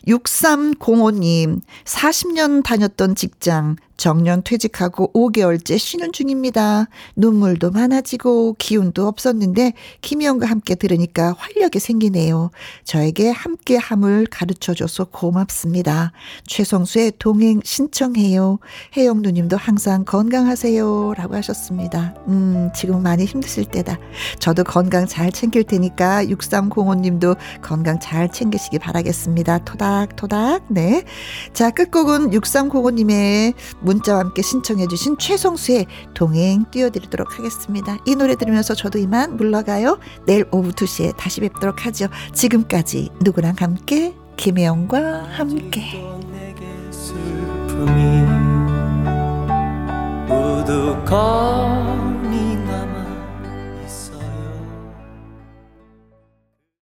6305님, 0.06 1.60
40년 1.84 2.62
다녔던 2.62 3.14
직장, 3.14 3.76
정년 4.02 4.42
퇴직하고 4.42 5.12
5개월째 5.12 5.78
쉬는 5.78 6.10
중입니다. 6.10 6.88
눈물도 7.14 7.70
많아지고 7.70 8.56
기운도 8.58 9.06
없었는데 9.06 9.74
김희영과 10.00 10.48
함께 10.48 10.74
들으니까 10.74 11.36
활력이 11.38 11.78
생기네요. 11.78 12.50
저에게 12.82 13.30
함께함을 13.30 14.26
가르쳐줘서 14.28 15.04
고맙습니다. 15.04 16.10
최성수의 16.48 17.12
동행 17.20 17.60
신청해요. 17.62 18.58
혜영 18.96 19.22
누님도 19.22 19.56
항상 19.56 20.04
건강하세요. 20.04 21.14
라고 21.16 21.36
하셨습니다. 21.36 22.16
음, 22.26 22.70
지금 22.74 23.04
많이 23.04 23.24
힘드실 23.24 23.66
때다. 23.66 23.98
저도 24.40 24.64
건강 24.64 25.06
잘 25.06 25.30
챙길 25.30 25.62
테니까 25.62 26.24
6305님도 26.24 27.36
건강 27.62 28.00
잘 28.00 28.28
챙기시기 28.28 28.80
바라겠습니다. 28.80 29.58
토닥토닥. 29.58 30.64
네. 30.70 31.04
자, 31.52 31.70
끝곡은 31.70 32.30
6305님의 32.30 33.54
문 33.80 33.91
자와 34.00 34.20
함께 34.20 34.42
신청해 34.42 34.86
주신 34.88 35.18
최성수의 35.18 35.86
동행 36.14 36.64
띄워드리도록 36.70 37.38
하겠습니다. 37.38 37.98
이 38.06 38.14
노래 38.14 38.36
들으면서 38.36 38.74
저도 38.74 38.98
이만 38.98 39.36
물러가요. 39.36 39.98
내일 40.24 40.46
오후 40.52 40.70
2시에 40.70 41.16
다시 41.16 41.40
뵙도록 41.40 41.84
하죠. 41.86 42.06
지금까지 42.32 43.10
누구랑 43.20 43.56
함께 43.58 44.14
김혜영과 44.36 45.24
함께 45.32 46.00
거 51.12 52.01